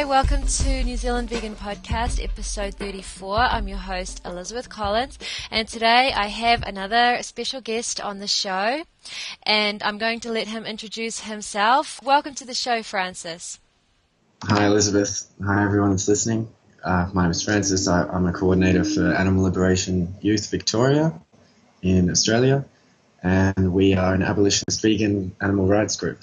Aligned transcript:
Hi, 0.00 0.06
welcome 0.06 0.46
to 0.46 0.82
New 0.82 0.96
Zealand 0.96 1.28
Vegan 1.28 1.54
Podcast, 1.54 2.24
episode 2.24 2.74
34. 2.76 3.36
I'm 3.36 3.68
your 3.68 3.76
host, 3.76 4.22
Elizabeth 4.24 4.70
Collins, 4.70 5.18
and 5.50 5.68
today 5.68 6.10
I 6.10 6.28
have 6.28 6.62
another 6.62 7.18
special 7.22 7.60
guest 7.60 8.00
on 8.00 8.18
the 8.18 8.26
show, 8.26 8.82
and 9.42 9.82
I'm 9.82 9.98
going 9.98 10.20
to 10.20 10.32
let 10.32 10.48
him 10.48 10.64
introduce 10.64 11.20
himself. 11.20 12.02
Welcome 12.02 12.34
to 12.36 12.46
the 12.46 12.54
show, 12.54 12.82
Francis. 12.82 13.58
Hi, 14.44 14.64
Elizabeth. 14.64 15.30
Hi, 15.44 15.64
everyone 15.64 15.90
that's 15.90 16.08
listening. 16.08 16.48
Uh, 16.82 17.10
my 17.12 17.24
name 17.24 17.32
is 17.32 17.42
Francis. 17.42 17.86
I, 17.86 18.04
I'm 18.04 18.24
a 18.24 18.32
coordinator 18.32 18.84
for 18.84 19.12
Animal 19.12 19.42
Liberation 19.42 20.14
Youth 20.22 20.50
Victoria 20.50 21.12
in 21.82 22.08
Australia, 22.08 22.64
and 23.22 23.74
we 23.74 23.92
are 23.96 24.14
an 24.14 24.22
abolitionist 24.22 24.80
vegan 24.80 25.36
animal 25.42 25.66
rights 25.66 25.96
group. 25.96 26.22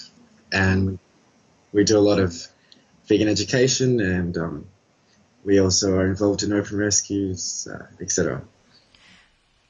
And 0.51 0.97
we 1.71 1.83
do 1.83 1.95
a 1.95 2.01
lot 2.01 2.17
of 2.17 2.47
vegan 3.07 3.27
education, 3.27 3.99
and 3.99 4.37
um, 4.37 4.65
we 5.43 5.59
also 5.59 5.95
are 5.95 6.05
involved 6.05 6.43
in 6.43 6.53
open 6.53 6.77
rescues, 6.77 7.67
uh, 7.71 7.85
etc. 8.01 8.41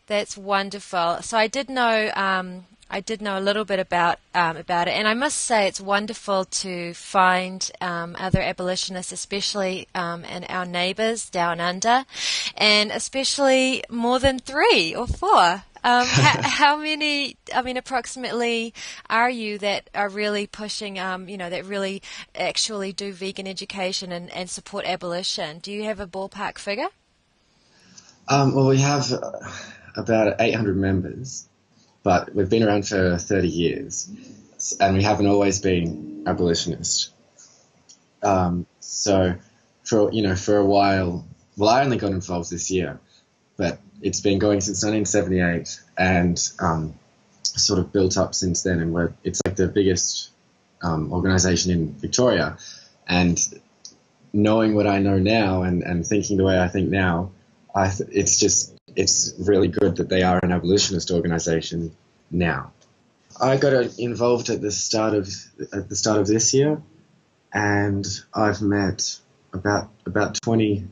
That's 0.07 0.37
wonderful. 0.37 1.21
So 1.21 1.37
I 1.37 1.47
did 1.47 1.69
know. 1.69 2.11
Um, 2.15 2.65
I 2.89 3.01
did 3.01 3.21
know 3.21 3.37
a 3.37 3.41
little 3.41 3.65
bit 3.65 3.79
about 3.79 4.19
um, 4.33 4.55
about 4.55 4.87
it, 4.87 4.91
and 4.91 5.07
I 5.07 5.13
must 5.13 5.37
say 5.39 5.67
it's 5.67 5.81
wonderful 5.81 6.45
to 6.45 6.93
find 6.93 7.69
um, 7.81 8.15
other 8.17 8.39
abolitionists, 8.41 9.11
especially 9.11 9.89
um, 9.93 10.23
in 10.23 10.45
our 10.45 10.65
neighbours 10.65 11.29
down 11.29 11.59
under, 11.59 12.05
and 12.55 12.91
especially 12.91 13.83
more 13.89 14.19
than 14.19 14.39
three 14.39 14.95
or 14.95 15.05
four. 15.05 15.63
Um, 15.83 16.05
how, 16.07 16.41
how, 16.41 16.77
many? 16.77 17.37
I 17.53 17.61
mean, 17.61 17.77
approximately 17.77 18.73
are 19.09 19.29
you 19.29 19.57
that 19.59 19.89
are 19.93 20.09
really 20.09 20.47
pushing? 20.47 20.99
Um, 20.99 21.29
you 21.29 21.37
know, 21.37 21.49
that 21.49 21.65
really 21.65 22.01
actually 22.35 22.93
do 22.93 23.13
vegan 23.13 23.47
education 23.47 24.11
and, 24.11 24.31
and 24.31 24.49
support 24.49 24.85
abolition. 24.85 25.59
Do 25.59 25.71
you 25.71 25.83
have 25.83 25.99
a 25.99 26.07
ballpark 26.07 26.57
figure? 26.57 26.87
Um, 28.27 28.55
well, 28.55 28.67
we 28.67 28.79
have 28.79 29.11
uh, 29.11 29.39
about 29.95 30.35
800 30.39 30.75
members, 30.75 31.47
but 32.03 32.33
we've 32.35 32.49
been 32.49 32.63
around 32.63 32.87
for 32.87 33.17
30 33.17 33.47
years, 33.47 34.09
and 34.79 34.97
we 34.97 35.03
haven't 35.03 35.27
always 35.27 35.59
been 35.59 36.23
abolitionist. 36.27 37.11
Um, 38.21 38.65
so, 38.79 39.35
for 39.83 40.11
you 40.11 40.23
know, 40.23 40.35
for 40.35 40.57
a 40.57 40.65
while, 40.65 41.25
well, 41.55 41.69
I 41.69 41.83
only 41.83 41.97
got 41.97 42.11
involved 42.11 42.49
this 42.51 42.69
year, 42.69 42.99
but 43.55 43.79
it's 44.01 44.21
been 44.21 44.39
going 44.39 44.61
since 44.61 44.83
1978 44.83 45.81
and 45.97 46.49
um, 46.59 46.93
sort 47.43 47.79
of 47.79 47.91
built 47.91 48.17
up 48.17 48.35
since 48.35 48.63
then. 48.63 48.79
And 48.79 48.93
we're, 48.93 49.13
it's 49.23 49.41
like 49.45 49.55
the 49.55 49.67
biggest 49.67 50.29
um, 50.81 51.11
organization 51.11 51.71
in 51.71 51.93
Victoria. 51.93 52.57
And 53.07 53.39
knowing 54.33 54.75
what 54.75 54.87
I 54.87 54.99
know 54.99 55.17
now 55.17 55.63
and, 55.63 55.83
and 55.83 56.05
thinking 56.05 56.37
the 56.37 56.43
way 56.43 56.59
I 56.59 56.67
think 56.67 56.89
now, 56.89 57.31
I 57.73 57.89
th- 57.89 58.09
it's 58.11 58.39
just 58.39 58.73
it's 58.95 59.33
really 59.37 59.67
good 59.67 59.97
that 59.97 60.09
they 60.09 60.23
are 60.23 60.39
an 60.41 60.51
abolitionist 60.51 61.11
organization 61.11 61.95
now. 62.31 62.71
I 63.39 63.57
got 63.57 63.73
involved 63.99 64.49
at 64.49 64.61
the 64.61 64.71
start 64.71 65.13
of 65.13 65.29
at 65.71 65.87
the 65.87 65.95
start 65.95 66.19
of 66.19 66.25
this 66.27 66.53
year, 66.53 66.81
and 67.53 68.05
I've 68.33 68.61
met 68.61 69.19
about 69.53 69.89
about 70.05 70.41
20 70.41 70.87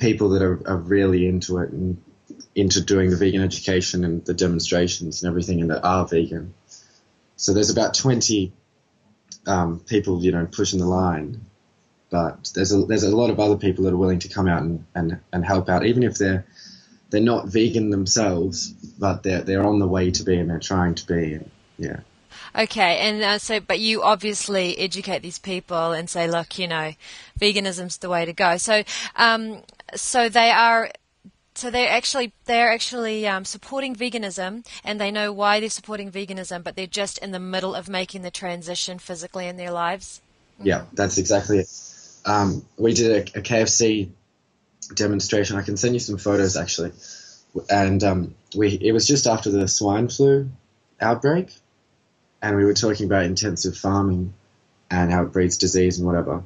people 0.00 0.30
that 0.30 0.42
are, 0.42 0.60
are 0.68 0.76
really 0.76 1.28
into 1.28 1.58
it 1.58 1.70
and 1.70 2.02
into 2.54 2.80
doing 2.80 3.10
the 3.10 3.16
vegan 3.16 3.42
education 3.42 4.04
and 4.04 4.24
the 4.24 4.34
demonstrations 4.34 5.22
and 5.22 5.30
everything 5.30 5.60
and 5.60 5.70
that 5.70 5.84
are 5.84 6.06
vegan. 6.06 6.54
So 7.36 7.52
there's 7.52 7.70
about 7.70 7.94
20 7.94 8.52
um, 9.46 9.80
people, 9.80 10.22
you 10.22 10.32
know, 10.32 10.46
pushing 10.50 10.80
the 10.80 10.86
line, 10.86 11.40
but 12.10 12.50
there's 12.54 12.72
a 12.72 12.84
there's 12.84 13.04
a 13.04 13.16
lot 13.16 13.30
of 13.30 13.40
other 13.40 13.56
people 13.56 13.84
that 13.84 13.94
are 13.94 13.96
willing 13.96 14.18
to 14.18 14.28
come 14.28 14.48
out 14.48 14.62
and, 14.62 14.84
and, 14.94 15.20
and 15.32 15.44
help 15.44 15.68
out, 15.68 15.86
even 15.86 16.02
if 16.02 16.18
they're 16.18 16.44
they're 17.10 17.20
not 17.20 17.48
vegan 17.48 17.90
themselves, 17.90 18.68
but 18.98 19.22
they're 19.22 19.42
they're 19.42 19.66
on 19.66 19.78
the 19.78 19.88
way 19.88 20.10
to 20.10 20.22
be 20.22 20.36
and 20.36 20.50
they're 20.50 20.58
trying 20.58 20.94
to 20.96 21.06
be. 21.06 21.34
And, 21.34 21.50
yeah. 21.78 22.00
Okay, 22.56 22.98
and 22.98 23.22
uh, 23.22 23.38
so, 23.38 23.60
but 23.60 23.78
you 23.78 24.02
obviously 24.02 24.76
educate 24.78 25.22
these 25.22 25.38
people 25.38 25.92
and 25.92 26.10
say, 26.10 26.28
look, 26.28 26.58
you 26.58 26.66
know, 26.66 26.92
veganism's 27.38 27.98
the 27.98 28.08
way 28.08 28.24
to 28.24 28.32
go. 28.32 28.56
So, 28.56 28.82
um, 29.14 29.62
so 29.94 30.28
they 30.28 30.50
are 30.50 30.90
so 31.54 31.70
they're 31.70 31.90
actually 31.90 32.32
they're 32.46 32.72
actually 32.72 33.26
um, 33.26 33.44
supporting 33.44 33.94
veganism, 33.94 34.66
and 34.84 35.00
they 35.00 35.10
know 35.10 35.32
why 35.32 35.60
they're 35.60 35.68
supporting 35.68 36.10
veganism, 36.10 36.62
but 36.62 36.76
they're 36.76 36.86
just 36.86 37.18
in 37.18 37.32
the 37.32 37.40
middle 37.40 37.74
of 37.74 37.88
making 37.88 38.22
the 38.22 38.30
transition 38.30 38.98
physically 38.98 39.46
in 39.46 39.56
their 39.56 39.70
lives. 39.70 40.22
Yeah, 40.62 40.84
that's 40.92 41.18
exactly 41.18 41.58
it. 41.58 41.68
Um, 42.24 42.64
we 42.76 42.94
did 42.94 43.10
a, 43.10 43.38
a, 43.38 43.42
KFC 43.42 44.10
demonstration. 44.94 45.56
I 45.56 45.62
can 45.62 45.76
send 45.76 45.94
you 45.94 46.00
some 46.00 46.18
photos 46.18 46.56
actually, 46.56 46.92
and 47.68 48.02
um, 48.04 48.34
we 48.56 48.68
it 48.80 48.92
was 48.92 49.06
just 49.06 49.26
after 49.26 49.50
the 49.50 49.68
swine 49.68 50.08
flu 50.08 50.48
outbreak, 51.00 51.52
and 52.40 52.56
we 52.56 52.64
were 52.64 52.74
talking 52.74 53.06
about 53.06 53.24
intensive 53.24 53.76
farming 53.76 54.34
and 54.90 55.12
how 55.12 55.24
it 55.24 55.32
breeds 55.32 55.56
disease 55.56 55.98
and 55.98 56.06
whatever, 56.06 56.42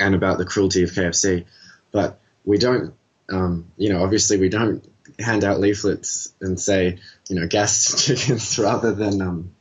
and 0.00 0.14
about 0.14 0.38
the 0.38 0.44
cruelty 0.44 0.82
of 0.82 0.90
KFC, 0.90 1.44
but 1.92 2.20
we 2.44 2.58
don't, 2.58 2.94
um, 3.30 3.70
you 3.76 3.92
know, 3.92 4.02
obviously 4.02 4.38
we 4.38 4.48
don't 4.48 4.84
hand 5.18 5.44
out 5.44 5.60
leaflets 5.60 6.32
and 6.40 6.58
say, 6.58 6.98
you 7.28 7.36
know, 7.38 7.46
gas 7.46 8.04
chickens 8.06 8.58
rather 8.58 8.92
than 8.92 9.20
um, 9.20 9.54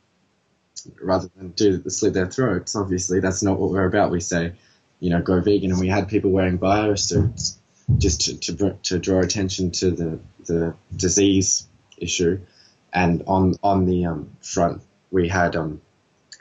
rather 1.02 1.30
than 1.36 1.50
do 1.50 1.84
slit 1.90 2.14
their 2.14 2.28
throats. 2.28 2.76
Obviously, 2.76 3.20
that's 3.20 3.44
not 3.44 3.60
what 3.60 3.72
we're 3.72 3.86
about. 3.86 4.12
We 4.12 4.22
say, 4.22 4.54
you 5.00 5.10
know, 5.10 5.22
go 5.22 5.42
vegan, 5.42 5.72
and 5.72 5.80
we 5.80 5.88
had 5.88 6.08
people 6.08 6.32
wearing 6.32 6.60
biosuits 6.60 7.58
just 7.98 8.22
to 8.22 8.56
to, 8.56 8.78
to 8.84 9.00
draw 9.00 9.20
attention 9.20 9.72
to 9.72 9.92
the 9.92 10.20
the 10.46 10.76
disease 10.96 11.68
issue, 11.98 12.40
and 12.94 13.24
on 13.28 13.56
on 13.64 13.86
the 13.86 14.06
um, 14.06 14.32
front 14.42 14.82
we 15.12 15.28
had 15.28 15.56
um, 15.56 15.82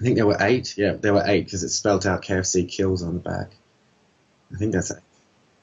I 0.01 0.05
think 0.05 0.17
there 0.17 0.27
were 0.27 0.37
eight. 0.41 0.77
Yeah, 0.77 0.93
there 0.93 1.15
were 1.15 1.25
eight 1.27 1.45
because 1.45 1.63
it 1.63 1.71
spelled 1.71 2.07
out 2.07 2.23
KFC 2.23 2.69
kills 2.69 3.03
on 3.03 3.15
the 3.15 3.21
back. 3.21 3.57
I 4.53 4.59
think 4.59 4.73
that's 4.73 4.91
it 4.91 5.03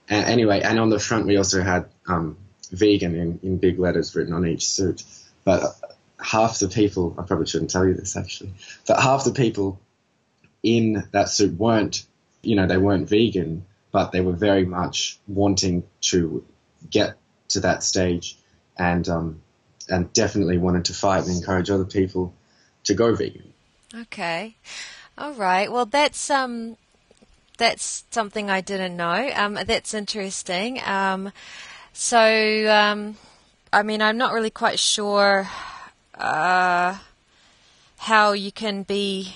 anyway, 0.10 0.62
and 0.62 0.80
on 0.80 0.90
the 0.90 1.00
front 1.00 1.28
we 1.28 1.38
also 1.38 1.62
had 1.62 1.86
um, 2.08 2.38
vegan 2.72 3.16
in, 3.16 3.40
in 3.44 3.58
big 3.58 3.80
letters 3.80 4.16
written 4.16 4.34
on 4.34 4.46
each 4.46 4.68
suit. 4.68 5.04
But 5.44 5.64
half 6.20 6.60
the 6.60 6.70
people, 6.70 7.16
I 7.18 7.24
probably 7.24 7.46
shouldn't 7.46 7.72
tell 7.72 7.86
you 7.86 7.94
this 7.94 8.16
actually, 8.16 8.54
but 8.88 9.02
half 9.02 9.26
the 9.26 9.34
people 9.34 9.80
in 10.62 11.08
that 11.12 11.30
suit 11.30 11.58
weren't, 11.58 12.06
you 12.42 12.56
know, 12.56 12.68
they 12.68 12.78
weren't 12.78 13.10
vegan, 13.10 13.66
but 13.92 14.12
they 14.12 14.22
were 14.22 14.34
very 14.34 14.66
much 14.66 15.20
wanting 15.28 15.84
to 16.02 16.46
get 16.90 17.16
to 17.50 17.62
that 17.62 17.84
stage 17.84 18.38
and 18.78 19.08
um, 19.10 19.42
and 19.90 20.12
definitely 20.14 20.58
wanted 20.58 20.86
to 20.86 20.94
fight 20.94 21.26
and 21.26 21.36
encourage 21.36 21.70
other 21.70 21.86
people 21.86 22.34
to 22.86 22.94
go 22.94 23.14
vegan. 23.14 23.54
Okay. 23.94 24.56
All 25.18 25.34
right. 25.34 25.72
Well, 25.72 25.86
that's 25.86 26.30
um, 26.30 26.78
that's 27.58 28.06
something 28.12 28.50
I 28.50 28.62
didn't 28.62 28.96
know. 28.96 29.30
Um, 29.36 29.58
that's 29.66 29.94
interesting. 29.94 30.82
Um, 30.86 31.32
so, 31.94 32.20
um, 32.70 33.18
I 33.72 33.84
mean, 33.84 34.02
I'm 34.02 34.18
not 34.18 34.34
really 34.34 34.50
quite 34.50 34.80
sure 34.80 35.48
uh, 36.16 36.98
how 37.98 38.32
you 38.32 38.52
can 38.52 38.84
be 38.84 39.36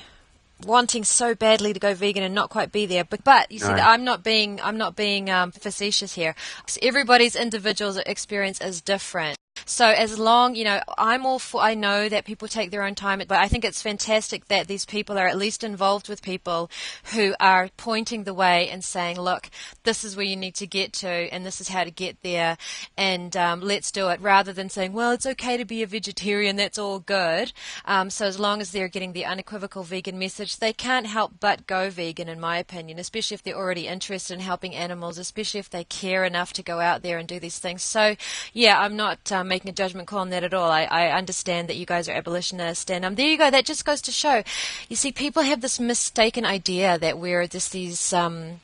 wanting 0.65 1.03
so 1.03 1.35
badly 1.35 1.73
to 1.73 1.79
go 1.79 1.93
vegan 1.93 2.23
and 2.23 2.33
not 2.33 2.49
quite 2.49 2.71
be 2.71 2.85
there. 2.85 3.03
But, 3.03 3.23
but 3.23 3.51
you 3.51 3.59
see, 3.59 3.67
right. 3.67 3.81
I'm 3.81 4.03
not 4.03 4.23
being 4.23 4.59
I'm 4.61 4.77
not 4.77 4.95
being 4.95 5.29
um, 5.29 5.51
facetious 5.51 6.13
here. 6.13 6.35
Everybody's 6.81 7.35
individual 7.35 7.97
experience 8.05 8.61
is 8.61 8.81
different. 8.81 9.37
So 9.69 9.85
as 9.85 10.17
long, 10.17 10.55
you 10.55 10.63
know, 10.63 10.79
I'm 10.97 11.25
all 11.25 11.39
for, 11.39 11.61
I 11.61 11.73
know 11.73 12.07
that 12.07 12.23
people 12.23 12.47
take 12.47 12.71
their 12.71 12.83
own 12.83 12.95
time, 12.95 13.21
but 13.27 13.37
I 13.37 13.49
think 13.49 13.65
it's 13.65 13.81
fantastic 13.81 14.47
that 14.47 14.67
these 14.67 14.85
people 14.85 15.17
are 15.17 15.27
at 15.27 15.37
least 15.37 15.61
involved 15.61 16.07
with 16.07 16.21
people 16.21 16.71
who 17.13 17.35
are 17.41 17.69
pointing 17.75 18.23
the 18.23 18.33
way 18.33 18.69
and 18.69 18.81
saying, 18.81 19.19
look, 19.19 19.49
this 19.83 20.05
is 20.05 20.15
where 20.15 20.25
you 20.25 20.37
need 20.37 20.55
to 20.55 20.67
get 20.67 20.93
to 20.93 21.09
and 21.09 21.45
this 21.45 21.59
is 21.59 21.67
how 21.67 21.83
to 21.83 21.91
get 21.91 22.21
there 22.23 22.57
and 22.97 23.35
um, 23.35 23.59
let's 23.59 23.91
do 23.91 24.07
it 24.07 24.21
rather 24.21 24.53
than 24.53 24.69
saying, 24.69 24.93
well, 24.93 25.11
it's 25.11 25.25
okay 25.25 25.57
to 25.57 25.65
be 25.65 25.83
a 25.83 25.87
vegetarian, 25.87 26.55
that's 26.55 26.79
all 26.79 26.99
good. 26.99 27.51
Um, 27.83 28.09
so 28.09 28.25
as 28.25 28.39
long 28.39 28.61
as 28.61 28.71
they're 28.71 28.87
getting 28.87 29.11
the 29.11 29.25
unequivocal 29.25 29.83
vegan 29.83 30.17
message, 30.17 30.59
they 30.59 30.71
can't 30.71 31.07
help 31.07 31.33
but 31.41 31.67
go 31.67 31.89
vegan, 31.89 32.29
in 32.29 32.39
my 32.39 32.57
opinion, 32.57 32.99
especially 32.99 33.35
if 33.35 33.43
they're 33.43 33.57
already 33.57 33.87
interested 33.87 34.35
in 34.35 34.39
helping 34.39 34.73
animals, 34.75 35.17
especially 35.17 35.59
if 35.59 35.69
they 35.69 35.83
care 35.83 36.23
enough 36.23 36.53
to 36.53 36.63
go 36.63 36.79
out 36.79 37.01
there 37.01 37.17
and 37.17 37.27
do 37.27 37.37
these 37.37 37.59
things. 37.59 37.83
So, 37.83 38.15
yeah, 38.53 38.79
I'm 38.79 38.95
not 38.95 39.29
um, 39.29 39.49
making 39.57 39.69
a 39.71 39.73
judgment 39.73 40.07
call 40.07 40.19
on 40.19 40.29
that 40.29 40.43
at 40.43 40.53
all. 40.53 40.69
I, 40.69 40.83
I 40.83 41.09
understand 41.11 41.67
that 41.67 41.77
you 41.77 41.85
guys 41.85 42.07
are 42.07 42.13
abolitionist, 42.13 42.91
and 42.91 43.03
um, 43.03 43.15
there 43.15 43.27
you 43.27 43.37
go. 43.39 43.49
That 43.49 43.65
just 43.65 43.85
goes 43.85 44.01
to 44.03 44.11
show. 44.11 44.43
You 44.87 44.95
see, 44.95 45.11
people 45.11 45.41
have 45.43 45.61
this 45.61 45.79
mistaken 45.79 46.45
idea 46.45 46.97
that 46.99 47.17
we're 47.17 47.47
just 47.47 47.71
these. 47.71 48.13
Um, 48.13 48.59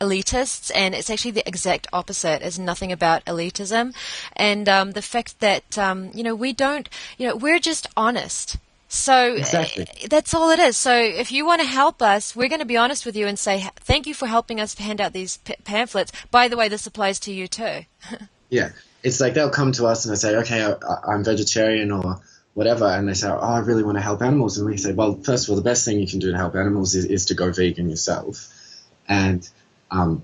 elitists, 0.00 0.70
and 0.74 0.94
it's 0.94 1.10
actually 1.10 1.32
the 1.32 1.46
exact 1.46 1.86
opposite. 1.92 2.40
It's 2.40 2.58
nothing 2.58 2.90
about 2.90 3.22
elitism, 3.26 3.92
and 4.34 4.66
um, 4.66 4.92
the 4.92 5.02
fact 5.02 5.40
that 5.40 5.76
um, 5.76 6.10
you 6.14 6.22
know 6.22 6.34
we 6.34 6.54
don't, 6.54 6.88
you 7.18 7.28
know, 7.28 7.36
we're 7.36 7.58
just 7.58 7.86
honest. 7.98 8.56
So 8.88 9.34
Exactly. 9.34 9.84
uh, 9.84 10.08
that's 10.08 10.32
all 10.32 10.48
it 10.50 10.58
is. 10.58 10.78
So 10.78 10.96
if 10.96 11.30
you 11.30 11.44
want 11.44 11.60
to 11.60 11.66
help 11.66 12.00
us, 12.00 12.34
we're 12.34 12.48
going 12.48 12.60
to 12.60 12.74
be 12.74 12.78
honest 12.78 13.04
with 13.04 13.14
you 13.14 13.26
and 13.26 13.38
say 13.38 13.68
thank 13.76 14.06
you 14.06 14.14
for 14.14 14.26
helping 14.26 14.58
us 14.58 14.74
hand 14.78 15.02
out 15.02 15.12
these 15.12 15.36
p- 15.36 15.54
pamphlets. 15.64 16.12
By 16.30 16.48
the 16.48 16.56
way, 16.56 16.66
this 16.68 16.86
applies 16.86 17.20
to 17.20 17.30
you 17.32 17.46
too. 17.46 17.84
Yeah, 18.48 18.70
it's 19.02 19.20
like 19.20 19.34
they'll 19.34 19.50
come 19.50 19.72
to 19.72 19.86
us 19.86 20.04
and 20.04 20.12
they 20.12 20.18
say, 20.18 20.36
okay, 20.36 20.62
I, 20.64 21.12
I'm 21.12 21.24
vegetarian 21.24 21.90
or 21.90 22.20
whatever, 22.54 22.84
and 22.86 23.08
they 23.08 23.14
say, 23.14 23.28
oh, 23.28 23.38
I 23.38 23.60
really 23.60 23.82
want 23.82 23.96
to 23.96 24.02
help 24.02 24.22
animals, 24.22 24.58
and 24.58 24.68
we 24.68 24.76
say, 24.76 24.92
well, 24.92 25.14
first 25.14 25.44
of 25.44 25.50
all, 25.50 25.56
the 25.56 25.62
best 25.62 25.84
thing 25.84 25.98
you 25.98 26.06
can 26.06 26.18
do 26.18 26.32
to 26.32 26.36
help 26.36 26.54
animals 26.56 26.94
is, 26.94 27.04
is 27.04 27.26
to 27.26 27.34
go 27.34 27.52
vegan 27.52 27.88
yourself, 27.88 28.48
and 29.08 29.48
um, 29.90 30.22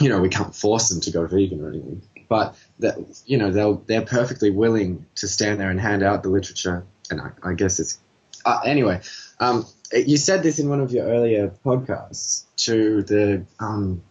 you 0.00 0.08
know 0.08 0.20
we 0.20 0.28
can't 0.28 0.54
force 0.54 0.88
them 0.88 1.00
to 1.00 1.10
go 1.10 1.26
vegan 1.26 1.64
or 1.64 1.70
anything, 1.70 2.02
but 2.28 2.56
that 2.80 2.98
you 3.26 3.38
know 3.38 3.50
they'll 3.50 3.76
they're 3.86 4.02
perfectly 4.02 4.50
willing 4.50 5.06
to 5.16 5.28
stand 5.28 5.60
there 5.60 5.70
and 5.70 5.80
hand 5.80 6.02
out 6.02 6.22
the 6.22 6.28
literature, 6.28 6.84
and 7.10 7.20
I, 7.20 7.30
I 7.42 7.54
guess 7.54 7.80
it's 7.80 7.98
uh, 8.44 8.60
anyway. 8.64 9.00
Um, 9.40 9.66
you 9.92 10.16
said 10.16 10.42
this 10.42 10.58
in 10.58 10.68
one 10.68 10.80
of 10.80 10.92
your 10.92 11.06
earlier 11.06 11.52
podcasts 11.64 12.44
to 12.58 13.02
the 13.02 13.44
um, 13.58 14.02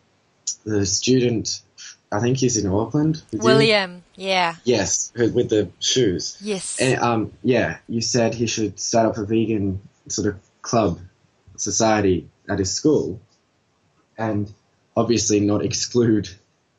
the 0.65 0.85
student. 0.85 1.61
I 2.11 2.19
think 2.19 2.37
he's 2.37 2.57
in 2.57 2.69
Auckland. 2.69 3.23
William, 3.31 4.00
yeah, 4.21 4.55
Yes, 4.63 5.11
with 5.15 5.49
the 5.49 5.69
shoes. 5.79 6.37
yes, 6.41 6.79
And, 6.79 6.99
um, 6.99 7.31
yeah, 7.43 7.77
you 7.89 8.01
said 8.01 8.33
he 8.35 8.45
should 8.47 8.79
start 8.79 9.07
up 9.07 9.17
a 9.17 9.25
vegan 9.25 9.81
sort 10.07 10.27
of 10.27 10.35
club 10.61 10.99
society 11.57 12.29
at 12.47 12.59
his 12.59 12.71
school, 12.71 13.19
and 14.17 14.51
obviously 14.95 15.39
not 15.39 15.63
exclude 15.65 16.29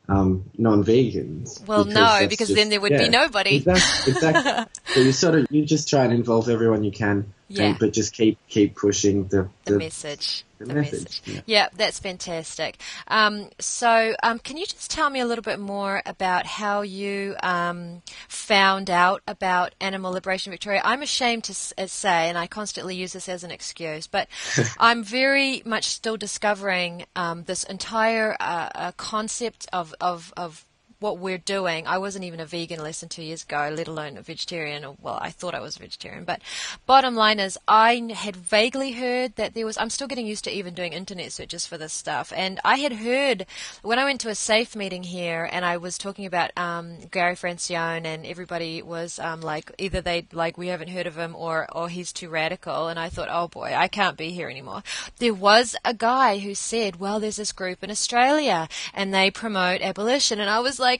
um, 0.07 0.49
non-vegans. 0.57 1.65
Well, 1.67 1.85
because 1.85 1.95
no, 2.21 2.27
because 2.27 2.47
just- 2.49 2.55
then 2.57 2.69
there 2.69 2.79
would 2.81 2.91
be 2.97 3.09
nobody. 3.09 3.57
Exactly. 3.57 4.13
exactly. 4.13 4.65
so 4.93 4.99
you 5.01 5.11
sort 5.11 5.35
of 5.35 5.47
you 5.49 5.65
just 5.65 5.89
try 5.89 6.03
and 6.03 6.13
involve 6.13 6.49
everyone 6.49 6.83
you 6.83 6.91
can, 6.91 7.33
Yeah. 7.53 7.65
and, 7.69 7.79
but 7.79 7.93
just 7.93 8.13
keep 8.13 8.37
keep 8.47 8.75
pushing 8.75 9.27
the 9.27 9.49
the 9.65 9.77
message. 9.77 10.43
the 10.57 10.65
The 10.65 10.73
message, 10.73 11.21
message. 11.27 11.43
yeah. 11.45 11.67
that's 11.75 11.99
fantastic. 11.99 12.77
Um, 13.07 13.49
so, 13.59 14.15
um, 14.23 14.39
can 14.39 14.57
you 14.57 14.65
just 14.65 14.89
tell 14.91 15.09
me 15.09 15.19
a 15.19 15.25
little 15.25 15.41
bit 15.43 15.59
more 15.59 16.01
about 16.05 16.45
how 16.45 16.81
you 16.81 17.35
um, 17.43 18.01
found 18.27 18.89
out 18.89 19.21
about 19.27 19.75
Animal 19.81 20.11
Liberation 20.13 20.51
Victoria? 20.51 20.81
I'm 20.83 21.01
ashamed 21.01 21.43
to 21.45 21.53
uh, 21.77 21.87
say, 21.87 22.29
and 22.29 22.37
I 22.37 22.47
constantly 22.47 22.95
use 22.95 23.13
this 23.13 23.29
as 23.29 23.43
an 23.43 23.51
excuse, 23.51 24.07
but 24.07 24.27
I'm 24.79 25.03
very 25.03 25.61
much 25.65 25.85
still 25.85 26.17
discovering 26.17 27.05
um, 27.15 27.43
this 27.43 27.63
entire 27.65 28.35
uh, 28.39 28.69
uh, 28.75 28.91
concept 28.97 29.67
of, 29.73 29.93
of, 30.01 30.33
of 30.37 30.65
what 31.03 31.19
we're 31.19 31.37
doing. 31.37 31.85
I 31.85 31.97
wasn't 31.97 32.23
even 32.23 32.39
a 32.39 32.45
vegan 32.45 32.81
less 32.81 33.01
than 33.01 33.09
two 33.09 33.23
years 33.23 33.43
ago, 33.43 33.69
let 33.75 33.89
alone 33.89 34.15
a 34.15 34.21
vegetarian. 34.21 34.95
Well, 35.01 35.19
I 35.21 35.31
thought 35.31 35.53
I 35.53 35.59
was 35.59 35.75
a 35.75 35.79
vegetarian. 35.79 36.23
But 36.23 36.41
bottom 36.85 37.13
line 37.13 37.41
is, 37.41 37.57
I 37.67 38.13
had 38.15 38.37
vaguely 38.37 38.93
heard 38.93 39.35
that 39.35 39.53
there 39.53 39.65
was. 39.65 39.77
I'm 39.77 39.89
still 39.89 40.07
getting 40.07 40.25
used 40.25 40.45
to 40.45 40.51
even 40.51 40.73
doing 40.73 40.93
internet 40.93 41.33
searches 41.33 41.67
for 41.67 41.77
this 41.77 41.91
stuff. 41.91 42.31
And 42.33 42.61
I 42.63 42.77
had 42.77 42.93
heard 42.93 43.45
when 43.81 43.99
I 43.99 44.05
went 44.05 44.21
to 44.21 44.29
a 44.29 44.35
SAFE 44.35 44.77
meeting 44.77 45.03
here, 45.03 45.47
and 45.51 45.65
I 45.65 45.75
was 45.75 45.97
talking 45.97 46.25
about 46.25 46.51
um, 46.57 46.99
Gary 47.11 47.35
Francione, 47.35 48.05
and 48.05 48.25
everybody 48.25 48.81
was 48.81 49.19
um, 49.19 49.41
like, 49.41 49.73
either 49.77 49.99
they 49.99 50.25
like 50.31 50.57
we 50.57 50.67
haven't 50.67 50.87
heard 50.87 51.05
of 51.05 51.17
him, 51.17 51.35
or 51.35 51.67
or 51.75 51.89
he's 51.89 52.13
too 52.13 52.29
radical. 52.29 52.87
And 52.87 52.97
I 52.97 53.09
thought, 53.09 53.27
oh 53.29 53.49
boy, 53.49 53.73
I 53.75 53.89
can't 53.89 54.15
be 54.15 54.29
here 54.29 54.49
anymore. 54.49 54.83
There 55.19 55.33
was 55.33 55.75
a 55.83 55.93
guy 55.93 56.37
who 56.37 56.55
said, 56.55 57.01
well, 57.01 57.19
there's 57.19 57.35
this 57.35 57.51
group 57.51 57.83
in 57.83 57.91
Australia, 57.91 58.69
and 58.93 59.13
they 59.13 59.29
promote 59.29 59.81
abolition, 59.81 60.39
and 60.39 60.49
I 60.49 60.61
was 60.61 60.79
like, 60.79 60.92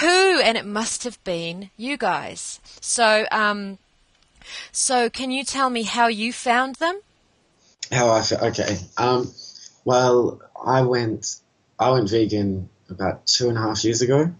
who? 0.00 0.40
And 0.40 0.56
it 0.56 0.66
must 0.66 1.04
have 1.04 1.22
been 1.24 1.70
you 1.76 1.96
guys. 1.96 2.60
So, 2.80 3.26
um, 3.30 3.78
so 4.72 5.10
can 5.10 5.30
you 5.30 5.44
tell 5.44 5.70
me 5.70 5.82
how 5.82 6.06
you 6.08 6.32
found 6.32 6.76
them? 6.76 7.00
How 7.92 8.10
I 8.10 8.22
feel? 8.22 8.38
Okay. 8.38 8.78
Um, 8.96 9.30
well, 9.84 10.40
I 10.64 10.82
went 10.82 11.36
I 11.78 11.90
went 11.90 12.08
vegan 12.10 12.68
about 12.90 13.26
two 13.26 13.48
and 13.48 13.58
a 13.58 13.60
half 13.60 13.84
years 13.84 14.02
ago, 14.02 14.32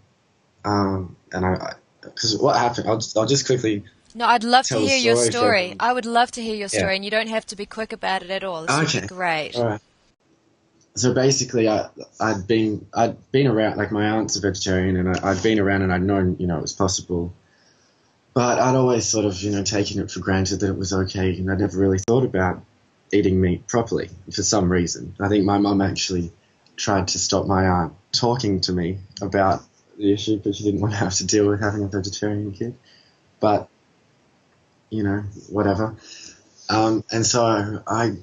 um, 0.64 1.16
and 1.32 1.44
I 1.46 1.74
because 2.00 2.36
what 2.38 2.56
happened? 2.56 2.88
I'll 2.88 2.96
just, 2.98 3.16
I'll 3.16 3.26
just 3.26 3.46
quickly. 3.46 3.84
No, 4.14 4.26
I'd 4.26 4.44
love 4.44 4.64
to 4.66 4.74
Tell 4.74 4.80
the 4.80 4.88
hear 4.88 4.96
your 4.96 5.16
story, 5.16 5.30
story. 5.30 5.76
I 5.78 5.92
would 5.92 6.06
love 6.06 6.30
to 6.32 6.42
hear 6.42 6.54
your 6.54 6.68
story, 6.68 6.92
Yeah. 6.92 6.96
and 6.96 7.04
you 7.04 7.10
don't 7.10 7.28
have 7.28 7.44
to 7.46 7.56
be 7.56 7.66
quick 7.66 7.92
about 7.92 8.22
it 8.22 8.30
at 8.30 8.42
all. 8.44 8.62
This 8.62 8.76
would 8.76 8.88
Okay. 8.88 9.00
be 9.00 9.06
great. 9.08 9.56
All 9.56 9.64
right. 9.64 9.80
So 10.96 11.12
basically, 11.12 11.68
I 11.68 11.88
I'd 12.18 12.46
been 12.46 12.86
I'd 12.94 13.30
been 13.30 13.46
around 13.46 13.76
like 13.76 13.92
my 13.92 14.08
aunt's 14.08 14.36
a 14.36 14.40
vegetarian, 14.40 14.96
and 14.96 15.16
I, 15.16 15.30
I'd 15.30 15.42
been 15.42 15.58
around 15.60 15.82
and 15.82 15.92
I'd 15.92 16.02
known 16.02 16.36
you 16.38 16.46
know 16.46 16.58
it 16.58 16.62
was 16.62 16.72
possible, 16.72 17.32
but 18.32 18.58
I'd 18.58 18.74
always 18.74 19.06
sort 19.06 19.26
of 19.26 19.40
you 19.42 19.50
know 19.50 19.62
taken 19.62 20.00
it 20.00 20.10
for 20.10 20.20
granted 20.20 20.60
that 20.60 20.70
it 20.70 20.78
was 20.78 20.92
okay, 20.92 21.36
and 21.36 21.50
I 21.50 21.54
never 21.54 21.78
really 21.78 21.98
thought 21.98 22.24
about 22.24 22.62
eating 23.12 23.40
meat 23.40 23.66
properly 23.66 24.08
for 24.34 24.42
some 24.42 24.72
reason. 24.72 25.14
I 25.20 25.28
think 25.28 25.44
my 25.44 25.58
mum 25.58 25.82
actually 25.82 26.32
tried 26.76 27.08
to 27.08 27.18
stop 27.18 27.46
my 27.46 27.66
aunt 27.66 27.92
talking 28.12 28.60
to 28.62 28.72
me 28.72 28.98
about 29.20 29.62
the 29.98 30.12
issue, 30.12 30.40
but 30.42 30.54
she 30.54 30.64
didn't 30.64 30.80
want 30.80 30.94
to 30.94 30.98
have 30.98 31.14
to 31.14 31.26
deal 31.26 31.46
with 31.46 31.60
having 31.60 31.84
a 31.84 31.88
vegetarian 31.88 32.52
kid. 32.52 32.74
But 33.38 33.68
you 34.88 35.02
know, 35.02 35.24
whatever. 35.50 35.96
Um, 36.70 37.04
and 37.12 37.24
so 37.24 37.82
I 37.86 38.16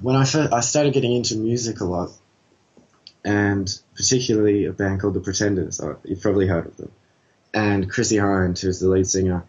when 0.00 0.16
I 0.16 0.24
first, 0.24 0.52
I 0.52 0.60
started 0.60 0.92
getting 0.92 1.12
into 1.12 1.36
music 1.36 1.80
a 1.80 1.84
lot, 1.84 2.10
and 3.24 3.68
particularly 3.94 4.66
a 4.66 4.72
band 4.72 5.00
called 5.00 5.14
The 5.14 5.20
Pretenders. 5.20 5.80
uh, 5.80 5.96
You've 6.04 6.20
probably 6.20 6.46
heard 6.46 6.66
of 6.66 6.76
them. 6.76 6.92
And 7.54 7.90
Chrissie 7.90 8.16
Hynde, 8.16 8.60
who's 8.60 8.80
the 8.80 8.88
lead 8.88 9.08
singer, 9.08 9.44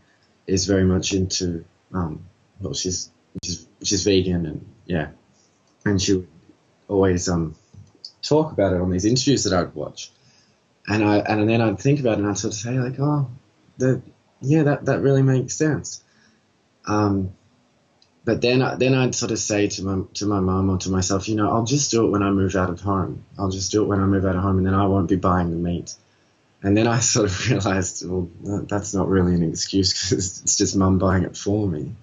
is 0.45 0.65
very 0.65 0.83
much 0.83 1.13
into. 1.13 1.65
Um, 1.93 2.25
well, 2.59 2.73
she's 2.73 3.11
she's 3.43 3.67
she's 3.83 4.03
vegan 4.03 4.45
and 4.45 4.65
yeah, 4.85 5.09
and 5.85 6.01
she 6.01 6.13
would 6.15 6.27
always 6.87 7.27
um 7.29 7.55
talk 8.21 8.51
about 8.51 8.73
it 8.73 8.81
on 8.81 8.89
these 8.89 9.05
interviews 9.05 9.43
that 9.43 9.53
I'd 9.53 9.75
watch, 9.75 10.11
and 10.87 11.03
I 11.03 11.17
and 11.19 11.49
then 11.49 11.61
I'd 11.61 11.79
think 11.79 11.99
about 11.99 12.13
it 12.13 12.19
and 12.19 12.27
I'd 12.29 12.37
sort 12.37 12.53
of 12.53 12.59
say 12.59 12.79
like, 12.79 12.99
oh, 12.99 13.29
the 13.77 14.01
yeah, 14.41 14.63
that 14.63 14.85
that 14.85 15.01
really 15.01 15.21
makes 15.21 15.55
sense. 15.55 16.01
Um, 16.85 17.33
but 18.27 18.41
then, 18.41 18.59
then 18.77 18.93
I'd 18.93 19.15
sort 19.15 19.31
of 19.31 19.39
say 19.39 19.69
to 19.69 19.85
my 19.85 20.03
to 20.15 20.25
my 20.25 20.41
mum 20.41 20.69
or 20.69 20.77
to 20.79 20.89
myself, 20.89 21.29
you 21.29 21.35
know, 21.35 21.49
I'll 21.49 21.63
just 21.63 21.91
do 21.91 22.05
it 22.05 22.09
when 22.09 22.21
I 22.21 22.29
move 22.29 22.57
out 22.57 22.69
of 22.69 22.81
home. 22.81 23.23
I'll 23.39 23.49
just 23.49 23.71
do 23.71 23.81
it 23.83 23.87
when 23.87 24.01
I 24.01 24.05
move 24.05 24.25
out 24.25 24.35
of 24.35 24.41
home, 24.41 24.57
and 24.57 24.67
then 24.67 24.73
I 24.73 24.85
won't 24.85 25.07
be 25.07 25.15
buying 25.15 25.49
the 25.49 25.55
meat. 25.55 25.93
And 26.61 26.75
then 26.75 26.87
I 26.87 26.99
sort 27.13 27.27
of 27.27 27.49
realized, 27.49 28.05
well, 28.05 28.29
that's 28.67 28.93
not 28.93 29.07
really 29.07 29.33
an 29.33 29.43
excuse 29.43 29.93
because 29.93 30.41
it's 30.41 30.57
just 30.57 30.75
mum 30.75 30.97
buying 30.97 31.23
it 31.23 31.37
for 31.37 31.69
me. 31.69 31.95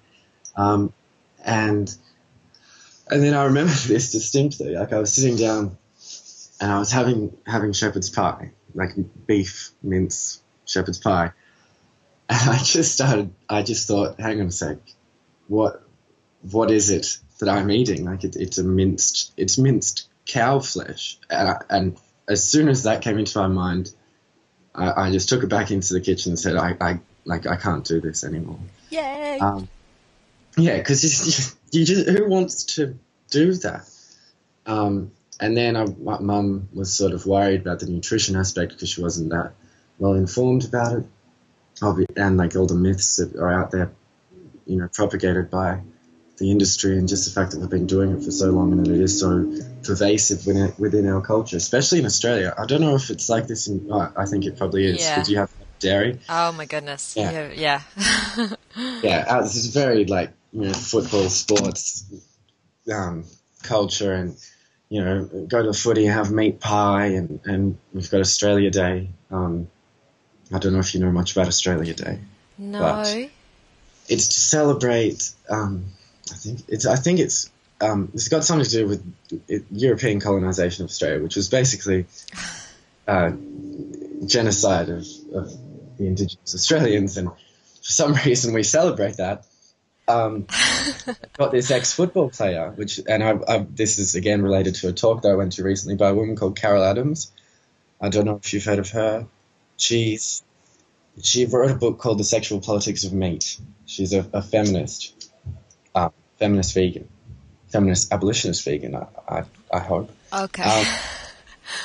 Um, 0.55 0.91
and 1.43 1.95
and 3.07 3.23
then 3.23 3.35
I 3.35 3.43
remember 3.43 3.71
this 3.87 4.11
distinctly. 4.11 4.73
Like 4.73 4.93
I 4.93 4.97
was 4.97 5.13
sitting 5.13 5.35
down, 5.35 5.77
and 6.59 6.71
I 6.71 6.79
was 6.79 6.91
having 6.91 7.37
having 7.45 7.71
shepherd's 7.71 8.09
pie, 8.09 8.49
like 8.73 8.95
beef 9.27 9.69
mince 9.83 10.41
shepherd's 10.65 10.97
pie, 10.97 11.33
and 12.29 12.49
I 12.49 12.57
just 12.57 12.95
started. 12.95 13.31
I 13.47 13.61
just 13.61 13.87
thought, 13.87 14.19
hang 14.19 14.41
on 14.41 14.47
a 14.47 14.51
sec, 14.51 14.77
what 15.47 15.84
what 16.51 16.71
is 16.71 16.89
it 16.89 17.17
that 17.39 17.49
I'm 17.49 17.71
eating? 17.71 18.05
Like 18.05 18.23
it, 18.23 18.35
it's 18.35 18.57
a 18.57 18.63
minced, 18.63 19.33
it's 19.37 19.57
minced 19.57 20.07
cow 20.25 20.59
flesh, 20.59 21.17
and, 21.29 21.49
I, 21.49 21.61
and 21.69 21.97
as 22.27 22.47
soon 22.47 22.69
as 22.69 22.83
that 22.83 23.01
came 23.01 23.17
into 23.17 23.37
my 23.37 23.47
mind, 23.47 23.93
I, 24.73 25.07
I 25.07 25.11
just 25.11 25.29
took 25.29 25.43
it 25.43 25.47
back 25.47 25.71
into 25.71 25.93
the 25.93 26.01
kitchen 26.01 26.31
and 26.31 26.39
said, 26.39 26.55
I, 26.55 26.75
I 26.81 26.99
like 27.25 27.47
I 27.47 27.55
can't 27.55 27.85
do 27.85 28.01
this 28.01 28.23
anymore. 28.23 28.59
Yay! 28.89 29.39
Um, 29.39 29.67
yeah, 30.57 30.77
because 30.77 31.03
you, 31.71 31.79
you 31.79 31.85
just 31.85 32.09
who 32.09 32.29
wants 32.29 32.63
to 32.75 32.97
do 33.29 33.53
that? 33.55 33.89
Um, 34.65 35.11
and 35.39 35.55
then 35.55 35.75
I, 35.75 35.85
my 35.85 36.19
mum 36.19 36.69
was 36.73 36.93
sort 36.93 37.13
of 37.13 37.25
worried 37.25 37.61
about 37.61 37.79
the 37.79 37.87
nutrition 37.87 38.35
aspect 38.35 38.73
because 38.73 38.89
she 38.89 39.01
wasn't 39.01 39.29
that 39.31 39.53
well 39.99 40.13
informed 40.13 40.65
about 40.65 40.97
it, 40.97 41.05
and 42.15 42.37
like 42.37 42.55
all 42.55 42.67
the 42.67 42.75
myths 42.75 43.17
that 43.17 43.35
are 43.35 43.51
out 43.51 43.71
there, 43.71 43.91
you 44.65 44.77
know, 44.77 44.87
propagated 44.93 45.49
by 45.49 45.81
the 46.37 46.51
industry, 46.51 46.97
and 46.97 47.07
just 47.07 47.25
the 47.25 47.31
fact 47.39 47.51
that 47.51 47.59
we've 47.59 47.69
been 47.69 47.87
doing 47.87 48.11
it 48.11 48.23
for 48.23 48.31
so 48.31 48.49
long 48.51 48.73
and 48.73 48.85
that 48.85 48.91
it 48.93 48.99
is 49.01 49.19
so 49.19 49.49
pervasive 49.83 50.45
within, 50.45 50.73
within 50.77 51.07
our 51.07 51.21
culture, 51.21 51.55
especially 51.57 51.99
in 51.99 52.05
Australia. 52.05 52.53
I 52.57 52.65
don't 52.65 52.81
know 52.81 52.95
if 52.95 53.09
it's 53.09 53.29
like 53.29 53.47
this 53.47 53.67
in. 53.67 53.87
oh, 53.89 54.11
I 54.17 54.25
think 54.25 54.45
it 54.45 54.57
probably 54.57 54.85
is 54.85 54.99
Yeah. 54.99 55.15
because 55.15 55.29
you 55.29 55.37
have 55.37 55.51
dairy. 55.79 56.19
oh 56.29 56.51
my 56.53 56.65
goodness. 56.65 57.15
Yeah. 57.15 57.51
Yeah. 57.53 57.81
yeah. 57.97 58.47
yeah, 59.03 59.25
uh, 59.29 59.41
this 59.43 59.55
is 59.55 59.67
very 59.67 60.05
like 60.05 60.31
you 60.51 60.61
know 60.61 60.73
football, 60.73 61.29
sports, 61.29 62.03
um, 62.93 63.23
culture, 63.63 64.13
and 64.13 64.35
you 64.89 65.01
know 65.03 65.25
go 65.47 65.63
to 65.63 65.73
footy, 65.73 66.05
have 66.05 66.31
meat 66.31 66.59
pie, 66.59 67.07
and 67.07 67.39
and 67.45 67.77
we've 67.93 68.09
got 68.11 68.19
Australia 68.21 68.71
Day. 68.71 69.09
Um, 69.31 69.67
I 70.53 70.59
don't 70.59 70.73
know 70.73 70.79
if 70.79 70.93
you 70.93 70.99
know 70.99 71.11
much 71.11 71.31
about 71.35 71.47
Australia 71.47 71.93
Day. 71.93 72.19
no. 72.57 72.79
But- 72.79 73.29
It's 74.07 74.27
to 74.27 74.39
celebrate. 74.39 75.31
Um, 75.49 75.85
I 76.31 76.35
think 76.35 76.61
it's. 76.67 76.85
I 76.85 76.95
think 76.95 77.19
it's. 77.19 77.51
Um, 77.81 78.09
it's 78.13 78.29
got 78.29 78.45
something 78.45 78.65
to 78.65 78.71
do 78.71 78.87
with 78.87 79.67
European 79.71 80.21
colonization 80.21 80.85
of 80.85 80.89
Australia, 80.89 81.21
which 81.21 81.35
was 81.35 81.49
basically 81.49 82.05
uh, 83.07 83.31
genocide 84.25 84.89
of, 84.89 85.05
of 85.33 85.51
the 85.97 86.07
indigenous 86.07 86.55
Australians, 86.55 87.17
and 87.17 87.29
for 87.29 87.35
some 87.81 88.13
reason 88.25 88.53
we 88.53 88.63
celebrate 88.63 89.17
that. 89.17 89.45
um, 90.07 90.47
got 91.37 91.51
this 91.51 91.71
ex-football 91.71 92.29
player, 92.29 92.71
which, 92.75 92.99
and 93.07 93.23
I, 93.23 93.37
I, 93.47 93.57
this 93.69 93.99
is 93.99 94.15
again 94.15 94.41
related 94.41 94.75
to 94.75 94.89
a 94.89 94.93
talk 94.93 95.23
that 95.23 95.29
I 95.29 95.35
went 95.35 95.53
to 95.53 95.63
recently 95.63 95.95
by 95.95 96.09
a 96.09 96.15
woman 96.15 96.35
called 96.35 96.55
Carol 96.59 96.83
Adams. 96.83 97.31
I 97.99 98.09
don't 98.09 98.25
know 98.25 98.39
if 98.41 98.53
you've 98.53 98.65
heard 98.65 98.79
of 98.79 98.89
her. 98.91 99.27
She's 99.77 100.43
she 101.21 101.45
wrote 101.45 101.71
a 101.71 101.75
book 101.75 101.99
called 101.99 102.19
The 102.19 102.23
Sexual 102.23 102.61
Politics 102.61 103.03
of 103.03 103.13
Meat. 103.13 103.57
She's 103.85 104.13
a, 104.13 104.27
a 104.33 104.41
feminist, 104.41 105.14
uh, 105.95 106.09
feminist 106.37 106.73
vegan, 106.73 107.07
feminist 107.69 108.13
abolitionist 108.13 108.63
vegan. 108.63 108.95
I, 108.95 109.07
I, 109.27 109.43
I 109.73 109.79
hope. 109.79 110.11
Okay. 110.31 110.63
Um, 110.63 110.85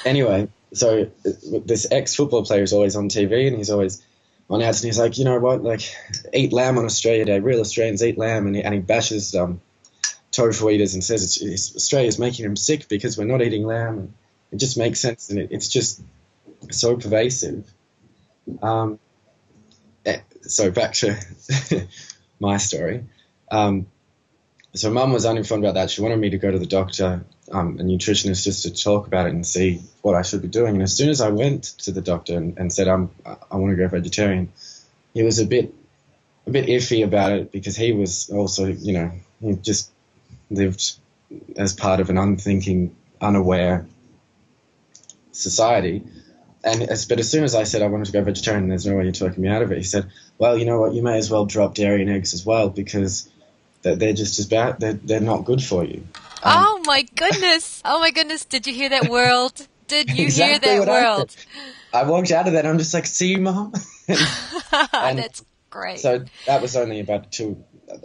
anyway, 0.05 0.49
so 0.73 1.11
this 1.25 1.87
ex-football 1.91 2.45
player 2.45 2.63
is 2.63 2.73
always 2.73 2.97
on 2.97 3.09
TV, 3.09 3.47
and 3.47 3.57
he's 3.57 3.71
always 3.71 4.03
on 4.49 4.61
ads, 4.63 4.83
and 4.83 4.89
he's 4.89 4.99
like, 4.99 5.19
you 5.19 5.25
know 5.25 5.39
what, 5.39 5.63
like, 5.63 5.83
eat 6.33 6.53
lamb 6.53 6.77
on 6.77 6.85
Australia 6.85 7.25
Day. 7.25 7.39
Real 7.39 7.61
Australians 7.61 8.03
eat 8.03 8.19
lamb, 8.19 8.47
and 8.47 8.57
he, 8.57 8.63
and 8.63 8.75
he 8.75 8.81
bashes 8.81 9.35
um, 9.35 9.61
tofu 10.33 10.71
eaters 10.71 10.95
and 10.95 11.03
says 11.05 11.23
it's, 11.23 11.41
it's, 11.41 11.77
Australia's 11.77 12.19
making 12.19 12.45
him 12.45 12.57
sick 12.57 12.89
because 12.89 13.17
we're 13.17 13.25
not 13.25 13.43
eating 13.43 13.65
lamb. 13.65 13.99
And 13.99 14.15
it 14.53 14.57
just 14.59 14.77
makes 14.77 15.01
sense, 15.01 15.31
and 15.31 15.39
it, 15.39 15.49
it's 15.53 15.69
just 15.69 16.03
so 16.71 16.97
pervasive. 16.97 17.73
Um, 18.61 18.99
eh, 20.05 20.21
so 20.43 20.71
back 20.71 20.95
to 20.95 21.17
my 22.41 22.57
story. 22.57 23.05
Um, 23.51 23.87
so 24.75 24.91
mum 24.91 25.13
was 25.13 25.27
uninformed 25.27 25.65
about 25.65 25.75
that. 25.75 25.91
She 25.91 26.01
wanted 26.01 26.19
me 26.19 26.31
to 26.31 26.39
go 26.39 26.51
to 26.51 26.59
the 26.59 26.67
doctor, 26.67 27.25
um, 27.51 27.79
a 27.81 27.83
nutritionist, 27.83 28.45
just 28.45 28.63
to 28.63 28.71
talk 28.71 29.07
about 29.07 29.27
it 29.27 29.31
and 29.31 29.45
see 29.45 29.83
what 30.03 30.15
I 30.15 30.23
should 30.23 30.43
be 30.43 30.49
doing. 30.49 30.75
And 30.75 30.83
as 30.83 30.97
soon 30.97 31.09
as 31.09 31.21
I 31.21 31.31
went 31.31 31.65
to 31.81 31.93
the 31.93 32.01
doctor 32.01 32.37
and, 32.37 32.57
and 32.57 32.73
said 32.73 32.87
I'm, 32.87 33.11
I 33.27 33.57
want 33.57 33.73
to 33.73 33.77
go 33.77 33.89
vegetarian, 33.89 34.53
he 35.13 35.25
was 35.25 35.41
a 35.41 35.47
bit, 35.47 35.75
a 36.47 36.51
bit 36.51 36.67
iffy 36.67 37.05
about 37.05 37.33
it 37.33 37.51
because 37.51 37.77
he 37.77 37.93
was 37.93 38.31
also, 38.31 38.67
you 38.67 38.93
know, 38.93 39.13
he 39.41 39.55
just 39.57 39.91
lived 40.51 40.93
as 41.57 41.73
part 41.73 41.99
of 41.99 42.11
an 42.11 42.19
unthinking, 42.19 42.95
unaware 43.21 43.87
society. 45.33 46.05
And 46.63 46.83
as, 46.83 47.07
but 47.07 47.19
as 47.19 47.29
soon 47.29 47.43
as 47.43 47.55
I 47.57 47.65
said 47.65 47.83
I 47.83 47.89
wanted 47.89 48.07
to 48.07 48.13
go 48.13 48.23
vegetarian, 48.23 48.69
there's 48.69 48.87
no 48.87 48.95
way 48.95 49.05
you're 49.05 49.13
talking 49.13 49.43
me 49.43 49.49
out 49.49 49.63
of 49.63 49.73
it. 49.73 49.79
He 49.79 49.85
said, 49.85 50.11
"Well, 50.39 50.59
you 50.59 50.67
know 50.67 50.79
what? 50.79 50.93
You 50.93 51.03
may 51.03 51.17
as 51.17 51.31
well 51.31 51.47
drop 51.47 51.75
dairy 51.75 52.03
and 52.03 52.11
eggs 52.11 52.35
as 52.35 52.45
well 52.45 52.69
because 52.69 53.31
they're, 53.83 53.97
they're 53.97 54.13
just 54.13 54.39
as 54.39 54.47
bad. 54.47 54.81
They're, 54.81 54.95
they're 54.95 55.21
not 55.21 55.45
good 55.45 55.63
for 55.63 55.85
you." 55.85 56.07
Um, 56.43 56.65
oh 56.65 56.83
my 56.87 57.03
goodness! 57.03 57.83
Oh 57.85 58.01
my 58.01 58.11
goodness! 58.11 58.45
Did 58.45 58.67
you 58.67 58.75
hear 58.75 58.89
that 58.91 59.09
world? 59.09 59.67
Did 59.89 60.11
you 60.11 60.25
exactly 60.25 60.71
hear 60.71 60.85
that 60.85 60.89
world? 60.89 61.37
I, 61.93 62.01
I, 62.01 62.05
walked 62.05 62.31
out 62.31 62.47
of 62.47 62.55
that. 62.55 62.67
I'm 62.67 62.79
just 62.79 62.95
like, 62.95 63.07
"See 63.07 63.33
you, 63.33 63.41
mom." 63.41 63.73
and 64.93 65.19
That's 65.19 65.45
great. 65.69 66.01
So 66.01 66.25
that 66.47 66.63
was 66.63 66.77
only 66.77 67.01
about 67.01 67.33
two, 67.33 67.63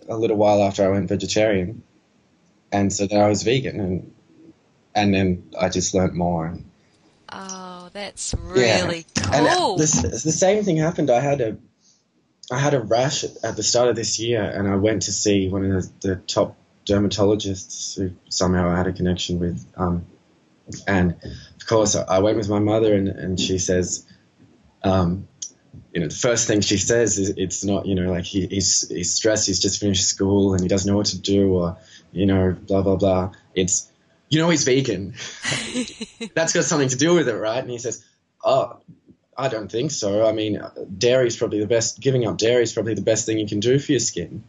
a 0.09 0.17
little 0.17 0.37
while 0.37 0.63
after 0.63 0.83
I 0.83 0.89
went 0.89 1.07
vegetarian, 1.07 1.83
and 2.71 2.91
so 2.91 3.07
then 3.07 3.21
I 3.21 3.27
was 3.27 3.43
vegan, 3.43 3.79
and 3.79 4.13
and 4.93 5.13
then 5.13 5.49
I 5.59 5.69
just 5.69 5.93
learnt 5.93 6.13
more. 6.13 6.57
Oh, 7.29 7.89
that's 7.91 8.33
really 8.39 9.05
yeah. 9.17 9.23
cool. 9.23 9.73
And 9.73 9.79
the 9.79 9.87
same 9.87 10.63
thing 10.63 10.77
happened. 10.77 11.09
I 11.09 11.19
had 11.19 11.41
a 11.41 11.57
I 12.51 12.59
had 12.59 12.73
a 12.73 12.79
rash 12.79 13.23
at 13.23 13.55
the 13.55 13.63
start 13.63 13.89
of 13.89 13.95
this 13.95 14.19
year, 14.19 14.43
and 14.43 14.67
I 14.67 14.75
went 14.75 15.03
to 15.03 15.11
see 15.11 15.49
one 15.49 15.65
of 15.65 15.99
the, 16.01 16.07
the 16.07 16.15
top 16.17 16.55
dermatologists 16.85 17.97
who 17.97 18.11
somehow 18.29 18.69
I 18.69 18.77
had 18.77 18.87
a 18.87 18.93
connection 18.93 19.39
with. 19.39 19.65
Um, 19.75 20.05
and 20.87 21.15
of 21.23 21.65
course, 21.67 21.95
I 21.95 22.19
went 22.19 22.37
with 22.37 22.49
my 22.49 22.59
mother, 22.59 22.93
and, 22.93 23.07
and 23.07 23.39
she 23.39 23.57
says, 23.57 24.05
um, 24.83 25.27
you 25.93 26.01
know, 26.01 26.07
the 26.07 26.15
first 26.15 26.47
thing 26.47 26.61
she 26.61 26.77
says 26.77 27.17
is 27.17 27.29
it's 27.37 27.63
not, 27.63 27.85
you 27.85 27.95
know, 27.95 28.11
like 28.11 28.25
he, 28.25 28.45
he's, 28.47 28.87
he's 28.87 29.13
stressed, 29.13 29.47
he's 29.47 29.59
just 29.59 29.79
finished 29.79 30.05
school 30.05 30.53
and 30.53 30.61
he 30.61 30.67
doesn't 30.67 30.89
know 30.89 30.97
what 30.97 31.07
to 31.07 31.19
do, 31.19 31.53
or, 31.53 31.77
you 32.11 32.25
know, 32.25 32.55
blah, 32.67 32.81
blah, 32.81 32.97
blah. 32.97 33.31
It's, 33.53 33.91
you 34.29 34.39
know, 34.39 34.49
he's 34.49 34.65
vegan. 34.65 35.13
That's 36.35 36.53
got 36.53 36.65
something 36.65 36.89
to 36.89 36.97
do 36.97 37.15
with 37.15 37.29
it, 37.29 37.35
right? 37.35 37.59
And 37.59 37.69
he 37.69 37.77
says, 37.77 38.03
oh, 38.43 38.79
I 39.37 39.49
don't 39.49 39.71
think 39.71 39.91
so. 39.91 40.25
I 40.25 40.31
mean, 40.31 40.61
dairy 40.97 41.27
is 41.27 41.35
probably 41.35 41.59
the 41.59 41.67
best. 41.67 41.99
Giving 41.99 42.25
up 42.25 42.37
dairy 42.37 42.63
is 42.63 42.73
probably 42.73 42.93
the 42.93 43.01
best 43.01 43.25
thing 43.25 43.37
you 43.37 43.47
can 43.47 43.59
do 43.59 43.79
for 43.79 43.91
your 43.91 43.99
skin. 43.99 44.43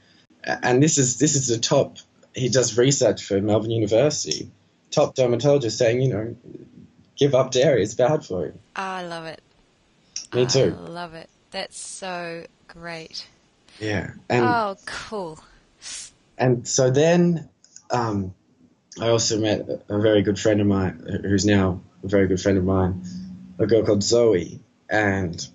And 0.45 0.83
this 0.83 0.97
is 0.99 1.19
this 1.19 1.35
is 1.35 1.49
the 1.49 1.59
top. 1.59 1.99
He 2.35 2.49
does 2.49 2.79
research 2.79 3.25
for 3.25 3.41
Melbourne 3.41 3.71
University. 3.71 4.51
Top 4.91 5.15
dermatologist 5.15 5.77
saying, 5.77 6.03
you 6.03 6.09
know, 6.09 6.37
give 7.17 7.35
up 7.35 7.51
dairy. 7.51 7.83
It's 7.83 7.95
bad 7.95 8.25
for 8.25 8.47
you. 8.47 8.59
I 8.77 9.05
love 9.05 9.25
it. 9.27 9.41
Me 10.33 10.47
too. 10.47 10.77
I 10.79 10.89
love 10.89 11.15
it. 11.15 11.29
That's 11.51 11.79
so 11.79 12.45
great. 12.69 13.27
Yeah. 13.81 14.11
And, 14.29 14.45
oh, 14.45 14.77
cool. 14.87 15.39
And 16.39 16.67
so 16.67 16.91
then, 16.91 17.49
um, 17.91 18.35
I 19.01 19.09
also 19.09 19.39
met 19.39 19.69
a 19.89 19.99
very 19.99 20.23
good 20.23 20.39
friend 20.39 20.61
of 20.61 20.67
mine, 20.67 21.21
who's 21.23 21.45
now 21.45 21.81
a 22.03 22.09
very 22.09 22.27
good 22.27 22.41
friend 22.41 22.59
of 22.59 22.65
mine, 22.65 23.05
a 23.59 23.67
girl 23.67 23.85
called 23.85 24.03
Zoe, 24.03 24.61
and 24.89 25.47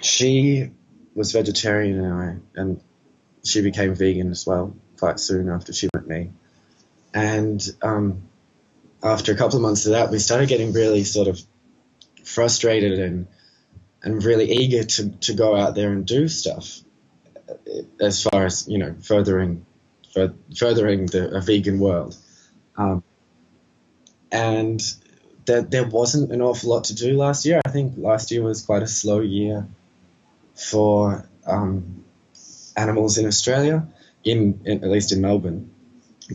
she 0.00 0.70
was 1.14 1.32
vegetarian 1.32 2.02
and 2.02 2.14
I, 2.14 2.60
and 2.60 2.80
she 3.44 3.62
became 3.62 3.94
vegan 3.94 4.30
as 4.30 4.46
well 4.46 4.74
quite 4.98 5.20
soon 5.20 5.48
after 5.48 5.72
she 5.72 5.88
met 5.94 6.06
me. 6.06 6.30
And 7.12 7.60
um, 7.82 8.22
after 9.02 9.32
a 9.32 9.36
couple 9.36 9.56
of 9.56 9.62
months 9.62 9.86
of 9.86 9.92
that, 9.92 10.10
we 10.10 10.18
started 10.18 10.48
getting 10.48 10.72
really 10.72 11.04
sort 11.04 11.28
of 11.28 11.40
frustrated 12.24 12.98
and 12.98 13.26
and 14.04 14.24
really 14.24 14.50
eager 14.50 14.82
to, 14.82 15.10
to 15.10 15.34
go 15.34 15.54
out 15.54 15.74
there 15.74 15.92
and 15.92 16.04
do 16.04 16.26
stuff 16.26 16.80
as 18.00 18.22
far 18.22 18.46
as 18.46 18.66
you 18.68 18.78
know 18.78 18.94
furthering 19.00 19.64
furthering 20.14 21.06
the 21.06 21.36
a 21.36 21.40
vegan 21.40 21.78
world. 21.78 22.16
Um, 22.76 23.02
and 24.30 24.80
there, 25.44 25.62
there 25.62 25.84
wasn't 25.84 26.32
an 26.32 26.40
awful 26.42 26.70
lot 26.70 26.84
to 26.84 26.94
do 26.94 27.16
last 27.16 27.44
year. 27.44 27.60
I 27.64 27.70
think 27.70 27.94
last 27.96 28.30
year 28.30 28.42
was 28.42 28.62
quite 28.62 28.82
a 28.82 28.86
slow 28.86 29.20
year 29.20 29.66
for 30.54 31.28
um, 31.46 32.04
animals 32.76 33.18
in 33.18 33.26
Australia, 33.26 33.86
in, 34.24 34.60
in, 34.64 34.84
at 34.84 34.90
least 34.90 35.12
in 35.12 35.20
Melbourne. 35.20 35.70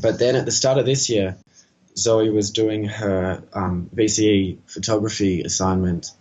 But 0.02 0.20
then 0.20 0.36
at 0.36 0.46
the 0.46 0.52
start 0.52 0.78
of 0.78 0.86
this 0.86 1.10
year, 1.10 1.38
Zoe 1.98 2.30
was 2.30 2.52
doing 2.52 2.86
her 2.86 3.44
um, 3.54 3.90
VCE 3.96 4.58
photography 4.68 5.42
assignment, 5.42 6.12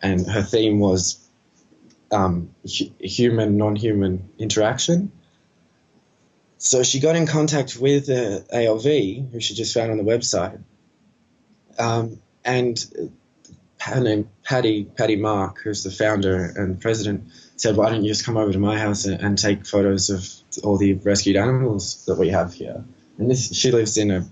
and 0.00 0.26
her 0.26 0.42
theme 0.42 0.78
was 0.78 1.18
um, 2.10 2.50
hu- 2.62 2.90
human 2.98 3.56
non-human 3.56 4.30
interaction. 4.38 5.12
So 6.58 6.82
she 6.82 7.00
got 7.00 7.16
in 7.16 7.26
contact 7.26 7.76
with 7.76 8.08
uh, 8.08 8.40
ALV, 8.52 8.84
who 9.32 9.40
she 9.40 9.54
just 9.54 9.74
found 9.74 9.90
on 9.90 9.96
the 9.96 10.04
website, 10.04 10.62
um, 11.80 12.20
and 12.44 12.78
her 13.80 14.24
Patty 14.44 14.84
Patty 14.84 15.16
Mark, 15.16 15.60
who's 15.60 15.82
the 15.82 15.90
founder 15.90 16.52
and 16.56 16.80
president, 16.80 17.24
said, 17.56 17.76
"Why 17.76 17.90
don't 17.90 18.04
you 18.04 18.10
just 18.10 18.26
come 18.26 18.36
over 18.36 18.52
to 18.52 18.58
my 18.58 18.78
house 18.78 19.06
and, 19.06 19.20
and 19.20 19.38
take 19.38 19.66
photos 19.66 20.10
of 20.10 20.28
all 20.62 20.76
the 20.76 20.94
rescued 20.94 21.36
animals 21.36 22.04
that 22.06 22.18
we 22.18 22.28
have 22.28 22.52
here?" 22.52 22.84
And 23.18 23.30
this, 23.30 23.54
she 23.54 23.70
lives 23.70 23.96
in 23.96 24.10
a 24.10 24.28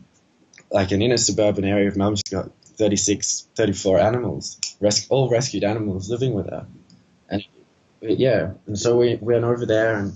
like 0.71 0.93
an 0.93 1.01
inner 1.01 1.17
suburban 1.17 1.65
area 1.65 1.89
of 1.89 1.97
Melbourne. 1.97 2.17
She's 2.17 2.35
got 2.35 2.51
36, 2.77 3.49
34 3.57 3.99
animals, 3.99 4.59
res- 4.81 5.09
all 5.09 5.31
rescued 5.31 5.65
animals 5.65 6.11
living 6.11 6.35
with 6.35 6.51
her, 6.51 6.67
and 7.31 7.43
yeah, 8.03 8.53
and 8.67 8.79
so 8.79 8.97
we 8.99 9.17
went 9.17 9.45
over 9.45 9.65
there 9.65 9.97
and 9.97 10.13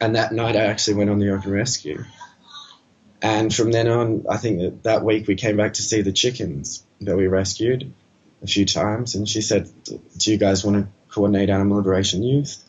and 0.00 0.16
that 0.16 0.32
night 0.32 0.56
I 0.56 0.64
actually 0.64 0.94
went 0.94 1.10
on 1.10 1.18
the 1.18 1.30
open 1.34 1.52
rescue. 1.52 2.04
And 3.24 3.54
from 3.54 3.72
then 3.72 3.88
on, 3.88 4.26
I 4.28 4.36
think 4.36 4.60
that 4.60 4.82
that 4.82 5.02
week 5.02 5.26
we 5.26 5.34
came 5.34 5.56
back 5.56 5.72
to 5.74 5.82
see 5.82 6.02
the 6.02 6.12
chickens 6.12 6.84
that 7.00 7.16
we 7.16 7.26
rescued 7.26 7.90
a 8.42 8.46
few 8.46 8.66
times. 8.66 9.14
And 9.14 9.26
she 9.26 9.40
said, 9.40 9.66
Do 9.84 10.30
you 10.30 10.36
guys 10.36 10.62
want 10.62 10.76
to 10.76 10.92
coordinate 11.08 11.48
Animal 11.48 11.78
Liberation 11.78 12.22
Youth? 12.22 12.62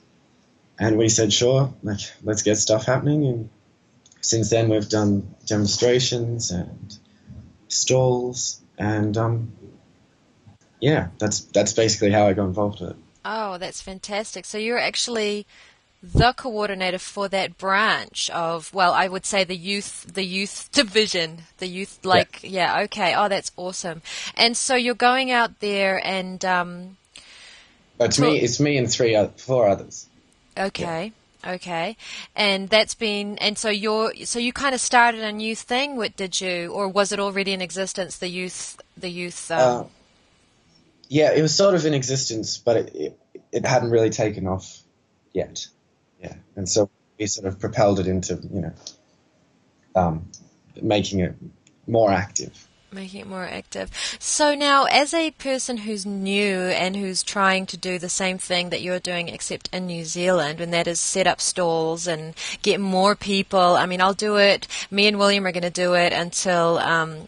And 0.79 0.97
we 0.97 1.09
said, 1.09 1.33
Sure, 1.33 1.73
like, 1.83 1.99
let's 2.23 2.41
get 2.41 2.55
stuff 2.55 2.85
happening. 2.85 3.25
And 3.25 3.49
since 4.21 4.49
then, 4.49 4.69
we've 4.69 4.87
done 4.87 5.35
demonstrations 5.45 6.51
and 6.51 6.97
stalls. 7.67 8.61
And 8.77 9.17
um, 9.17 9.51
yeah, 10.79 11.09
that's, 11.19 11.41
that's 11.41 11.73
basically 11.73 12.11
how 12.11 12.27
I 12.27 12.33
got 12.33 12.45
involved 12.45 12.79
with 12.79 12.91
it. 12.91 12.95
Oh, 13.25 13.57
that's 13.57 13.81
fantastic. 13.81 14.45
So 14.45 14.57
you're 14.57 14.79
actually 14.79 15.47
the 16.13 16.33
coordinator 16.33 16.99
for 16.99 17.27
that 17.27 17.57
branch 17.57 18.29
of 18.29 18.73
well 18.73 18.93
i 18.93 19.07
would 19.07 19.25
say 19.25 19.43
the 19.43 19.55
youth 19.55 20.05
the 20.13 20.23
youth 20.23 20.69
division 20.71 21.41
the 21.57 21.67
youth 21.67 21.99
like 22.03 22.39
yeah, 22.43 22.77
yeah 22.77 22.83
okay 22.83 23.15
oh 23.15 23.27
that's 23.27 23.51
awesome. 23.57 24.01
And 24.35 24.55
so 24.55 24.75
you're 24.75 24.95
going 24.95 25.31
out 25.31 25.59
there 25.59 26.05
and 26.05 26.43
um 26.45 26.97
it's 27.99 28.19
me 28.19 28.39
it's 28.39 28.59
me 28.59 28.77
and 28.77 28.89
three 28.89 29.17
four 29.37 29.67
others. 29.67 30.07
Okay 30.57 31.11
yeah. 31.43 31.53
okay. 31.53 31.97
And 32.35 32.69
that's 32.69 32.95
been 32.95 33.37
and 33.39 33.57
so 33.57 33.69
you're 33.69 34.13
so 34.25 34.39
you 34.39 34.53
kind 34.53 34.75
of 34.75 34.81
started 34.81 35.21
a 35.21 35.31
new 35.31 35.55
thing 35.55 35.95
what 35.95 36.15
did 36.15 36.39
you 36.39 36.71
or 36.71 36.87
was 36.87 37.11
it 37.11 37.19
already 37.19 37.53
in 37.53 37.61
existence 37.61 38.17
the 38.17 38.29
youth 38.29 38.79
the 38.97 39.09
youth 39.09 39.51
um... 39.51 39.81
uh, 39.81 39.83
yeah 41.09 41.31
it 41.33 41.41
was 41.41 41.53
sort 41.55 41.75
of 41.75 41.85
in 41.85 41.93
existence 41.93 42.57
but 42.57 42.77
it, 42.77 42.95
it, 42.95 43.19
it 43.51 43.65
hadn't 43.65 43.91
really 43.91 44.09
taken 44.09 44.47
off 44.47 44.79
yet 45.33 45.67
yeah, 46.25 46.35
and 46.55 46.67
so 46.67 46.89
we 47.19 47.27
sort 47.27 47.47
of 47.47 47.59
propelled 47.59 47.99
it 47.99 48.07
into 48.07 48.35
you 48.51 48.61
know 48.61 48.73
um, 49.95 50.29
making 50.81 51.19
it 51.19 51.35
more 51.87 52.11
active 52.11 52.67
making 52.95 53.19
it 53.19 53.27
more 53.27 53.43
active. 53.43 53.91
So 54.19 54.55
now, 54.55 54.85
as 54.85 55.13
a 55.13 55.31
person 55.31 55.77
who's 55.77 56.05
new 56.05 56.59
and 56.61 56.95
who's 56.95 57.21
trying 57.21 57.65
to 57.67 57.77
do 57.77 57.99
the 57.99 58.09
same 58.09 58.37
thing 58.37 58.69
that 58.69 58.81
you're 58.81 59.01
doing, 59.01 59.27
except 59.27 59.69
in 59.73 59.85
New 59.85 60.05
Zealand, 60.05 60.61
and 60.61 60.73
that 60.73 60.87
is 60.87 60.99
set 60.99 61.27
up 61.27 61.41
stalls 61.41 62.07
and 62.07 62.33
get 62.61 62.79
more 62.79 63.15
people. 63.15 63.59
I 63.59 63.85
mean, 63.85 64.01
I'll 64.01 64.13
do 64.13 64.37
it. 64.37 64.67
Me 64.89 65.07
and 65.07 65.19
William 65.19 65.45
are 65.45 65.51
going 65.51 65.63
to 65.63 65.69
do 65.69 65.93
it 65.93 66.13
until. 66.13 66.77
Um, 66.79 67.27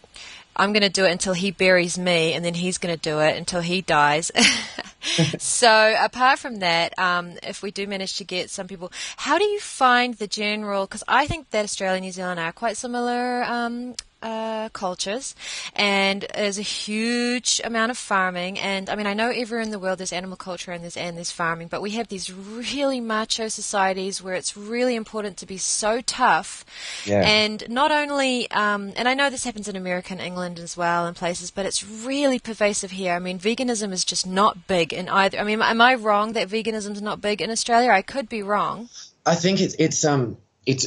I'm 0.60 0.74
going 0.74 0.82
to 0.82 0.90
do 0.90 1.06
it 1.06 1.12
until 1.12 1.34
he 1.34 1.52
buries 1.52 2.00
me, 2.00 2.34
and 2.34 2.44
then 2.44 2.56
he's 2.56 2.80
going 2.80 2.96
to 2.96 3.00
do 3.00 3.20
it 3.20 3.38
until 3.38 3.62
he 3.62 3.82
dies. 3.82 4.32
so, 5.40 5.96
apart 6.00 6.40
from 6.40 6.60
that, 6.60 6.98
um, 7.00 7.34
if 7.44 7.62
we 7.62 7.72
do 7.72 7.88
manage 7.88 8.18
to 8.18 8.24
get 8.24 8.50
some 8.50 8.68
people, 8.68 8.92
how 9.18 9.38
do 9.38 9.46
you 9.46 9.60
find 9.60 10.16
the 10.16 10.28
general? 10.28 10.86
Because 10.86 11.04
I 11.08 11.28
think 11.28 11.50
that 11.52 11.64
Australia 11.64 11.98
and 11.98 12.06
New 12.06 12.12
Zealand 12.12 12.40
are 12.40 12.52
quite 12.52 12.78
similar 12.78 13.44
um, 13.44 13.96
uh, 14.22 14.70
cultures, 14.70 15.36
and 15.76 16.26
there's 16.34 16.58
a 16.58 16.64
huge 16.64 17.62
amount 17.64 17.92
of 17.92 17.98
farming. 17.98 18.60
And 18.60 18.90
I 18.90 18.96
mean, 18.96 19.08
I 19.08 19.14
know 19.14 19.30
everywhere 19.30 19.62
in 19.62 19.72
the 19.72 19.80
world 19.80 20.00
there's 20.00 20.14
animal 20.14 20.38
culture 20.38 20.72
and 20.72 20.84
there's 20.84 20.98
and 20.98 21.18
there's 21.18 21.32
farming, 21.32 21.68
but 21.68 21.82
we 21.82 21.92
have 21.92 22.08
these 22.08 22.32
really 22.32 23.00
macho 23.00 23.48
societies 23.48 24.22
where 24.22 24.36
it's 24.36 24.58
really 24.58 24.96
important 24.96 25.38
to 25.38 25.46
be 25.46 25.58
so 25.58 26.02
tough. 26.02 26.66
Yeah. 27.06 27.22
And 27.22 27.68
not 27.70 27.92
only, 27.92 28.50
um, 28.52 28.94
and 28.96 29.08
I 29.08 29.14
know 29.14 29.30
this 29.30 29.44
happens 29.44 29.68
in 29.68 29.76
America 29.76 30.14
and 30.14 30.22
England 30.22 30.60
as 30.60 30.76
well, 30.76 31.06
and 31.06 31.16
places, 31.16 31.52
but 31.52 31.66
it's 31.66 31.88
really 31.88 32.40
pervasive 32.40 32.92
here. 32.92 33.14
I 33.14 33.20
mean, 33.20 33.40
veganism 33.40 33.92
is 33.92 34.04
just 34.04 34.26
not 34.26 34.68
big 34.68 34.94
in 34.94 35.10
either. 35.10 35.40
I 35.40 35.44
mean, 35.44 35.62
am 35.62 35.82
I 35.82 35.96
wrong 35.96 36.34
that 36.34 36.50
veganism 36.50 36.94
is 36.94 37.02
not 37.02 37.22
big 37.22 37.42
in 37.42 37.52
Australia? 37.52 37.92
I 37.92 38.02
could 38.02 38.30
be 38.30 38.42
wrong. 38.44 38.90
I 39.26 39.36
think 39.36 39.62
it's 39.62 39.76
it's 39.78 40.06
um 40.06 40.38
it's 40.66 40.86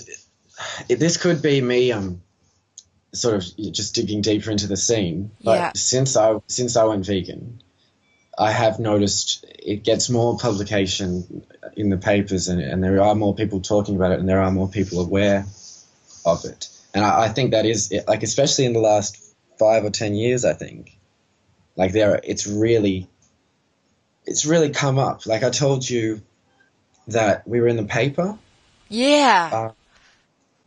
it, 0.89 0.99
this 0.99 1.17
could 1.17 1.43
be 1.43 1.61
me 1.61 1.93
um 1.93 2.23
sort 3.13 3.35
of 3.35 3.73
just 3.73 3.95
digging 3.95 4.21
deeper 4.21 4.51
into 4.51 4.67
the 4.67 4.77
scene. 4.77 5.31
But 5.43 5.59
yeah. 5.59 5.73
since 5.75 6.17
I 6.17 6.41
since 6.47 6.77
I 6.77 6.85
went 6.85 7.07
vegan, 7.07 7.63
I 8.39 8.53
have 8.53 8.79
noticed 8.79 9.45
it 9.49 9.85
gets 9.85 10.09
more 10.09 10.39
publication 10.39 11.45
in 11.77 11.91
the 11.91 11.99
papers, 11.99 12.49
and, 12.49 12.61
and 12.61 12.83
there 12.83 13.03
are 13.03 13.15
more 13.15 13.35
people 13.35 13.61
talking 13.61 13.97
about 13.97 14.13
it, 14.13 14.21
and 14.21 14.29
there 14.29 14.43
are 14.43 14.51
more 14.51 14.69
people 14.69 15.01
aware 15.01 15.47
of 16.25 16.45
it. 16.45 16.69
And 16.95 17.05
I, 17.05 17.25
I 17.25 17.29
think 17.29 17.53
that 17.53 17.67
is 17.67 17.93
like 18.07 18.23
especially 18.23 18.65
in 18.65 18.73
the 18.73 18.81
last 18.81 19.35
five 19.59 19.85
or 19.85 19.91
ten 19.91 20.15
years, 20.15 20.45
I 20.45 20.55
think 20.55 20.97
like 21.77 21.93
there 21.93 22.21
it's 22.23 22.47
really 22.47 23.09
it's 24.27 24.45
really 24.47 24.71
come 24.71 24.99
up. 24.99 25.27
Like 25.27 25.43
I 25.43 25.51
told 25.51 25.89
you 25.89 26.21
that 27.09 27.47
we 27.49 27.61
were 27.61 27.69
in 27.69 27.77
the 27.77 27.85
paper. 27.85 28.39
Yeah. 28.89 29.51
Uh, 29.53 29.73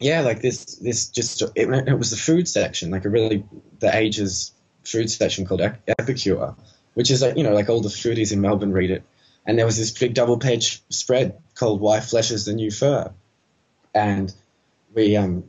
yeah, 0.04 0.20
like 0.20 0.42
this, 0.42 0.76
this 0.76 1.08
just 1.08 1.42
it, 1.42 1.70
it, 1.70 1.98
was 1.98 2.12
the 2.12 2.18
food 2.18 2.48
section, 2.48 2.92
like 2.92 3.06
a 3.06 3.10
really 3.10 3.46
the 3.80 3.96
Age's 3.96 4.52
food 4.84 5.10
section 5.10 5.46
called 5.46 5.62
Epicure, 5.62 6.56
which 6.94 7.10
is 7.10 7.22
like 7.22 7.38
you 7.38 7.44
know 7.44 7.54
like 7.54 7.70
all 7.70 7.80
the 7.80 7.88
foodies 7.88 8.34
in 8.34 8.42
Melbourne 8.42 8.74
read 8.74 8.92
it, 8.92 9.04
and 9.46 9.58
there 9.58 9.66
was 9.66 9.78
this 9.78 9.92
big 9.92 10.14
double 10.14 10.38
page 10.38 10.84
spread 10.90 11.38
called 11.56 11.80
"Why 11.80 12.02
Flesh 12.02 12.32
is 12.32 12.44
the 12.44 12.54
New 12.54 12.70
Fur," 12.70 13.14
and 13.96 14.34
we 14.94 15.16
um 15.16 15.46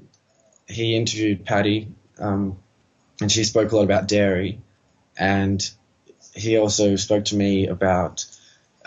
he 0.69 0.95
interviewed 0.95 1.45
Patty 1.45 1.89
um 2.19 2.57
and 3.21 3.31
she 3.31 3.43
spoke 3.43 3.73
a 3.73 3.77
lot 3.77 3.83
about 3.83 4.07
dairy, 4.07 4.61
and 5.19 5.69
he 6.33 6.59
also 6.59 6.95
spoke 6.95 7.25
to 7.27 7.37
me 7.37 7.67
about 7.67 8.25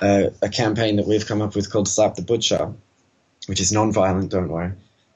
uh, 0.01 0.29
a 0.41 0.47
campaign 0.47 0.95
that 0.95 1.07
we've 1.07 1.27
come 1.27 1.41
up 1.41 1.55
with 1.55 1.69
called 1.69 1.89
Slap 1.89 2.15
the 2.15 2.21
Butcher, 2.21 2.74
which 3.47 3.59
is 3.59 3.74
non-violent, 3.74 4.31
don't 4.31 4.49
worry 4.49 4.71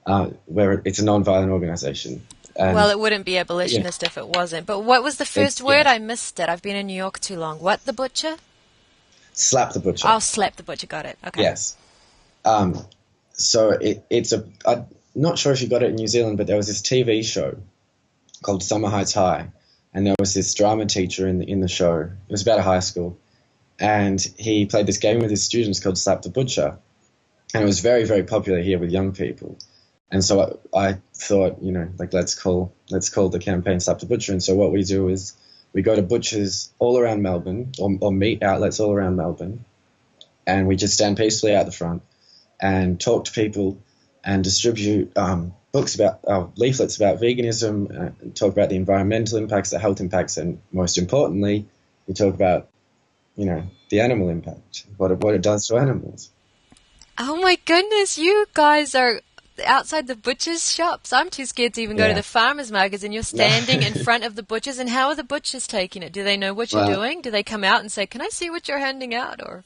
uh, 0.05 0.29
where 0.45 0.81
it's 0.85 0.99
a 0.99 1.05
non-violent 1.05 1.51
organization. 1.51 2.21
And 2.55 2.75
well, 2.75 2.89
it 2.89 2.99
wouldn't 2.99 3.25
be 3.25 3.37
abolitionist 3.37 4.01
yeah. 4.01 4.07
if 4.09 4.17
it 4.17 4.27
wasn't. 4.27 4.65
But 4.65 4.79
what 4.79 5.03
was 5.03 5.17
the 5.17 5.25
first 5.25 5.59
it's, 5.59 5.61
word? 5.61 5.85
Yeah. 5.85 5.93
I 5.93 5.99
missed 5.99 6.39
it. 6.39 6.49
I've 6.49 6.61
been 6.61 6.75
in 6.75 6.87
New 6.87 6.95
York 6.95 7.19
too 7.19 7.37
long. 7.37 7.59
What 7.59 7.85
the 7.85 7.93
butcher? 7.93 8.35
Slap 9.33 9.73
the 9.73 9.79
butcher. 9.79 10.07
I'll 10.07 10.19
slap 10.19 10.57
the 10.57 10.63
butcher. 10.63 10.87
Got 10.87 11.05
it. 11.05 11.17
Okay. 11.25 11.43
Yes. 11.43 11.77
Um, 12.43 12.85
so 13.33 13.69
it, 13.69 14.05
it's 14.09 14.33
a. 14.33 14.45
I'm 14.65 14.85
not 15.15 15.39
sure 15.39 15.53
if 15.53 15.61
you 15.61 15.69
got 15.69 15.83
it 15.83 15.89
in 15.89 15.95
New 15.95 16.07
Zealand, 16.07 16.37
but 16.37 16.47
there 16.47 16.57
was 16.57 16.67
this 16.67 16.81
TV 16.81 17.23
show 17.23 17.57
called 18.43 18.63
Summer 18.63 18.89
Heights 18.89 19.13
High, 19.13 19.47
and 19.93 20.05
there 20.05 20.15
was 20.19 20.33
this 20.33 20.53
drama 20.53 20.85
teacher 20.85 21.27
in 21.27 21.39
the, 21.39 21.49
in 21.49 21.61
the 21.61 21.69
show. 21.69 21.99
It 22.01 22.31
was 22.31 22.41
about 22.41 22.59
a 22.59 22.63
high 22.63 22.79
school, 22.79 23.17
and 23.79 24.21
he 24.37 24.65
played 24.65 24.87
this 24.87 24.97
game 24.97 25.19
with 25.19 25.29
his 25.29 25.43
students 25.43 25.79
called 25.79 25.97
Slap 25.97 26.23
the 26.23 26.29
Butcher, 26.29 26.77
and 27.53 27.63
it 27.63 27.65
was 27.65 27.79
very 27.79 28.03
very 28.03 28.23
popular 28.23 28.61
here 28.61 28.77
with 28.77 28.91
young 28.91 29.13
people 29.13 29.57
and 30.12 30.24
so 30.24 30.60
I, 30.74 30.88
I, 30.88 30.97
thought, 31.13 31.62
you 31.62 31.71
know, 31.71 31.89
like 31.97 32.13
let's 32.13 32.36
call 32.36 32.74
let's 32.89 33.10
call 33.10 33.30
the 33.30 33.39
campaign 33.39 33.80
Stop 33.80 34.00
the 34.00 34.06
Butcher. 34.06 34.34
And 34.34 34.43
so 34.43 34.56
what 34.56 34.71
we 34.71 34.84
do 34.84 35.08
is 35.08 35.34
we 35.74 35.82
go 35.82 35.95
to 35.95 36.02
butchers 36.02 36.71
all 36.80 36.97
around 36.97 37.21
Melbourne 37.21 37.71
or, 37.80 37.97
or 38.02 38.12
meat 38.12 38.43
outlets 38.43 38.80
all 38.80 38.91
around 38.91 39.15
Melbourne, 39.15 39.63
and 40.45 40.67
we 40.67 40.76
just 40.76 40.93
stand 40.93 41.17
peacefully 41.17 41.56
out 41.56 41.65
the 41.65 41.71
front 41.71 42.02
and 42.60 43.00
talk 43.00 43.26
to 43.26 43.32
people 43.32 43.78
and 44.24 44.43
distribute 44.43 45.17
um, 45.17 45.54
books 45.71 45.95
about 45.95 46.19
uh, 46.28 46.47
leaflets 46.58 46.97
about 46.97 47.19
veganism, 47.19 47.89
uh, 47.89 48.34
talk 48.36 48.52
about 48.52 48.69
the 48.69 48.76
environmental 48.76 49.38
impacts, 49.38 49.69
the 49.69 49.80
health 49.80 50.02
impacts, 50.02 50.38
and 50.38 50.62
most 50.71 50.97
importantly, 50.97 51.67
we 52.08 52.13
talk 52.13 52.34
about 52.34 52.67
you 53.38 53.45
know 53.45 53.63
the 53.89 54.02
animal 54.02 54.28
impact, 54.28 54.86
what 54.97 55.12
it, 55.12 55.19
what 55.19 55.36
it 55.36 55.41
does 55.41 55.67
to 55.67 55.78
animals. 55.78 56.30
Oh 57.17 57.39
my 57.39 57.58
goodness, 57.65 58.17
you 58.17 58.45
guys 58.54 58.95
are 58.95 59.21
outside 59.65 60.08
the 60.08 60.15
butchers' 60.15 60.71
shops. 60.71 61.13
I'm 61.13 61.30
too 61.30 61.45
scared 61.45 61.74
to 61.76 61.82
even 61.82 61.97
go 61.97 62.08
to 62.08 62.13
the 62.13 62.24
farmers' 62.24 62.71
markets, 62.71 63.04
and 63.04 63.13
you're 63.13 63.24
standing 63.24 63.84
in 63.84 63.93
front 64.04 64.24
of 64.24 64.36
the 64.36 64.43
butchers. 64.43 64.80
And 64.80 64.89
how 64.89 65.10
are 65.10 65.15
the 65.15 65.24
butchers 65.24 65.67
taking 65.67 66.04
it? 66.04 66.13
Do 66.13 66.24
they 66.24 66.38
know 66.38 66.54
what 66.54 66.71
you're 66.71 66.86
well, 66.86 66.95
doing? 66.95 67.21
Do 67.21 67.32
they 67.32 67.43
come 67.43 67.63
out 67.63 67.82
and 67.82 67.91
say, 67.91 68.06
"Can 68.06 68.21
I 68.21 68.30
see 68.30 68.50
what 68.50 68.67
you're 68.67 68.80
handing 68.80 69.13
out?" 69.13 69.41
Or 69.41 69.63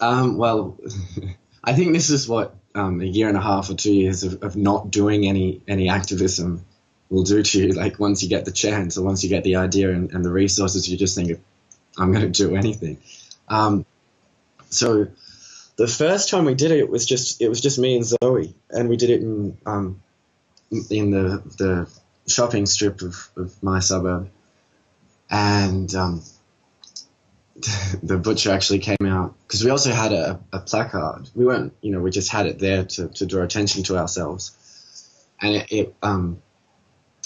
um, 0.00 0.36
well, 0.36 0.78
I 1.64 1.72
think 1.72 1.92
this 1.92 2.10
is 2.10 2.28
what 2.28 2.54
um, 2.74 3.00
a 3.00 3.04
year 3.04 3.28
and 3.28 3.36
a 3.36 3.42
half 3.42 3.70
or 3.70 3.74
two 3.74 3.92
years 3.94 4.24
of, 4.24 4.42
of 4.42 4.56
not 4.56 4.90
doing 4.90 5.26
any 5.26 5.60
any 5.68 5.88
activism 5.88 6.64
will 7.10 7.22
do 7.22 7.42
to 7.42 7.58
you. 7.58 7.72
Like 7.72 7.98
once 7.98 8.22
you 8.22 8.28
get 8.28 8.44
the 8.44 8.52
chance, 8.52 8.98
or 8.98 9.04
once 9.04 9.22
you 9.22 9.28
get 9.28 9.44
the 9.44 9.56
idea 9.56 9.90
and, 9.90 10.12
and 10.12 10.24
the 10.24 10.30
resources, 10.30 10.88
you 10.88 10.96
just 10.96 11.14
think, 11.14 11.40
"I'm 11.98 12.12
going 12.12 12.30
to 12.30 12.46
do 12.46 12.56
anything." 12.56 12.98
Um, 13.48 13.86
so 14.70 15.08
the 15.76 15.88
first 15.88 16.30
time 16.30 16.44
we 16.44 16.54
did 16.54 16.70
it, 16.70 16.78
it 16.78 16.88
was 16.88 17.06
just 17.06 17.40
it 17.40 17.48
was 17.48 17.60
just 17.60 17.78
me 17.78 17.96
and 17.96 18.04
Zoe, 18.04 18.54
and 18.70 18.88
we 18.88 18.96
did 18.96 19.10
it 19.10 19.20
in 19.20 19.58
um, 19.66 20.02
in 20.70 21.10
the 21.10 21.42
the 21.58 21.90
shopping 22.26 22.66
strip 22.66 23.02
of, 23.02 23.28
of 23.36 23.62
my 23.62 23.80
suburb, 23.80 24.30
and 25.30 25.92
um, 25.94 26.22
the 28.02 28.18
butcher 28.18 28.52
actually 28.52 28.78
came 28.78 29.06
out 29.06 29.34
because 29.46 29.64
we 29.64 29.70
also 29.70 29.92
had 29.92 30.12
a, 30.12 30.40
a, 30.52 30.60
placard. 30.60 31.28
We 31.34 31.44
weren't, 31.44 31.74
you 31.80 31.92
know, 31.92 32.00
we 32.00 32.10
just 32.10 32.30
had 32.30 32.46
it 32.46 32.58
there 32.58 32.84
to, 32.84 33.08
to 33.08 33.26
draw 33.26 33.42
attention 33.42 33.82
to 33.84 33.96
ourselves, 33.96 34.56
and 35.40 35.56
it, 35.56 35.72
it 35.72 35.94
um, 36.02 36.42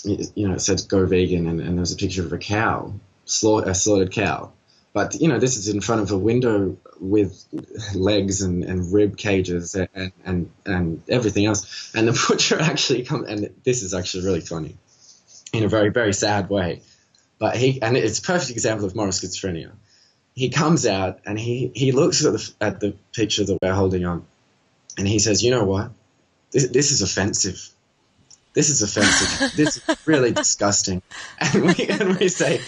it, 0.05 0.33
you 0.35 0.49
know, 0.49 0.55
it 0.55 0.61
said 0.61 0.83
"Go 0.89 1.05
vegan," 1.07 1.47
and, 1.47 1.61
and 1.61 1.75
there 1.75 1.81
was 1.81 1.93
a 1.93 1.97
picture 1.97 2.25
of 2.25 2.33
a 2.33 2.39
cow, 2.39 2.95
slaught, 3.27 3.69
a 3.69 3.75
slaughtered 3.75 4.13
cow, 4.13 4.53
but 4.93 5.21
you 5.21 5.29
know, 5.29 5.39
this 5.39 5.57
is 5.57 5.69
in 5.69 5.81
front 5.81 6.03
of 6.03 6.11
a 6.11 6.19
window 6.19 6.77
with 7.01 7.45
legs 7.95 8.43
and, 8.43 8.65
and 8.65 8.93
rib 8.93 9.17
cages 9.17 9.75
and, 9.75 10.13
and 10.25 10.51
and 10.65 11.03
everything 11.09 11.47
else. 11.47 11.93
And 11.95 12.09
the 12.09 12.27
butcher 12.29 12.61
actually 12.61 13.05
comes, 13.05 13.29
and 13.29 13.51
this 13.65 13.83
is 13.83 13.95
actually 13.95 14.25
really 14.25 14.41
funny, 14.41 14.77
in 15.53 15.65
a 15.65 15.69
very 15.69 15.91
very 15.91 16.13
sad 16.13 16.49
way. 16.49 16.83
But 17.39 17.57
he 17.57 17.81
and 17.83 17.97
it's 17.97 18.19
a 18.19 18.23
perfect 18.23 18.51
example 18.51 18.87
of 18.87 18.97
moral 18.97 19.13
schizophrenia. 19.13 19.73
He 20.35 20.49
comes 20.51 20.87
out 20.87 21.21
and 21.27 21.39
he 21.39 21.71
he 21.75 21.93
looks 21.93 22.25
at 22.25 22.33
the 22.33 22.53
at 22.61 22.81
the 22.81 22.95
picture 23.13 23.45
that 23.45 23.59
we're 23.61 23.75
holding 23.75 24.05
on, 24.05 24.25
and 24.97 25.07
he 25.07 25.19
says, 25.19 25.43
"You 25.43 25.51
know 25.51 25.65
what? 25.65 25.91
This 26.51 26.69
this 26.69 26.91
is 26.91 27.03
offensive." 27.03 27.71
This 28.55 28.71
is 28.71 28.83
offensive. 28.83 29.57
this 29.57 29.77
is 29.77 30.07
really 30.07 30.33
disgusting. 30.43 31.03
And 31.39 31.67
we, 31.67 31.87
and 31.87 32.19
we 32.19 32.29
say, 32.29 32.61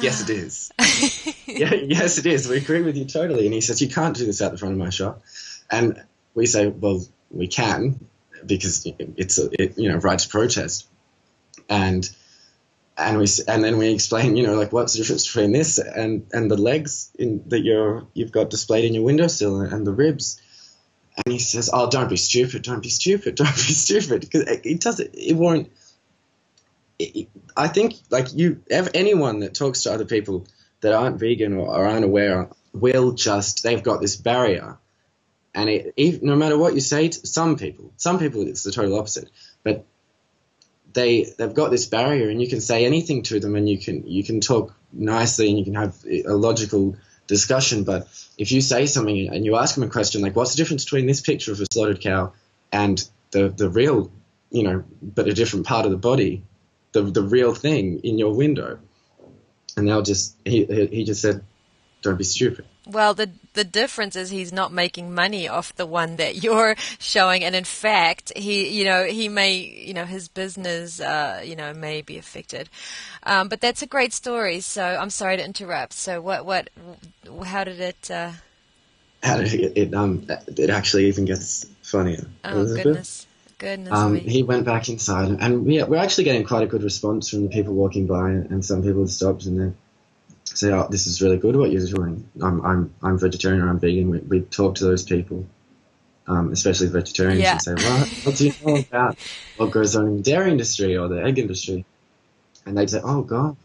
Yes, 0.00 0.28
it 0.28 0.30
is. 0.30 0.72
yeah, 1.46 1.74
yes, 1.74 2.18
it 2.18 2.26
is. 2.26 2.48
We 2.48 2.56
agree 2.56 2.82
with 2.82 2.96
you 2.96 3.04
totally. 3.04 3.44
And 3.44 3.54
he 3.54 3.60
says, 3.60 3.80
You 3.80 3.88
can't 3.88 4.16
do 4.16 4.26
this 4.26 4.42
out 4.42 4.52
the 4.52 4.58
front 4.58 4.72
of 4.72 4.78
my 4.78 4.90
shop. 4.90 5.22
And 5.70 6.02
we 6.34 6.46
say, 6.46 6.66
Well, 6.68 7.04
we 7.30 7.46
can 7.48 8.06
because 8.46 8.86
it's 9.16 9.38
a, 9.38 9.48
it, 9.52 9.78
you 9.78 9.90
know 9.90 9.98
right 9.98 10.18
to 10.18 10.28
protest. 10.28 10.88
And 11.68 12.08
and 12.96 13.18
we 13.18 13.26
and 13.48 13.64
then 13.64 13.78
we 13.78 13.92
explain, 13.92 14.36
you 14.36 14.46
know, 14.46 14.54
like 14.54 14.72
what's 14.72 14.92
the 14.92 14.98
difference 14.98 15.26
between 15.26 15.52
this 15.52 15.78
and 15.78 16.26
and 16.32 16.50
the 16.50 16.56
legs 16.56 17.10
in, 17.18 17.42
that 17.48 17.60
you're 17.60 18.06
you've 18.14 18.32
got 18.32 18.50
displayed 18.50 18.84
in 18.84 18.94
your 18.94 19.04
windowsill 19.04 19.60
and 19.60 19.86
the 19.86 19.92
ribs. 19.92 20.40
And 21.16 21.32
he 21.32 21.38
says, 21.38 21.70
"Oh, 21.72 21.88
don't 21.88 22.10
be 22.10 22.16
stupid! 22.16 22.62
Don't 22.62 22.82
be 22.82 22.88
stupid! 22.88 23.34
Don't 23.36 23.54
be 23.54 23.72
stupid!" 23.72 24.20
Because 24.20 24.42
it, 24.42 24.62
it 24.64 24.80
doesn't. 24.80 25.10
It 25.14 25.36
won't 25.36 25.70
I 27.56 27.68
think 27.68 27.94
like 28.10 28.34
you, 28.34 28.62
anyone 28.70 29.40
that 29.40 29.54
talks 29.54 29.82
to 29.82 29.92
other 29.92 30.04
people 30.04 30.46
that 30.80 30.92
aren't 30.92 31.18
vegan 31.18 31.54
or, 31.54 31.68
or 31.68 31.86
aren't 31.86 32.04
aware 32.04 32.48
will 32.72 33.12
just 33.12 33.62
they've 33.62 33.82
got 33.82 34.00
this 34.00 34.16
barrier 34.16 34.78
and 35.54 35.70
it, 35.70 36.22
no 36.22 36.34
matter 36.34 36.58
what 36.58 36.74
you 36.74 36.80
say 36.80 37.08
to 37.08 37.26
some 37.26 37.56
people, 37.56 37.92
some 37.96 38.18
people 38.18 38.46
it's 38.46 38.64
the 38.64 38.72
total 38.72 38.98
opposite, 38.98 39.30
but 39.62 39.84
they 40.92 41.32
they've 41.38 41.54
got 41.54 41.70
this 41.70 41.86
barrier, 41.86 42.28
and 42.28 42.40
you 42.40 42.48
can 42.48 42.60
say 42.60 42.84
anything 42.84 43.22
to 43.24 43.40
them, 43.40 43.54
and 43.54 43.68
you 43.68 43.78
can 43.78 44.06
you 44.06 44.24
can 44.24 44.40
talk 44.40 44.74
nicely, 44.92 45.48
and 45.48 45.58
you 45.58 45.64
can 45.64 45.74
have 45.74 45.94
a 46.06 46.34
logical 46.34 46.96
discussion. 47.26 47.84
But 47.84 48.08
if 48.36 48.50
you 48.50 48.60
say 48.60 48.86
something 48.86 49.28
and 49.28 49.44
you 49.44 49.56
ask 49.56 49.76
them 49.76 49.84
a 49.84 49.88
question 49.88 50.22
like, 50.22 50.34
"What's 50.34 50.52
the 50.52 50.56
difference 50.56 50.84
between 50.84 51.06
this 51.06 51.20
picture 51.20 51.52
of 51.52 51.60
a 51.60 51.66
slaughtered 51.72 52.00
cow 52.00 52.32
and 52.72 53.06
the 53.30 53.48
the 53.48 53.70
real, 53.70 54.10
you 54.50 54.64
know, 54.64 54.84
but 55.02 55.28
a 55.28 55.34
different 55.34 55.66
part 55.66 55.84
of 55.84 55.92
the 55.92 55.98
body, 55.98 56.42
the 56.94 57.02
the 57.02 57.22
real 57.22 57.54
thing 57.54 58.00
in 58.02 58.18
your 58.18 58.32
window?" 58.32 58.78
And 59.76 59.86
they'll 59.86 60.02
just 60.02 60.36
he 60.44 60.64
he 60.64 61.04
just 61.04 61.20
said, 61.20 61.44
"Don't 62.00 62.16
be 62.16 62.24
stupid." 62.24 62.64
Well, 62.86 63.14
the 63.14 63.30
the 63.54 63.64
difference 63.64 64.14
is 64.14 64.28
he's 64.28 64.52
not 64.52 64.70
making 64.72 65.14
money 65.14 65.48
off 65.48 65.74
the 65.74 65.86
one 65.86 66.16
that 66.16 66.36
you're 66.42 66.76
showing, 66.98 67.44
and 67.44 67.54
in 67.54 67.64
fact, 67.64 68.32
he 68.36 68.68
you 68.68 68.84
know 68.84 69.04
he 69.04 69.28
may 69.28 69.56
you 69.56 69.94
know 69.94 70.04
his 70.04 70.28
business 70.28 71.00
uh, 71.00 71.42
you 71.44 71.56
know 71.56 71.72
may 71.72 72.02
be 72.02 72.18
affected. 72.18 72.68
Um, 73.22 73.48
but 73.48 73.60
that's 73.60 73.82
a 73.82 73.86
great 73.86 74.12
story. 74.12 74.60
So 74.60 74.82
I'm 74.84 75.10
sorry 75.10 75.36
to 75.36 75.44
interrupt. 75.44 75.94
So 75.94 76.20
what 76.20 76.44
what 76.44 76.70
how 77.44 77.64
did 77.64 77.80
it? 77.80 78.10
Uh... 78.10 78.32
How 79.22 79.38
did 79.38 79.54
it? 79.54 79.76
It 79.76 79.94
um 79.94 80.26
it 80.46 80.70
actually 80.70 81.06
even 81.06 81.24
gets 81.24 81.66
funnier. 81.82 82.26
Oh 82.44 82.50
Elizabeth. 82.50 82.84
goodness. 82.84 83.26
Goodness 83.58 83.92
um, 83.92 84.16
he 84.16 84.42
went 84.42 84.64
back 84.64 84.88
inside, 84.88 85.36
and 85.40 85.64
we, 85.64 85.82
we're 85.82 85.96
actually 85.96 86.24
getting 86.24 86.44
quite 86.44 86.64
a 86.64 86.66
good 86.66 86.82
response 86.82 87.30
from 87.30 87.44
the 87.44 87.48
people 87.48 87.74
walking 87.74 88.06
by, 88.06 88.30
and 88.30 88.64
some 88.64 88.82
people 88.82 89.06
stopped 89.06 89.44
and 89.46 89.60
they 89.60 89.76
say, 90.44 90.72
"Oh, 90.72 90.88
this 90.90 91.06
is 91.06 91.22
really 91.22 91.36
good 91.36 91.56
what 91.56 91.70
you're 91.70 91.86
doing." 91.86 92.28
I'm 92.42 92.64
I'm 92.64 92.94
I'm 93.02 93.18
vegetarian 93.18 93.62
or 93.62 93.68
I'm 93.68 93.78
vegan. 93.78 94.10
We, 94.10 94.18
we 94.18 94.40
talk 94.40 94.76
to 94.76 94.84
those 94.84 95.04
people, 95.04 95.46
um, 96.26 96.52
especially 96.52 96.88
vegetarians, 96.88 97.42
yeah. 97.42 97.52
and 97.52 97.62
say, 97.62 97.74
"Well, 97.76 98.06
what 98.24 98.36
do 98.36 98.46
you 98.46 98.52
know 98.64 98.76
about 98.76 99.18
what 99.56 99.70
goes 99.70 99.94
on 99.94 100.06
in 100.06 100.16
the 100.18 100.22
dairy 100.22 100.50
industry 100.50 100.96
or 100.96 101.08
the 101.08 101.22
egg 101.22 101.38
industry?" 101.38 101.84
And 102.66 102.76
they'd 102.76 102.90
say, 102.90 103.00
"Oh 103.02 103.22
God, 103.22 103.56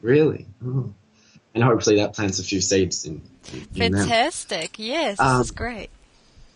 really?" 0.00 0.46
Oh. 0.64 0.92
And 1.54 1.62
hopefully 1.62 1.96
that 1.96 2.14
plants 2.14 2.40
a 2.40 2.42
few 2.42 2.60
seeds 2.60 3.04
in. 3.04 3.22
in 3.52 3.92
Fantastic! 3.92 4.76
Them. 4.76 4.86
Yes, 4.86 5.20
um, 5.20 5.38
this 5.38 5.46
is 5.46 5.50
great. 5.52 5.90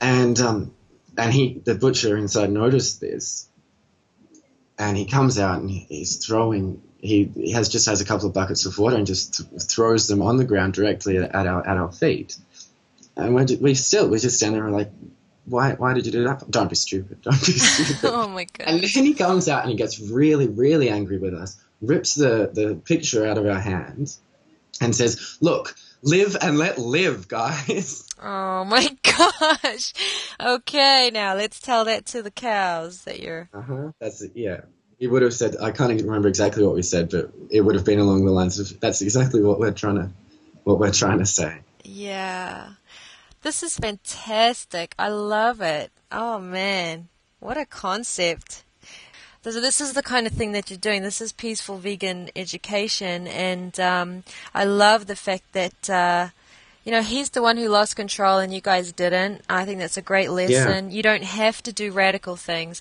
And 0.00 0.40
um, 0.40 0.74
and 1.18 1.32
he, 1.32 1.60
the 1.64 1.74
butcher 1.74 2.16
inside, 2.16 2.50
noticed 2.50 3.00
this, 3.00 3.48
and 4.78 4.96
he 4.96 5.04
comes 5.04 5.38
out 5.38 5.60
and 5.60 5.68
he's 5.68 6.24
throwing 6.24 6.80
he, 7.00 7.30
he 7.34 7.52
has 7.52 7.68
just 7.68 7.86
has 7.86 8.00
a 8.00 8.04
couple 8.04 8.26
of 8.26 8.34
buckets 8.34 8.66
of 8.66 8.76
water 8.78 8.96
and 8.96 9.06
just 9.06 9.36
th- 9.36 9.62
throws 9.62 10.08
them 10.08 10.20
on 10.20 10.36
the 10.36 10.44
ground 10.44 10.74
directly 10.74 11.18
at 11.18 11.34
our 11.34 11.66
at 11.66 11.76
our 11.76 11.92
feet. 11.92 12.36
And 13.16 13.34
we 13.34 13.56
we 13.56 13.74
still 13.74 14.08
we 14.08 14.18
just 14.18 14.36
stand 14.36 14.54
there 14.54 14.64
and 14.64 14.72
we're 14.72 14.78
like, 14.78 14.90
why 15.44 15.74
why 15.74 15.94
did 15.94 16.06
you 16.06 16.12
do 16.12 16.24
that? 16.24 16.50
Don't 16.50 16.68
be 16.68 16.76
stupid. 16.76 17.22
Don't 17.22 17.38
be 17.44 17.52
stupid. 17.52 18.10
oh 18.12 18.28
my 18.28 18.44
god! 18.44 18.66
And 18.66 18.82
then 18.82 19.04
he 19.04 19.14
comes 19.14 19.48
out 19.48 19.62
and 19.62 19.70
he 19.70 19.76
gets 19.76 20.00
really 20.00 20.48
really 20.48 20.88
angry 20.88 21.18
with 21.18 21.34
us, 21.34 21.56
rips 21.80 22.14
the 22.14 22.50
the 22.52 22.74
picture 22.84 23.26
out 23.26 23.38
of 23.38 23.46
our 23.46 23.60
hands, 23.60 24.20
and 24.80 24.94
says, 24.94 25.38
"Look, 25.40 25.76
live 26.02 26.36
and 26.40 26.58
let 26.58 26.78
live, 26.78 27.28
guys." 27.28 28.04
Oh 28.20 28.64
my 28.64 28.96
gosh! 29.02 29.92
Okay, 30.40 31.10
now 31.12 31.34
let's 31.34 31.60
tell 31.60 31.84
that 31.84 32.06
to 32.06 32.22
the 32.22 32.30
cows 32.30 33.02
that 33.02 33.20
you're. 33.20 33.48
Uh 33.52 33.62
huh. 33.62 33.92
That's 34.00 34.22
it. 34.22 34.32
Yeah. 34.34 34.62
He 34.98 35.06
would 35.06 35.22
have 35.22 35.32
said, 35.32 35.56
I 35.62 35.70
can't 35.70 35.92
even 35.92 36.06
remember 36.06 36.26
exactly 36.26 36.64
what 36.64 36.74
we 36.74 36.82
said, 36.82 37.10
but 37.10 37.32
it 37.50 37.60
would 37.60 37.76
have 37.76 37.84
been 37.84 38.00
along 38.00 38.24
the 38.24 38.32
lines 38.32 38.58
of, 38.58 38.80
that's 38.80 39.00
exactly 39.00 39.40
what 39.40 39.60
we're 39.60 39.70
trying 39.70 39.94
to, 39.94 40.10
what 40.64 40.80
we're 40.80 40.90
trying 40.90 41.20
to 41.20 41.26
say. 41.26 41.58
Yeah. 41.84 42.70
This 43.42 43.62
is 43.62 43.78
fantastic. 43.78 44.96
I 44.98 45.08
love 45.08 45.60
it. 45.60 45.92
Oh 46.10 46.40
man. 46.40 47.08
What 47.38 47.56
a 47.56 47.64
concept. 47.64 48.64
This 49.42 49.80
is 49.80 49.92
the 49.92 50.02
kind 50.02 50.26
of 50.26 50.32
thing 50.32 50.52
that 50.52 50.68
you're 50.68 50.78
doing. 50.78 51.02
This 51.02 51.20
is 51.20 51.32
peaceful 51.32 51.78
vegan 51.78 52.28
education, 52.34 53.28
and 53.28 53.78
um, 53.78 54.24
I 54.52 54.64
love 54.64 55.06
the 55.06 55.16
fact 55.16 55.52
that 55.52 55.88
uh, 55.88 56.28
you 56.88 56.94
know 56.94 57.02
he's 57.02 57.28
the 57.28 57.42
one 57.42 57.58
who 57.58 57.68
lost 57.68 57.96
control, 57.96 58.38
and 58.38 58.50
you 58.50 58.62
guys 58.62 58.92
didn't. 58.92 59.42
I 59.46 59.66
think 59.66 59.78
that's 59.78 59.98
a 59.98 60.02
great 60.02 60.30
lesson. 60.30 60.88
Yeah. 60.88 60.96
You 60.96 61.02
don't 61.02 61.22
have 61.22 61.62
to 61.64 61.72
do 61.72 61.92
radical 61.92 62.34
things, 62.34 62.80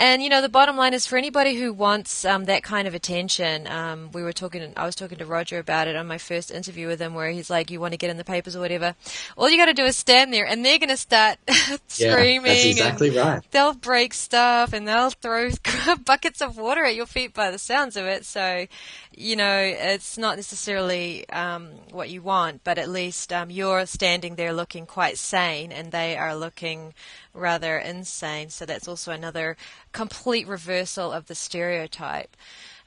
and 0.00 0.22
you 0.22 0.30
know, 0.30 0.40
the 0.40 0.48
bottom 0.48 0.78
line 0.78 0.94
is 0.94 1.06
for 1.06 1.18
anybody 1.18 1.56
who 1.56 1.74
wants 1.74 2.24
um, 2.24 2.46
that 2.46 2.62
kind 2.62 2.88
of 2.88 2.94
attention. 2.94 3.66
Um, 3.66 4.10
we 4.12 4.22
were 4.22 4.32
talking. 4.32 4.72
I 4.74 4.86
was 4.86 4.94
talking 4.94 5.18
to 5.18 5.26
Roger 5.26 5.58
about 5.58 5.88
it 5.88 5.94
on 5.94 6.06
my 6.06 6.16
first 6.16 6.50
interview 6.50 6.86
with 6.86 7.00
him, 7.00 7.12
where 7.12 7.30
he's 7.30 7.50
like, 7.50 7.70
"You 7.70 7.80
want 7.80 7.92
to 7.92 7.98
get 7.98 8.08
in 8.08 8.16
the 8.16 8.24
papers 8.24 8.56
or 8.56 8.60
whatever? 8.60 8.94
All 9.36 9.50
you 9.50 9.58
got 9.58 9.66
to 9.66 9.74
do 9.74 9.84
is 9.84 9.98
stand 9.98 10.32
there, 10.32 10.46
and 10.46 10.64
they're 10.64 10.78
going 10.78 10.88
to 10.88 10.96
start 10.96 11.38
screaming. 11.86 12.40
Yeah, 12.40 12.54
that's 12.54 12.64
exactly 12.64 13.10
right. 13.10 13.42
They'll 13.50 13.74
break 13.74 14.14
stuff, 14.14 14.72
and 14.72 14.88
they'll 14.88 15.10
throw 15.10 15.50
buckets 16.06 16.40
of 16.40 16.56
water 16.56 16.82
at 16.82 16.94
your 16.94 17.04
feet 17.04 17.34
by 17.34 17.50
the 17.50 17.58
sounds 17.58 17.94
of 17.94 18.06
it. 18.06 18.24
So, 18.24 18.66
you 19.14 19.36
know, 19.36 19.58
it's 19.58 20.16
not 20.16 20.36
necessarily 20.36 21.28
um, 21.28 21.68
what 21.90 22.08
you 22.08 22.22
want, 22.22 22.64
but 22.64 22.78
at 22.78 22.88
least 22.88 23.34
um, 23.34 23.50
you're 23.50 23.84
standing 23.84 24.36
there 24.36 24.54
looking 24.54 24.86
quite 24.86 25.18
sane, 25.18 25.72
and 25.72 25.92
they 25.92 26.16
are 26.16 26.34
looking 26.34 26.94
rather 27.34 27.78
insane. 27.78 28.50
So 28.50 28.66
that's 28.66 28.88
also 28.88 29.12
another 29.12 29.56
complete 29.92 30.46
reversal 30.46 31.12
of 31.12 31.26
the 31.26 31.34
stereotype, 31.34 32.36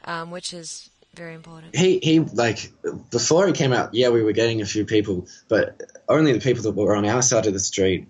um, 0.06 0.32
which 0.32 0.54
is 0.54 0.90
very 1.14 1.36
important. 1.36 1.76
He 1.76 2.00
he 2.00 2.20
like 2.20 2.72
before 3.12 3.48
he 3.48 3.54
came 3.54 3.74
out, 3.74 3.94
yeah, 3.94 4.10
we 4.10 4.24
were 4.24 4.32
getting 4.32 4.62
a 4.62 4.66
few 4.66 4.86
people, 4.86 5.28
but 5.48 5.82
only 6.10 6.34
the 6.34 6.40
people 6.40 6.64
that 6.64 6.72
were 6.72 6.96
on 6.96 7.06
our 7.06 7.22
side 7.22 7.46
of 7.46 7.54
the 7.54 7.60
street 7.60 8.08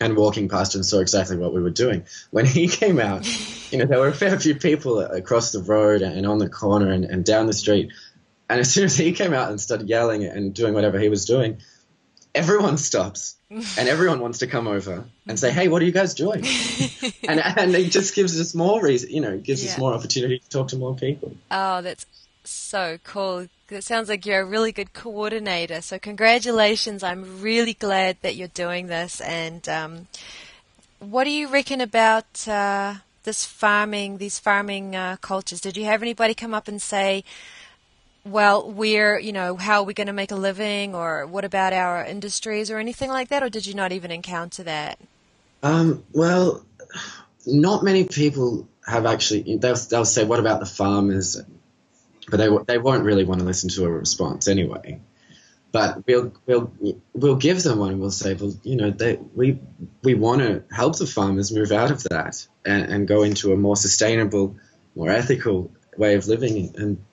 and 0.00 0.16
walking 0.16 0.48
past 0.48 0.74
and 0.74 0.84
saw 0.84 1.00
exactly 1.00 1.36
what 1.36 1.52
we 1.52 1.62
were 1.62 1.70
doing. 1.70 2.04
When 2.30 2.46
he 2.46 2.68
came 2.82 2.98
out, 2.98 3.26
you 3.70 3.78
know, 3.78 3.84
there 3.84 4.00
were 4.00 4.08
a 4.08 4.14
fair 4.14 4.38
few 4.38 4.54
people 4.54 5.00
across 5.00 5.52
the 5.52 5.62
road 5.62 6.02
and 6.02 6.26
on 6.26 6.38
the 6.38 6.48
corner 6.48 6.90
and, 6.90 7.04
and 7.04 7.24
down 7.24 7.46
the 7.46 7.52
street. 7.52 7.92
And 8.48 8.58
as 8.58 8.72
soon 8.72 8.84
as 8.84 8.96
he 8.96 9.12
came 9.12 9.32
out 9.32 9.50
and 9.50 9.60
started 9.60 9.88
yelling 9.88 10.24
and 10.24 10.52
doing 10.54 10.74
whatever 10.74 10.98
he 10.98 11.08
was 11.08 11.24
doing, 11.24 11.58
everyone 12.34 12.78
stops 12.78 13.36
and 13.50 13.88
everyone 13.88 14.20
wants 14.20 14.38
to 14.38 14.46
come 14.46 14.68
over 14.68 15.04
and 15.26 15.38
say, 15.38 15.50
"Hey, 15.50 15.68
what 15.68 15.82
are 15.82 15.84
you 15.84 15.92
guys 15.92 16.14
doing?" 16.14 16.44
and 17.28 17.40
and 17.40 17.74
it 17.74 17.90
just 17.90 18.14
gives 18.14 18.40
us 18.40 18.54
more 18.54 18.82
reason, 18.82 19.10
you 19.10 19.20
know, 19.20 19.38
gives 19.38 19.64
yeah. 19.64 19.72
us 19.72 19.78
more 19.78 19.92
opportunity 19.92 20.38
to 20.38 20.48
talk 20.48 20.68
to 20.68 20.76
more 20.76 20.94
people. 20.94 21.34
Oh, 21.50 21.82
that's 21.82 22.06
so 22.44 22.98
cool. 23.04 23.48
It 23.68 23.84
sounds 23.84 24.08
like 24.08 24.26
you're 24.26 24.40
a 24.40 24.44
really 24.44 24.72
good 24.72 24.92
coordinator. 24.92 25.80
So 25.80 25.98
congratulations! 25.98 27.02
I'm 27.02 27.40
really 27.40 27.74
glad 27.74 28.16
that 28.22 28.36
you're 28.36 28.48
doing 28.48 28.86
this. 28.86 29.20
And 29.20 29.68
um, 29.68 30.06
what 31.00 31.24
do 31.24 31.30
you 31.30 31.48
reckon 31.48 31.80
about 31.80 32.46
uh, 32.46 32.94
this 33.24 33.44
farming, 33.44 34.18
these 34.18 34.38
farming 34.38 34.94
uh, 34.94 35.16
cultures? 35.20 35.60
Did 35.60 35.76
you 35.76 35.84
have 35.86 36.02
anybody 36.02 36.34
come 36.34 36.54
up 36.54 36.68
and 36.68 36.80
say? 36.80 37.24
Well, 38.24 38.70
we're, 38.70 39.18
you 39.18 39.32
know, 39.32 39.56
how 39.56 39.80
are 39.80 39.84
we 39.84 39.94
going 39.94 40.08
to 40.08 40.12
make 40.12 40.30
a 40.30 40.36
living 40.36 40.94
or 40.94 41.26
what 41.26 41.44
about 41.44 41.72
our 41.72 42.04
industries 42.04 42.70
or 42.70 42.78
anything 42.78 43.10
like 43.10 43.28
that? 43.28 43.42
Or 43.42 43.48
did 43.48 43.66
you 43.66 43.74
not 43.74 43.92
even 43.92 44.10
encounter 44.10 44.62
that? 44.64 44.98
Um, 45.62 46.04
well, 46.12 46.64
not 47.46 47.82
many 47.82 48.04
people 48.04 48.68
have 48.86 49.06
actually, 49.06 49.56
they'll, 49.56 49.76
they'll 49.76 50.04
say, 50.04 50.24
what 50.24 50.40
about 50.40 50.60
the 50.60 50.66
farmers? 50.66 51.40
But 52.28 52.36
they, 52.36 52.48
they 52.66 52.78
won't 52.78 53.04
really 53.04 53.24
want 53.24 53.40
to 53.40 53.46
listen 53.46 53.70
to 53.70 53.84
a 53.84 53.90
response 53.90 54.48
anyway. 54.48 55.00
But 55.72 56.04
we'll, 56.06 56.32
we'll, 56.46 56.72
we'll 57.14 57.36
give 57.36 57.62
them 57.62 57.78
one 57.78 57.92
and 57.92 58.00
we'll 58.00 58.10
say, 58.10 58.34
well, 58.34 58.52
you 58.64 58.76
know, 58.76 58.90
they, 58.90 59.18
we, 59.34 59.60
we 60.02 60.14
want 60.14 60.42
to 60.42 60.64
help 60.70 60.98
the 60.98 61.06
farmers 61.06 61.52
move 61.52 61.70
out 61.70 61.90
of 61.90 62.02
that 62.04 62.46
and, 62.64 62.92
and 62.92 63.08
go 63.08 63.22
into 63.22 63.52
a 63.52 63.56
more 63.56 63.76
sustainable, 63.76 64.56
more 64.96 65.10
ethical 65.10 65.70
way 65.96 66.16
of 66.16 66.26
living. 66.26 66.74
And 66.76 67.04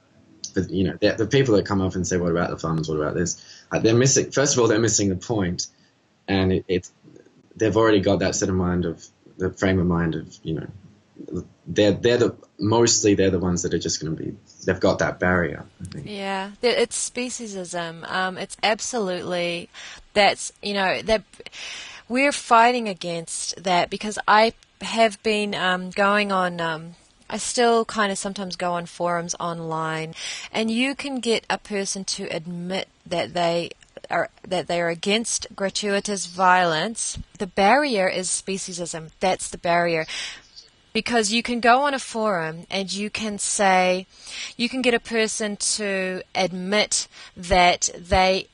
but 0.57 0.71
you 0.71 0.85
know, 0.85 0.97
the, 0.99 1.27
people 1.27 1.55
that 1.55 1.65
come 1.67 1.81
up 1.81 1.93
and 1.93 2.07
say, 2.07 2.17
"What 2.17 2.31
about 2.31 2.49
the 2.49 2.57
farmers? 2.57 2.89
What 2.89 2.97
about 2.97 3.13
this?" 3.13 3.43
They're 3.71 3.95
missing. 3.95 4.31
First 4.31 4.55
of 4.55 4.59
all, 4.59 4.67
they're 4.67 4.79
missing 4.79 5.09
the 5.09 5.15
point, 5.15 5.67
and 6.27 6.51
it, 6.51 6.65
it's 6.67 6.91
they've 7.55 7.77
already 7.77 7.99
got 7.99 8.19
that 8.19 8.33
set 8.33 8.49
of 8.49 8.55
mind 8.55 8.85
of 8.85 9.05
the 9.37 9.51
frame 9.51 9.77
of 9.77 9.85
mind 9.85 10.15
of 10.15 10.35
you 10.41 10.55
know, 10.55 11.43
they're 11.67 11.91
they're 11.91 12.17
the 12.17 12.35
mostly 12.57 13.13
they're 13.13 13.29
the 13.29 13.37
ones 13.37 13.61
that 13.61 13.73
are 13.75 13.79
just 13.79 14.01
going 14.01 14.15
to 14.15 14.23
be 14.23 14.35
they've 14.65 14.79
got 14.79 14.97
that 14.97 15.19
barrier. 15.19 15.65
Yeah, 16.03 16.51
it's 16.63 17.09
speciesism. 17.09 18.09
Um, 18.11 18.39
it's 18.39 18.57
absolutely 18.63 19.69
that's 20.13 20.51
you 20.63 20.73
know 20.73 21.03
that 21.03 21.21
we're 22.09 22.31
fighting 22.31 22.89
against 22.89 23.63
that 23.63 23.91
because 23.91 24.17
I 24.27 24.53
have 24.81 25.21
been 25.21 25.53
um, 25.53 25.91
going 25.91 26.31
on. 26.31 26.59
Um, 26.59 26.95
I 27.29 27.37
still 27.37 27.85
kind 27.85 28.11
of 28.11 28.17
sometimes 28.17 28.55
go 28.55 28.73
on 28.73 28.85
forums 28.85 29.35
online, 29.39 30.15
and 30.51 30.71
you 30.71 30.95
can 30.95 31.19
get 31.19 31.45
a 31.49 31.57
person 31.57 32.05
to 32.05 32.23
admit 32.25 32.87
that 33.05 33.33
they 33.33 33.71
are 34.09 34.29
that 34.47 34.67
they 34.67 34.81
are 34.81 34.89
against 34.89 35.47
gratuitous 35.55 36.25
violence. 36.25 37.17
The 37.37 37.47
barrier 37.47 38.07
is 38.07 38.29
speciesism. 38.29 39.11
That's 39.19 39.49
the 39.49 39.57
barrier. 39.57 40.05
Because 40.93 41.31
you 41.31 41.43
can 41.43 41.59
go 41.59 41.81
on 41.81 41.93
a 41.93 41.99
forum 41.99 42.65
and 42.71 42.91
you 42.91 43.09
can 43.09 43.37
say, 43.37 44.07
you 44.55 44.67
can 44.67 44.81
get 44.81 44.95
a 44.95 44.99
person 44.99 45.55
to 45.57 46.23
admit 46.33 47.07
that 47.35 47.89
they 47.95 48.47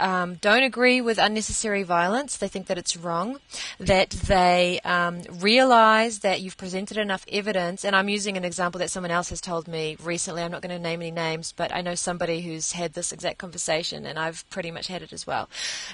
um, 0.00 0.34
don't 0.36 0.62
agree 0.62 1.00
with 1.00 1.18
unnecessary 1.18 1.82
violence. 1.82 2.36
They 2.36 2.48
think 2.48 2.66
that 2.66 2.78
it's 2.78 2.96
wrong. 2.96 3.38
That 3.78 4.10
they 4.10 4.80
um, 4.84 5.22
realize 5.40 6.20
that 6.20 6.40
you've 6.40 6.56
presented 6.56 6.96
enough 6.96 7.24
evidence. 7.30 7.84
And 7.84 7.94
I'm 7.94 8.08
using 8.08 8.36
an 8.36 8.44
example 8.44 8.78
that 8.80 8.90
someone 8.90 9.10
else 9.10 9.30
has 9.30 9.40
told 9.40 9.68
me 9.68 9.96
recently. 10.02 10.42
I'm 10.42 10.50
not 10.50 10.62
going 10.62 10.74
to 10.74 10.78
name 10.78 11.02
any 11.02 11.10
names, 11.10 11.52
but 11.56 11.74
I 11.74 11.80
know 11.82 11.94
somebody 11.94 12.40
who's 12.40 12.72
had 12.72 12.94
this 12.94 13.12
exact 13.12 13.38
conversation, 13.38 14.06
and 14.06 14.18
I've 14.18 14.48
pretty 14.50 14.70
much 14.70 14.86
had 14.88 15.02
it 15.02 15.12
as 15.12 15.26
well. 15.26 15.48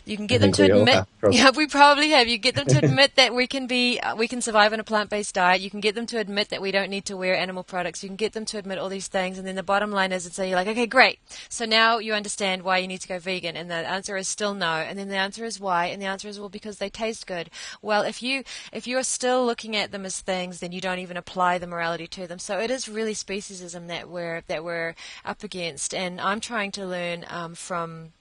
You 0.05 0.17
can 0.17 0.27
get 0.27 0.41
them 0.41 0.53
to 0.53 0.65
admit. 0.65 1.05
Yeah, 1.29 1.51
we 1.51 1.67
probably 1.67 2.11
have. 2.11 2.29
You 2.29 2.39
get 2.39 2.55
them 2.55 2.67
to 2.67 2.79
admit 2.85 3.17
that 3.17 3.35
we 3.35 3.49
can 3.49 3.67
be, 3.67 3.99
uh, 3.99 4.15
we 4.15 4.29
can 4.29 4.41
survive 4.41 4.73
on 4.73 4.79
a 4.79 4.85
plant-based 4.85 5.35
diet. 5.35 5.61
You 5.61 5.71
can 5.71 5.81
get 5.81 5.97
them 5.97 6.07
to 6.07 6.19
admit 6.19 6.51
that 6.51 6.63
we 6.63 6.71
don't 6.71 6.89
need 6.89 7.05
to 7.07 7.17
wear 7.17 7.35
animal 7.35 7.65
products. 7.65 8.03
You 8.03 8.09
can 8.09 8.17
get 8.17 8.33
them 8.33 8.45
to 8.47 8.59
admit 8.59 8.79
all 8.79 8.89
these 8.89 9.09
things, 9.09 9.39
and 9.39 9.47
then 9.47 9.57
the 9.57 9.63
bottom 9.65 9.91
line 9.91 10.13
is, 10.13 10.27
it's 10.27 10.37
so 10.37 10.45
you're 10.45 10.55
like, 10.55 10.69
okay, 10.69 10.87
great. 10.87 11.19
So 11.49 11.65
now 11.65 11.99
you 11.99 12.13
understand 12.13 12.63
why 12.63 12.79
you 12.79 12.87
need 12.87 13.01
to 13.01 13.09
go 13.09 13.19
vegan, 13.19 13.57
and 13.57 13.71
the 13.71 13.96
answer 13.97 14.17
is 14.17 14.29
still 14.29 14.55
no. 14.55 14.75
And 14.87 14.99
then 14.99 15.09
the 15.09 15.17
answer 15.17 15.45
is 15.45 15.59
why, 15.59 15.87
and 15.87 16.01
the 16.01 16.07
answer 16.07 16.29
is 16.29 16.39
well 16.39 16.49
because 16.49 16.79
they 16.79 16.91
taste 16.91 17.27
good. 17.27 17.51
Well, 17.83 18.03
if 18.03 18.23
you 18.23 18.45
if 18.73 18.87
you're 18.87 19.03
still 19.03 19.45
looking 19.45 19.75
at 19.75 19.91
them 19.93 20.05
as 20.05 20.21
things, 20.21 20.61
then 20.61 20.73
you 20.73 20.81
don't 20.81 20.99
even 20.99 21.17
apply 21.17 21.59
the 21.59 21.67
morality 21.67 22.07
to 22.09 22.27
them. 22.27 22.39
So 22.39 22.61
it 22.61 22.71
is 22.71 22.89
really 22.89 23.15
speciesism 23.15 23.89
that 23.89 24.09
we're 24.09 24.43
that 24.49 24.65
we're 24.65 24.95
up 25.25 25.43
against, 25.43 25.95
and 25.95 26.21
I'm 26.21 26.41
trying 26.41 26.73
to 26.73 26.87
learn 26.87 27.25
um, 27.29 27.55
from 27.55 28.13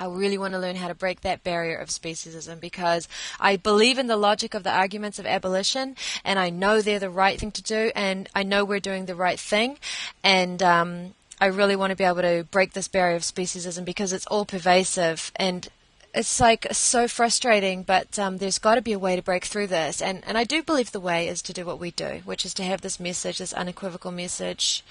I 0.00 0.06
really 0.06 0.38
want 0.38 0.54
to 0.54 0.58
learn 0.58 0.76
how 0.76 0.88
to 0.88 0.94
break 0.94 1.20
that 1.20 1.44
barrier 1.44 1.76
of 1.76 1.90
speciesism 1.90 2.58
because 2.58 3.06
I 3.38 3.56
believe 3.56 3.98
in 3.98 4.06
the 4.06 4.16
logic 4.16 4.54
of 4.54 4.64
the 4.64 4.72
arguments 4.72 5.18
of 5.18 5.26
abolition 5.26 5.94
and 6.24 6.38
I 6.38 6.48
know 6.48 6.80
they're 6.80 6.98
the 6.98 7.10
right 7.10 7.38
thing 7.38 7.52
to 7.52 7.62
do 7.62 7.92
and 7.94 8.26
I 8.34 8.42
know 8.42 8.64
we're 8.64 8.80
doing 8.80 9.04
the 9.04 9.14
right 9.14 9.38
thing 9.38 9.78
and 10.24 10.62
um, 10.62 11.14
I 11.40 11.46
really 11.46 11.76
want 11.76 11.90
to 11.90 11.96
be 11.96 12.04
able 12.04 12.22
to 12.22 12.46
break 12.50 12.72
this 12.72 12.88
barrier 12.88 13.16
of 13.16 13.22
speciesism 13.22 13.84
because 13.84 14.12
it's 14.12 14.26
all 14.26 14.44
pervasive 14.44 15.32
and 15.36 15.68
it's 16.12 16.40
like 16.40 16.66
so 16.72 17.06
frustrating, 17.06 17.84
but 17.84 18.18
um, 18.18 18.38
there's 18.38 18.58
got 18.58 18.74
to 18.74 18.82
be 18.82 18.92
a 18.92 18.98
way 18.98 19.14
to 19.14 19.22
break 19.22 19.44
through 19.44 19.68
this. 19.68 20.02
And, 20.02 20.24
and 20.26 20.36
I 20.36 20.42
do 20.42 20.62
believe 20.62 20.90
the 20.90 21.00
way 21.00 21.28
is 21.28 21.40
to 21.42 21.52
do 21.52 21.64
what 21.64 21.78
we 21.78 21.92
do, 21.92 22.22
which 22.24 22.44
is 22.44 22.52
to 22.54 22.64
have 22.64 22.80
this 22.80 22.98
message, 22.98 23.38
this 23.38 23.52
unequivocal 23.52 24.10
message 24.10 24.82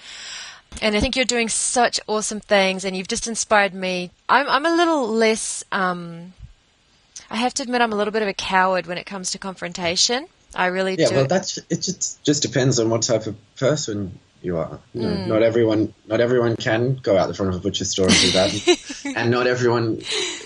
and 0.82 0.96
I 0.96 1.00
think 1.00 1.16
you're 1.16 1.24
doing 1.24 1.48
such 1.48 2.00
awesome 2.06 2.40
things, 2.40 2.84
and 2.84 2.96
you've 2.96 3.08
just 3.08 3.26
inspired 3.26 3.74
me. 3.74 4.10
I'm 4.28 4.48
I'm 4.48 4.66
a 4.66 4.74
little 4.74 5.08
less. 5.08 5.64
Um, 5.72 6.32
I 7.30 7.36
have 7.36 7.54
to 7.54 7.62
admit, 7.62 7.80
I'm 7.80 7.92
a 7.92 7.96
little 7.96 8.12
bit 8.12 8.22
of 8.22 8.28
a 8.28 8.34
coward 8.34 8.86
when 8.86 8.98
it 8.98 9.06
comes 9.06 9.32
to 9.32 9.38
confrontation. 9.38 10.26
I 10.54 10.66
really 10.66 10.96
yeah, 10.98 11.08
do. 11.08 11.14
well, 11.16 11.26
that's 11.26 11.58
it. 11.58 11.68
Just 11.68 12.22
just 12.24 12.42
depends 12.42 12.78
on 12.78 12.90
what 12.90 13.02
type 13.02 13.26
of 13.26 13.36
person 13.56 14.18
you 14.42 14.56
are. 14.56 14.78
You 14.94 15.02
know, 15.02 15.08
mm. 15.08 15.26
Not 15.26 15.42
everyone 15.42 15.94
not 16.06 16.20
everyone 16.20 16.56
can 16.56 16.96
go 16.96 17.16
out 17.16 17.28
the 17.28 17.34
front 17.34 17.54
of 17.54 17.60
a 17.60 17.62
butcher 17.62 17.84
store 17.84 18.06
and 18.06 18.14
do 18.14 18.30
that, 18.32 19.04
and, 19.04 19.16
and 19.16 19.30
not 19.30 19.46
everyone. 19.46 19.98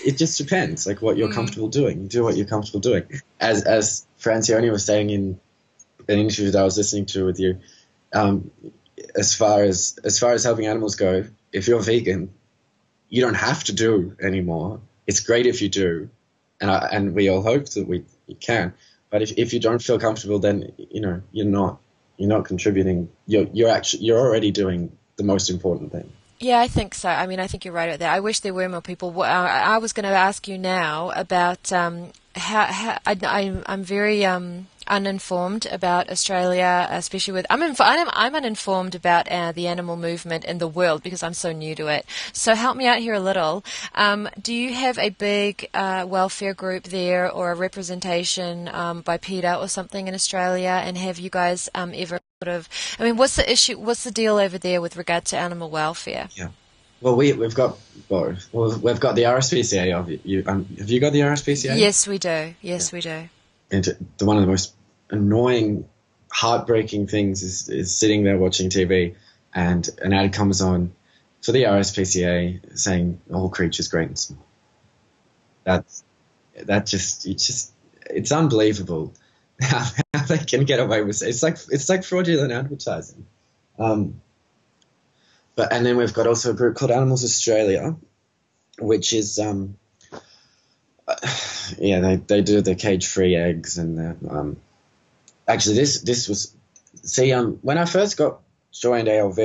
It 0.05 0.17
just 0.17 0.37
depends, 0.37 0.85
like 0.85 1.01
what 1.01 1.17
you're 1.17 1.29
mm. 1.29 1.33
comfortable 1.33 1.69
doing. 1.69 2.07
Do 2.07 2.23
what 2.23 2.35
you're 2.35 2.45
comfortable 2.45 2.79
doing. 2.79 3.03
As 3.39 3.63
as 3.63 4.05
Francione 4.19 4.71
was 4.71 4.85
saying 4.85 5.09
in 5.09 5.39
an 6.07 6.19
interview 6.19 6.51
that 6.51 6.61
I 6.61 6.63
was 6.63 6.77
listening 6.77 7.05
to 7.07 7.25
with 7.25 7.39
you, 7.39 7.59
um, 8.13 8.51
as 9.15 9.35
far 9.35 9.63
as 9.63 9.97
as 10.03 10.19
far 10.19 10.33
as 10.33 10.43
helping 10.43 10.67
animals 10.67 10.95
go, 10.95 11.25
if 11.51 11.67
you're 11.67 11.81
vegan, 11.81 12.33
you 13.09 13.21
don't 13.21 13.35
have 13.35 13.63
to 13.65 13.73
do 13.73 14.15
anymore. 14.21 14.81
It's 15.07 15.19
great 15.19 15.45
if 15.45 15.61
you 15.61 15.69
do, 15.69 16.09
and 16.59 16.69
I, 16.69 16.89
and 16.91 17.13
we 17.13 17.29
all 17.29 17.41
hope 17.41 17.69
that 17.69 17.87
we 17.87 18.03
can. 18.39 18.73
But 19.09 19.21
if 19.21 19.37
if 19.37 19.53
you 19.53 19.59
don't 19.59 19.81
feel 19.81 19.99
comfortable, 19.99 20.39
then 20.39 20.73
you 20.77 21.01
know 21.01 21.21
you're 21.31 21.45
not 21.45 21.79
you're 22.17 22.29
not 22.29 22.45
contributing. 22.45 23.09
You're 23.27 23.47
you're 23.53 23.69
actually 23.69 24.03
you're 24.03 24.19
already 24.19 24.51
doing 24.51 24.91
the 25.17 25.23
most 25.23 25.49
important 25.49 25.91
thing. 25.91 26.11
Yeah, 26.39 26.59
I 26.59 26.67
think 26.67 26.93
so. 26.93 27.09
I 27.09 27.27
mean, 27.27 27.39
I 27.39 27.47
think 27.47 27.63
you're 27.63 27.73
right 27.73 27.89
about 27.89 27.99
that. 27.99 28.13
I 28.13 28.19
wish 28.19 28.41
there 28.41 28.53
were 28.53 28.67
more 28.67 28.81
people. 28.81 29.21
I 29.21 29.77
was 29.77 29.93
going 29.93 30.03
to 30.03 30.09
ask 30.09 30.47
you 30.49 30.57
now 30.57 31.11
about 31.11 31.71
um, 31.71 32.11
how, 32.35 32.65
how 32.65 32.99
I, 33.05 33.61
am 33.65 33.83
very 33.83 34.25
um, 34.25 34.67
uninformed 34.87 35.65
about 35.71 36.09
Australia, 36.09 36.87
especially 36.89 37.33
with 37.33 37.45
I'm 37.49 37.61
inf- 37.63 37.81
I'm, 37.81 38.07
I'm 38.11 38.35
uninformed 38.35 38.95
about 38.95 39.27
uh, 39.29 39.51
the 39.51 39.67
animal 39.67 39.95
movement 39.95 40.45
in 40.45 40.57
the 40.57 40.67
world 40.67 41.03
because 41.03 41.23
I'm 41.23 41.33
so 41.33 41.51
new 41.51 41.75
to 41.75 41.87
it. 41.87 42.05
So 42.33 42.55
help 42.55 42.77
me 42.77 42.87
out 42.87 42.99
here 42.99 43.13
a 43.13 43.19
little. 43.19 43.63
Um, 43.93 44.29
do 44.41 44.53
you 44.53 44.73
have 44.73 44.97
a 44.97 45.09
big 45.09 45.69
uh, 45.73 46.05
welfare 46.07 46.53
group 46.53 46.83
there 46.83 47.29
or 47.29 47.51
a 47.51 47.55
representation 47.55 48.67
um, 48.69 49.01
by 49.01 49.17
PETA 49.17 49.57
or 49.57 49.67
something 49.67 50.07
in 50.07 50.13
Australia? 50.13 50.81
And 50.83 50.97
have 50.97 51.19
you 51.19 51.29
guys 51.29 51.69
um, 51.75 51.91
ever 51.95 52.19
sort 52.43 52.55
of? 52.55 52.69
I 52.99 53.03
mean, 53.03 53.17
what's 53.17 53.35
the 53.35 53.51
issue? 53.51 53.77
What's 53.77 54.03
the 54.03 54.11
deal 54.11 54.37
over 54.37 54.57
there 54.57 54.81
with 54.81 54.97
regard 54.97 55.25
to 55.25 55.37
animal 55.37 55.69
welfare? 55.69 56.29
Yeah. 56.35 56.49
Well, 57.01 57.15
we 57.15 57.33
we've 57.33 57.53
got 57.53 57.77
both. 58.09 58.47
Well, 58.51 58.79
we've 58.79 58.99
got 58.99 59.15
the 59.15 59.23
RSPCA. 59.23 59.95
Have 59.95 60.09
you, 60.25 60.43
um, 60.47 60.65
have 60.77 60.89
you 60.89 60.99
got 60.99 61.13
the 61.13 61.19
RSPCA? 61.19 61.77
Yes, 61.77 62.07
we 62.07 62.17
do. 62.17 62.55
Yes, 62.61 62.91
yeah. 62.91 62.95
we 62.95 63.01
do 63.01 63.29
and 63.71 63.83
the, 64.17 64.25
one 64.25 64.37
of 64.37 64.43
the 64.43 64.47
most 64.47 64.74
annoying, 65.09 65.87
heartbreaking 66.31 67.07
things 67.07 67.43
is, 67.43 67.69
is 67.69 67.95
sitting 67.95 68.23
there 68.23 68.37
watching 68.37 68.69
TV 68.69 69.15
and 69.53 69.89
an 70.01 70.13
ad 70.13 70.33
comes 70.33 70.61
on 70.61 70.93
for 71.41 71.51
the 71.51 71.63
RSPCA 71.63 72.77
saying 72.77 73.21
all 73.31 73.49
creatures 73.49 73.87
great 73.87 74.09
and 74.09 74.19
small. 74.19 74.45
That's 75.63 76.03
that 76.65 76.85
just 76.85 77.25
it's 77.25 77.47
just 77.47 77.71
it's 78.09 78.31
unbelievable 78.31 79.13
how, 79.61 79.85
they 80.27 80.37
can 80.39 80.65
get 80.65 80.79
away 80.79 81.03
with 81.03 81.21
it. 81.21 81.29
It's 81.29 81.43
like 81.43 81.57
it's 81.69 81.87
like 81.89 82.03
fraudulent 82.03 82.51
advertising. 82.51 83.25
Um, 83.77 84.21
but 85.55 85.71
and 85.71 85.85
then 85.85 85.97
we've 85.97 86.13
got 86.13 86.27
also 86.27 86.51
a 86.51 86.53
group 86.53 86.75
called 86.75 86.91
Animals 86.91 87.23
Australia, 87.23 87.95
which 88.79 89.13
is 89.13 89.39
um, 89.39 89.77
yeah, 91.77 91.99
they 91.99 92.15
they 92.17 92.41
do 92.41 92.61
the 92.61 92.75
cage 92.75 93.07
free 93.07 93.35
eggs 93.35 93.77
and 93.77 93.97
the, 93.97 94.17
um, 94.29 94.57
actually 95.47 95.75
this 95.75 96.01
this 96.01 96.27
was 96.27 96.55
see 97.03 97.31
um 97.31 97.59
when 97.61 97.77
I 97.77 97.85
first 97.85 98.17
got 98.17 98.41
joined 98.71 99.07
ALV 99.07 99.39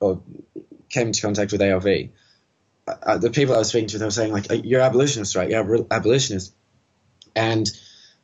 or 0.00 0.22
came 0.88 1.08
into 1.08 1.22
contact 1.22 1.52
with 1.52 1.62
ALV, 1.62 1.86
uh, 2.86 3.18
the 3.18 3.30
people 3.30 3.54
I 3.54 3.58
was 3.58 3.68
speaking 3.68 3.88
to 3.88 3.98
they 3.98 4.04
were 4.04 4.10
saying 4.10 4.32
like 4.32 4.46
you're 4.64 4.80
abolitionist 4.80 5.36
right? 5.36 5.50
You're 5.50 5.86
abolitionist, 5.90 6.54
and 7.34 7.70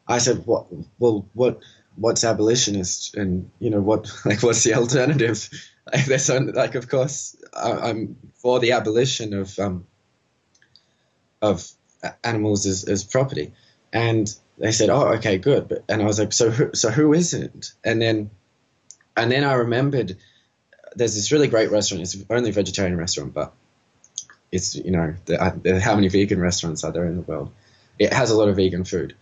I 0.06 0.18
said 0.18 0.46
what 0.46 0.66
well 0.98 1.28
what 1.34 1.60
what's 1.96 2.24
abolitionist 2.24 3.16
and 3.16 3.50
you 3.58 3.70
know 3.70 3.80
what 3.80 4.10
like 4.24 4.42
what's 4.42 4.64
the 4.64 4.74
alternative? 4.74 5.48
Like, 5.90 6.04
there's 6.04 6.28
like 6.28 6.74
of 6.74 6.86
course 6.90 7.34
I, 7.54 7.88
am 7.88 8.18
for 8.34 8.60
the 8.60 8.72
abolition 8.72 9.32
of 9.32 9.58
um 9.58 9.86
of 11.40 11.66
animals 12.24 12.66
as, 12.66 12.84
as 12.84 13.04
property. 13.04 13.52
And 13.92 14.32
they 14.58 14.72
said, 14.72 14.90
"Oh, 14.90 15.14
okay, 15.14 15.38
good." 15.38 15.68
But, 15.68 15.84
and 15.88 16.02
I 16.02 16.04
was 16.04 16.18
like, 16.18 16.32
"So, 16.32 16.50
who, 16.50 16.70
so 16.74 16.90
who 16.90 17.12
isn't?" 17.12 17.72
And 17.84 18.00
then, 18.00 18.30
and 19.16 19.30
then 19.30 19.44
I 19.44 19.54
remembered 19.54 20.16
there's 20.94 21.14
this 21.14 21.32
really 21.32 21.48
great 21.48 21.70
restaurant. 21.70 22.02
It's 22.02 22.16
only 22.30 22.50
a 22.50 22.52
vegetarian 22.52 22.96
restaurant, 22.96 23.34
but 23.34 23.52
it's 24.50 24.74
you 24.74 24.90
know 24.90 25.14
the, 25.26 25.80
how 25.80 25.94
many 25.94 26.08
vegan 26.08 26.40
restaurants 26.40 26.84
are 26.84 26.92
there 26.92 27.06
in 27.06 27.16
the 27.16 27.22
world? 27.22 27.50
It 27.98 28.12
has 28.12 28.30
a 28.30 28.36
lot 28.36 28.48
of 28.48 28.56
vegan 28.56 28.84
food, 28.84 29.14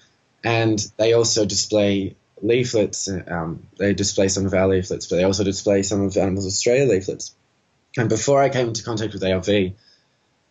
and 0.45 0.79
they 0.97 1.13
also 1.13 1.45
display 1.45 2.17
leaflets. 2.41 3.09
Um, 3.09 3.67
they 3.79 3.95
display 3.95 4.29
some 4.29 4.47
of 4.47 4.55
our 4.55 4.69
leaflets, 4.69 5.07
but 5.07 5.17
they 5.17 5.25
also 5.25 5.45
display 5.45 5.83
some 5.83 6.03
of 6.03 6.17
Animals 6.17 6.47
Australia 6.47 6.87
leaflets. 6.87 7.35
And 7.97 8.09
before 8.09 8.43
I 8.43 8.51
came 8.51 8.69
into 8.69 8.83
contact 8.83 9.15
with 9.15 9.25
ALV, 9.25 9.49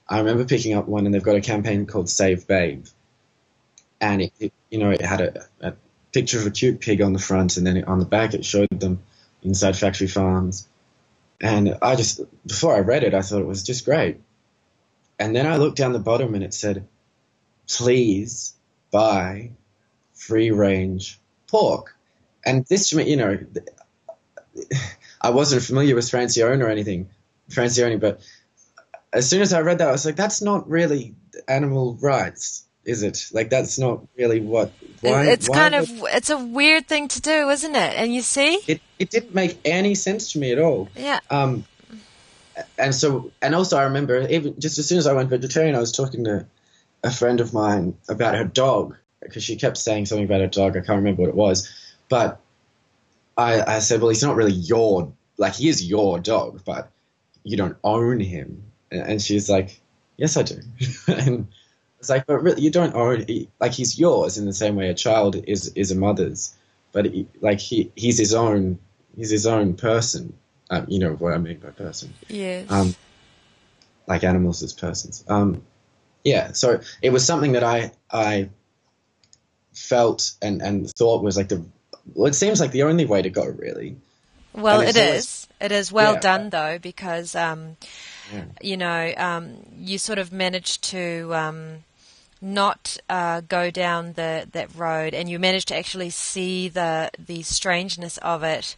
I 0.07 0.19
remember 0.19 0.45
picking 0.45 0.75
up 0.75 0.87
one, 0.87 1.05
and 1.05 1.13
they've 1.13 1.23
got 1.23 1.35
a 1.35 1.41
campaign 1.41 1.85
called 1.85 2.09
Save 2.09 2.47
Babe, 2.47 2.85
and 4.01 4.21
it, 4.21 4.33
it 4.39 4.53
you 4.69 4.79
know 4.79 4.91
it 4.91 5.01
had 5.01 5.21
a, 5.21 5.45
a, 5.61 5.73
picture 6.13 6.39
of 6.39 6.45
a 6.45 6.51
cute 6.51 6.79
pig 6.79 7.01
on 7.01 7.11
the 7.11 7.19
front, 7.19 7.57
and 7.57 7.67
then 7.67 7.83
on 7.83 7.99
the 7.99 8.05
back 8.05 8.33
it 8.33 8.45
showed 8.45 8.69
them 8.71 9.01
inside 9.43 9.75
factory 9.75 10.07
farms, 10.07 10.67
and 11.41 11.77
I 11.81 11.95
just 11.95 12.21
before 12.47 12.75
I 12.75 12.79
read 12.79 13.03
it, 13.03 13.13
I 13.13 13.21
thought 13.21 13.41
it 13.41 13.47
was 13.47 13.63
just 13.63 13.85
great, 13.85 14.21
and 15.19 15.35
then 15.35 15.45
I 15.45 15.57
looked 15.57 15.77
down 15.77 15.93
the 15.93 15.99
bottom 15.99 16.33
and 16.33 16.43
it 16.43 16.53
said, 16.53 16.87
"Please 17.67 18.53
buy 18.91 19.51
free 20.13 20.51
range 20.51 21.19
pork," 21.47 21.95
and 22.45 22.65
this 22.65 22.89
to 22.89 22.97
me, 22.97 23.09
you 23.09 23.17
know, 23.17 23.37
I 25.21 25.31
wasn't 25.31 25.63
familiar 25.63 25.95
with 25.95 26.05
Francione 26.05 26.63
or 26.63 26.69
anything, 26.69 27.09
Francione, 27.49 27.99
but 27.99 28.21
as 29.15 29.29
soon 29.29 29.41
as 29.41 29.53
I 29.53 29.61
read 29.61 29.77
that, 29.79 29.87
I 29.87 29.91
was 29.91 30.05
like, 30.05 30.17
that's 30.17 30.41
not 30.41 30.69
really 30.69 31.15
animal 31.47 31.97
rights, 32.01 32.64
is 32.85 33.03
it? 33.03 33.29
Like, 33.33 33.49
that's 33.49 33.77
not 33.77 34.05
really 34.17 34.41
what. 34.41 34.71
Why, 35.01 35.25
it's 35.27 35.49
why 35.49 35.55
kind 35.55 35.75
of 35.75 35.89
it's 35.89 36.29
a 36.29 36.37
weird 36.37 36.87
thing 36.87 37.07
to 37.09 37.21
do, 37.21 37.49
isn't 37.49 37.75
it? 37.75 37.93
And 37.95 38.13
you 38.13 38.21
see, 38.21 38.59
it 38.67 38.81
it 38.97 39.09
didn't 39.09 39.35
make 39.35 39.59
any 39.65 39.95
sense 39.95 40.31
to 40.33 40.39
me 40.39 40.51
at 40.51 40.59
all. 40.59 40.89
Yeah. 40.95 41.19
Um, 41.29 41.65
and 42.77 42.95
so 42.95 43.31
and 43.41 43.53
also 43.53 43.77
I 43.77 43.83
remember 43.83 44.27
even 44.27 44.59
just 44.59 44.77
as 44.79 44.87
soon 44.87 44.97
as 44.97 45.07
I 45.07 45.13
went 45.13 45.29
vegetarian, 45.29 45.75
I 45.75 45.79
was 45.79 45.91
talking 45.91 46.23
to 46.23 46.45
a 47.03 47.11
friend 47.11 47.39
of 47.39 47.53
mine 47.53 47.95
about 48.07 48.35
her 48.35 48.45
dog 48.45 48.95
because 49.21 49.43
she 49.43 49.57
kept 49.57 49.77
saying 49.77 50.05
something 50.05 50.25
about 50.25 50.41
her 50.41 50.47
dog. 50.47 50.71
I 50.71 50.81
can't 50.81 50.97
remember 50.97 51.23
what 51.23 51.29
it 51.29 51.35
was, 51.35 51.69
but 52.09 52.39
I, 53.37 53.61
I 53.61 53.79
said, 53.79 53.99
well, 53.99 54.09
he's 54.09 54.23
not 54.23 54.35
really 54.35 54.53
your 54.53 55.11
like 55.37 55.55
he 55.55 55.67
is 55.67 55.83
your 55.83 56.19
dog, 56.19 56.61
but 56.65 56.89
you 57.43 57.57
don't 57.57 57.77
own 57.83 58.19
him 58.19 58.63
and 58.91 59.21
she's 59.21 59.49
like, 59.49 59.79
yes, 60.17 60.37
I 60.37 60.43
do. 60.43 60.59
and 61.07 61.47
it's 62.05 62.09
like, 62.11 62.27
but 62.27 62.43
really, 62.43 62.61
you 62.61 62.69
don't 62.69 62.93
own. 62.93 63.25
Like 63.59 63.71
he's 63.73 63.97
yours 63.97 64.37
in 64.37 64.45
the 64.45 64.53
same 64.53 64.75
way 64.75 64.89
a 64.89 64.93
child 64.93 65.35
is 65.47 65.69
is 65.69 65.89
a 65.89 65.95
mother's, 65.95 66.53
but 66.91 67.05
he, 67.05 67.27
like 67.41 67.59
he 67.59 67.91
he's 67.95 68.17
his 68.19 68.33
own 68.33 68.77
he's 69.17 69.31
his 69.31 69.47
own 69.47 69.73
person. 69.75 70.33
Um, 70.69 70.85
you 70.87 70.99
know 70.99 71.13
what 71.13 71.33
I 71.33 71.39
mean 71.39 71.57
by 71.57 71.69
person. 71.71 72.13
Yes. 72.27 72.69
Um, 72.69 72.95
like 74.07 74.23
animals 74.23 74.61
as 74.61 74.73
persons. 74.73 75.23
Um, 75.27 75.63
yeah. 76.23 76.51
So 76.51 76.81
it 77.01 77.09
was 77.11 77.25
something 77.25 77.53
that 77.53 77.63
I 77.63 77.91
I 78.11 78.49
felt 79.73 80.33
and 80.41 80.61
and 80.61 80.89
thought 80.91 81.23
was 81.23 81.37
like 81.37 81.49
the. 81.49 81.65
Well, 82.13 82.27
it 82.27 82.35
seems 82.35 82.59
like 82.59 82.71
the 82.71 82.83
only 82.83 83.05
way 83.05 83.23
to 83.23 83.31
go, 83.31 83.45
really. 83.45 83.97
Well, 84.53 84.81
it 84.81 84.95
always- 84.95 85.25
is. 85.25 85.47
It 85.59 85.71
is 85.71 85.91
well 85.91 86.15
Yeah. 86.15 86.19
done 86.19 86.49
though, 86.49 86.77
because 86.79 87.33
um, 87.33 87.77
Yeah. 88.31 88.43
you 88.61 88.77
know 88.77 89.13
um, 89.17 89.55
you 89.77 89.97
sort 89.97 90.19
of 90.19 90.31
managed 90.33 90.83
to 90.91 91.33
um, 91.33 91.83
not 92.45 92.97
uh, 93.09 93.41
go 93.41 93.71
down 93.71 94.13
the 94.13 94.47
that 94.51 94.73
road, 94.75 95.13
and 95.13 95.27
you 95.27 95.39
managed 95.39 95.67
to 95.69 95.75
actually 95.75 96.11
see 96.11 96.69
the 96.69 97.09
the 97.17 97.41
strangeness 97.41 98.17
of 98.19 98.43
it. 98.43 98.77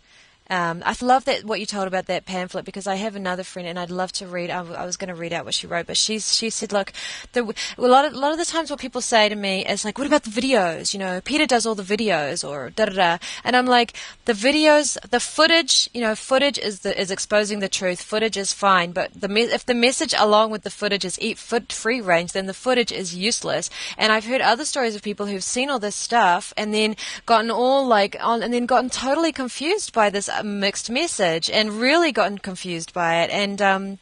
Um, 0.49 0.81
I 0.85 0.95
love 1.01 1.25
that 1.25 1.43
what 1.43 1.59
you 1.59 1.65
told 1.65 1.87
about 1.87 2.05
that 2.05 2.25
pamphlet 2.25 2.65
because 2.65 2.87
I 2.87 2.95
have 2.95 3.15
another 3.15 3.43
friend 3.43 3.67
and 3.67 3.77
I'd 3.77 3.91
love 3.91 4.11
to 4.13 4.27
read. 4.27 4.49
I, 4.49 4.59
I 4.59 4.85
was 4.85 4.97
going 4.97 5.09
to 5.09 5.15
read 5.15 5.33
out 5.33 5.45
what 5.45 5.53
she 5.53 5.67
wrote, 5.67 5.87
but 5.87 5.97
she's 5.97 6.33
she 6.33 6.49
said, 6.49 6.71
look, 6.71 6.93
the, 7.33 7.53
a 7.77 7.81
lot 7.81 8.05
of 8.05 8.13
a 8.13 8.17
lot 8.17 8.31
of 8.31 8.37
the 8.37 8.45
times 8.45 8.69
what 8.69 8.79
people 8.79 9.01
say 9.01 9.27
to 9.29 9.35
me 9.35 9.65
is 9.65 9.83
like, 9.83 9.97
what 9.97 10.07
about 10.07 10.23
the 10.23 10.29
videos? 10.29 10.93
You 10.93 10.99
know, 10.99 11.21
Peter 11.21 11.45
does 11.45 11.65
all 11.65 11.75
the 11.75 11.83
videos 11.83 12.47
or 12.47 12.69
da 12.69 12.85
da 12.85 12.93
da, 12.93 13.17
and 13.43 13.55
I'm 13.55 13.65
like, 13.65 13.93
the 14.25 14.33
videos, 14.33 14.97
the 15.09 15.19
footage, 15.19 15.89
you 15.93 16.01
know, 16.01 16.15
footage 16.15 16.57
is 16.57 16.79
the 16.79 16.99
is 16.99 17.11
exposing 17.11 17.59
the 17.59 17.69
truth. 17.69 18.01
Footage 18.01 18.37
is 18.37 18.53
fine, 18.53 18.91
but 18.91 19.11
the 19.19 19.27
me- 19.27 19.43
if 19.43 19.65
the 19.65 19.73
message 19.73 20.13
along 20.17 20.51
with 20.51 20.63
the 20.63 20.69
footage 20.69 21.05
is 21.05 21.19
eat 21.19 21.37
foot 21.37 21.71
free 21.71 22.01
range, 22.01 22.31
then 22.31 22.45
the 22.45 22.53
footage 22.53 22.91
is 22.91 23.15
useless. 23.15 23.69
And 23.97 24.11
I've 24.11 24.25
heard 24.25 24.41
other 24.41 24.65
stories 24.65 24.95
of 24.95 25.01
people 25.01 25.25
who've 25.25 25.43
seen 25.43 25.69
all 25.69 25.79
this 25.79 25.95
stuff 25.95 26.53
and 26.55 26.73
then 26.73 26.95
gotten 27.25 27.51
all 27.51 27.85
like 27.85 28.15
on 28.21 28.43
and 28.43 28.53
then 28.53 28.65
gotten 28.65 28.89
totally 28.89 29.31
confused 29.31 29.93
by 29.93 30.09
this 30.09 30.29
mixed 30.43 30.89
message 30.89 31.49
and 31.49 31.79
really 31.79 32.11
gotten 32.11 32.37
confused 32.37 32.93
by 32.93 33.21
it 33.23 33.29
and 33.29 33.61
um 33.61 33.97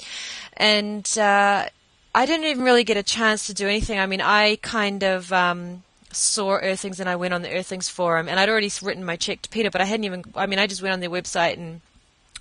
and 0.57 1.17
uh 1.17 1.65
I 2.15 2.25
didn't 2.25 2.45
even 2.45 2.63
really 2.63 2.85
get 2.85 2.95
a 2.95 3.03
chance 3.03 3.47
to 3.47 3.53
do 3.53 3.67
anything. 3.67 3.99
I 3.99 4.05
mean, 4.05 4.21
I 4.21 4.55
kind 4.61 5.03
of 5.03 5.33
um, 5.33 5.83
saw 6.13 6.55
Earthlings 6.55 7.01
and 7.01 7.09
I 7.09 7.17
went 7.17 7.33
on 7.33 7.41
the 7.41 7.51
Earthlings 7.51 7.89
forum 7.89 8.29
and 8.29 8.39
I'd 8.39 8.47
already 8.47 8.71
written 8.81 9.03
my 9.03 9.17
check 9.17 9.41
to 9.41 9.49
Peter, 9.49 9.69
but 9.69 9.81
I 9.81 9.83
hadn't 9.85 10.05
even. 10.05 10.23
I 10.33 10.45
mean, 10.45 10.57
I 10.57 10.65
just 10.65 10.81
went 10.81 10.93
on 10.93 11.01
their 11.01 11.09
website 11.09 11.57
and 11.57 11.81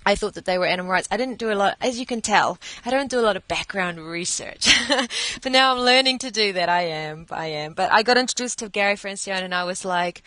I 0.05 0.15
thought 0.15 0.35
that 0.35 0.45
they 0.45 0.57
were 0.57 0.65
animal 0.65 0.91
rights. 0.91 1.09
I 1.11 1.17
didn't 1.17 1.39
do 1.39 1.51
a 1.51 1.55
lot, 1.55 1.75
as 1.81 1.99
you 1.99 2.05
can 2.05 2.21
tell, 2.21 2.59
I 2.85 2.91
don't 2.91 3.09
do 3.09 3.19
a 3.19 3.21
lot 3.21 3.35
of 3.35 3.47
background 3.47 3.99
research. 3.99 4.69
but 5.41 5.51
now 5.51 5.73
I'm 5.73 5.81
learning 5.81 6.19
to 6.19 6.31
do 6.31 6.53
that. 6.53 6.69
I 6.69 6.83
am, 6.83 7.25
I 7.31 7.47
am. 7.47 7.73
But 7.73 7.91
I 7.91 8.03
got 8.03 8.17
introduced 8.17 8.59
to 8.59 8.69
Gary 8.69 8.95
Francione 8.95 9.41
and 9.41 9.53
I 9.53 9.63
was 9.63 9.83
like, 9.83 10.21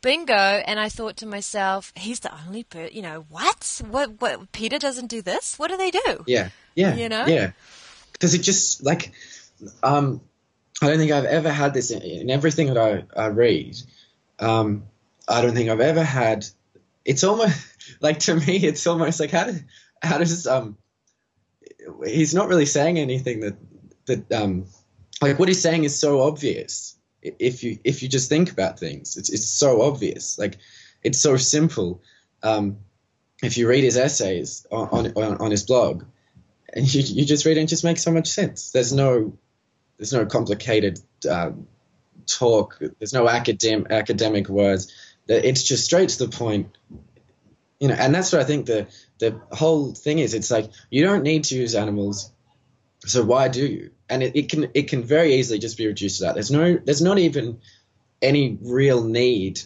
bingo. 0.00 0.34
And 0.34 0.78
I 0.78 0.88
thought 0.88 1.16
to 1.18 1.26
myself, 1.26 1.92
he's 1.96 2.20
the 2.20 2.30
only 2.46 2.64
per, 2.64 2.86
you 2.86 3.02
know, 3.02 3.26
what? 3.28 3.80
What, 3.88 4.20
what, 4.20 4.52
Peter 4.52 4.78
doesn't 4.78 5.08
do 5.08 5.22
this? 5.22 5.58
What 5.58 5.70
do 5.70 5.76
they 5.76 5.90
do? 5.90 6.24
Yeah, 6.26 6.50
yeah, 6.74 6.94
You 6.94 7.08
know? 7.08 7.26
yeah. 7.26 7.52
Because 8.12 8.34
it 8.34 8.42
just 8.42 8.84
like, 8.84 9.12
um, 9.82 10.20
I 10.82 10.86
don't 10.88 10.98
think 10.98 11.12
I've 11.12 11.24
ever 11.24 11.50
had 11.50 11.74
this 11.74 11.90
in, 11.90 12.02
in 12.02 12.30
everything 12.30 12.72
that 12.72 12.78
I, 12.78 13.20
I 13.20 13.26
read. 13.26 13.76
Um, 14.38 14.84
I 15.26 15.42
don't 15.42 15.54
think 15.54 15.68
I've 15.68 15.80
ever 15.80 16.02
had. 16.02 16.46
It's 17.04 17.24
almost 17.24 17.58
like 18.00 18.20
to 18.20 18.34
me, 18.34 18.56
it's 18.56 18.86
almost 18.86 19.20
like 19.20 19.30
how 19.30 19.44
does 19.44 19.62
how 20.02 20.18
does 20.18 20.46
um, 20.46 20.76
he's 22.04 22.34
not 22.34 22.48
really 22.48 22.66
saying 22.66 22.98
anything 22.98 23.40
that 23.40 23.56
that 24.06 24.32
um, 24.32 24.66
like 25.20 25.38
what 25.38 25.48
he's 25.48 25.60
saying 25.60 25.84
is 25.84 25.98
so 25.98 26.22
obvious. 26.22 26.96
If 27.22 27.64
you 27.64 27.78
if 27.84 28.02
you 28.02 28.08
just 28.08 28.28
think 28.28 28.50
about 28.50 28.78
things, 28.78 29.16
it's 29.16 29.30
it's 29.30 29.46
so 29.46 29.82
obvious. 29.82 30.38
Like 30.38 30.56
it's 31.02 31.18
so 31.18 31.36
simple. 31.36 32.02
Um, 32.42 32.78
if 33.42 33.56
you 33.56 33.68
read 33.68 33.84
his 33.84 33.96
essays 33.96 34.66
on 34.70 35.12
on, 35.16 35.36
on 35.38 35.50
his 35.50 35.64
blog, 35.64 36.04
and 36.72 36.92
you, 36.92 37.02
you 37.02 37.24
just 37.24 37.44
read 37.44 37.56
it 37.56 37.60
and 37.60 37.68
it 37.68 37.70
just 37.70 37.84
makes 37.84 38.02
so 38.02 38.12
much 38.12 38.28
sense. 38.28 38.70
There's 38.70 38.92
no 38.92 39.36
there's 39.98 40.12
no 40.12 40.26
complicated 40.26 41.00
uh, 41.28 41.50
talk. 42.26 42.78
There's 42.98 43.12
no 43.12 43.28
academic 43.28 43.90
academic 43.90 44.48
words. 44.48 44.92
It's 45.26 45.62
just 45.62 45.84
straight 45.84 46.08
to 46.10 46.26
the 46.26 46.28
point. 46.28 46.76
You 47.80 47.88
know, 47.88 47.94
and 47.94 48.14
that's 48.14 48.32
what 48.32 48.40
I 48.40 48.44
think 48.44 48.66
the 48.66 48.86
the 49.18 49.40
whole 49.52 49.92
thing 49.92 50.18
is. 50.18 50.34
It's 50.34 50.50
like 50.50 50.70
you 50.90 51.04
don't 51.04 51.22
need 51.22 51.44
to 51.44 51.56
use 51.56 51.74
animals, 51.74 52.32
so 53.08 53.24
why 53.24 53.48
do 53.48 53.66
you? 53.66 53.90
And 54.08 54.22
it, 54.22 54.36
it 54.36 54.48
can 54.48 54.70
it 54.74 54.88
can 54.88 55.02
very 55.02 55.34
easily 55.34 55.58
just 55.58 55.76
be 55.76 55.86
reduced 55.86 56.18
to 56.18 56.24
that. 56.24 56.34
There's 56.34 56.50
no 56.50 56.76
there's 56.76 57.02
not 57.02 57.18
even 57.18 57.60
any 58.20 58.58
real 58.60 59.04
need 59.04 59.60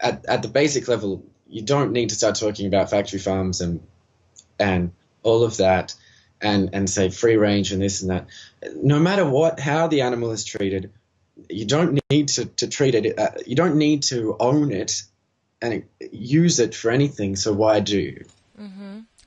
at 0.00 0.24
at 0.26 0.42
the 0.42 0.48
basic 0.48 0.88
level. 0.88 1.24
You 1.48 1.62
don't 1.62 1.92
need 1.92 2.10
to 2.10 2.14
start 2.14 2.36
talking 2.36 2.66
about 2.66 2.90
factory 2.90 3.18
farms 3.18 3.60
and 3.60 3.80
and 4.58 4.92
all 5.22 5.44
of 5.44 5.58
that 5.58 5.94
and 6.40 6.70
and 6.72 6.88
say 6.88 7.10
free 7.10 7.36
range 7.36 7.72
and 7.72 7.80
this 7.80 8.02
and 8.02 8.10
that 8.10 8.26
no 8.74 8.98
matter 8.98 9.24
what 9.24 9.58
how 9.58 9.86
the 9.86 10.02
animal 10.02 10.30
is 10.32 10.44
treated 10.44 10.92
you 11.48 11.64
don't 11.64 12.00
need 12.10 12.28
to, 12.28 12.46
to 12.46 12.68
treat 12.68 12.94
it 12.94 13.18
uh, 13.18 13.30
you 13.46 13.56
don't 13.56 13.76
need 13.76 14.02
to 14.02 14.36
own 14.38 14.72
it 14.72 15.02
and 15.62 15.84
use 16.12 16.60
it 16.60 16.74
for 16.74 16.90
anything 16.90 17.36
so 17.36 17.52
why 17.52 17.80
do 17.80 17.98
you 17.98 18.24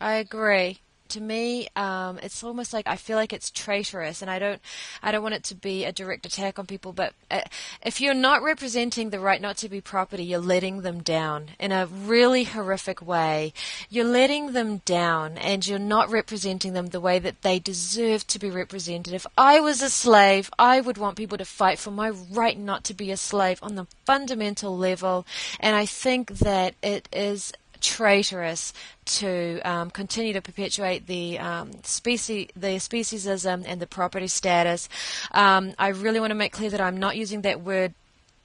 I 0.01 0.13
agree. 0.15 0.79
To 1.09 1.21
me, 1.21 1.67
um, 1.75 2.19
it's 2.21 2.43
almost 2.43 2.71
like 2.71 2.87
I 2.87 2.95
feel 2.95 3.17
like 3.17 3.33
it's 3.33 3.49
traitorous, 3.49 4.21
and 4.21 4.29
I 4.29 4.37
don't, 4.37 4.61
I 5.01 5.11
don't 5.11 5.23
want 5.23 5.33
it 5.33 5.43
to 5.45 5.55
be 5.55 5.83
a 5.83 5.91
direct 5.91 6.27
attack 6.27 6.59
on 6.59 6.67
people. 6.67 6.93
But 6.93 7.13
uh, 7.31 7.41
if 7.83 7.99
you're 7.99 8.13
not 8.13 8.43
representing 8.43 9.09
the 9.09 9.19
right 9.19 9.41
not 9.41 9.57
to 9.57 9.69
be 9.69 9.81
property, 9.81 10.23
you're 10.23 10.39
letting 10.39 10.81
them 10.83 11.01
down 11.01 11.49
in 11.59 11.71
a 11.71 11.87
really 11.87 12.43
horrific 12.43 13.01
way. 13.01 13.53
You're 13.89 14.05
letting 14.05 14.53
them 14.53 14.83
down, 14.85 15.39
and 15.39 15.65
you're 15.65 15.79
not 15.79 16.11
representing 16.11 16.73
them 16.73 16.87
the 16.87 17.01
way 17.01 17.17
that 17.17 17.41
they 17.41 17.57
deserve 17.57 18.27
to 18.27 18.37
be 18.37 18.51
represented. 18.51 19.13
If 19.13 19.25
I 19.35 19.59
was 19.59 19.81
a 19.81 19.89
slave, 19.89 20.51
I 20.59 20.79
would 20.79 20.99
want 20.99 21.17
people 21.17 21.39
to 21.39 21.45
fight 21.45 21.79
for 21.79 21.89
my 21.89 22.09
right 22.09 22.57
not 22.57 22.83
to 22.83 22.93
be 22.93 23.09
a 23.09 23.17
slave 23.17 23.57
on 23.63 23.73
the 23.73 23.87
fundamental 24.05 24.77
level, 24.77 25.25
and 25.59 25.75
I 25.75 25.87
think 25.87 26.37
that 26.37 26.75
it 26.83 27.09
is 27.11 27.51
traitorous 27.81 28.73
to 29.05 29.59
um, 29.61 29.89
continue 29.89 30.33
to 30.33 30.41
perpetuate 30.41 31.07
the 31.07 31.39
um, 31.39 31.71
species, 31.83 32.49
the 32.55 32.77
speciesism 32.77 33.63
and 33.65 33.81
the 33.81 33.87
property 33.87 34.27
status. 34.27 34.89
Um, 35.31 35.73
I 35.77 35.89
really 35.89 36.19
want 36.19 36.31
to 36.31 36.35
make 36.35 36.53
clear 36.53 36.69
that 36.69 36.81
I'm 36.81 36.97
not 36.97 37.17
using 37.17 37.41
that 37.41 37.61
word. 37.61 37.93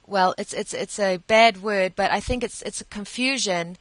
Well, 0.07 0.35
it's 0.37 0.53
it's 0.53 0.73
it's 0.73 0.99
a 0.99 1.17
bad 1.17 1.63
word, 1.63 1.93
but 1.95 2.11
I 2.11 2.19
think 2.19 2.43
it's 2.43 2.61
it's 2.61 2.81
a 2.81 2.85
confusion. 2.85 3.77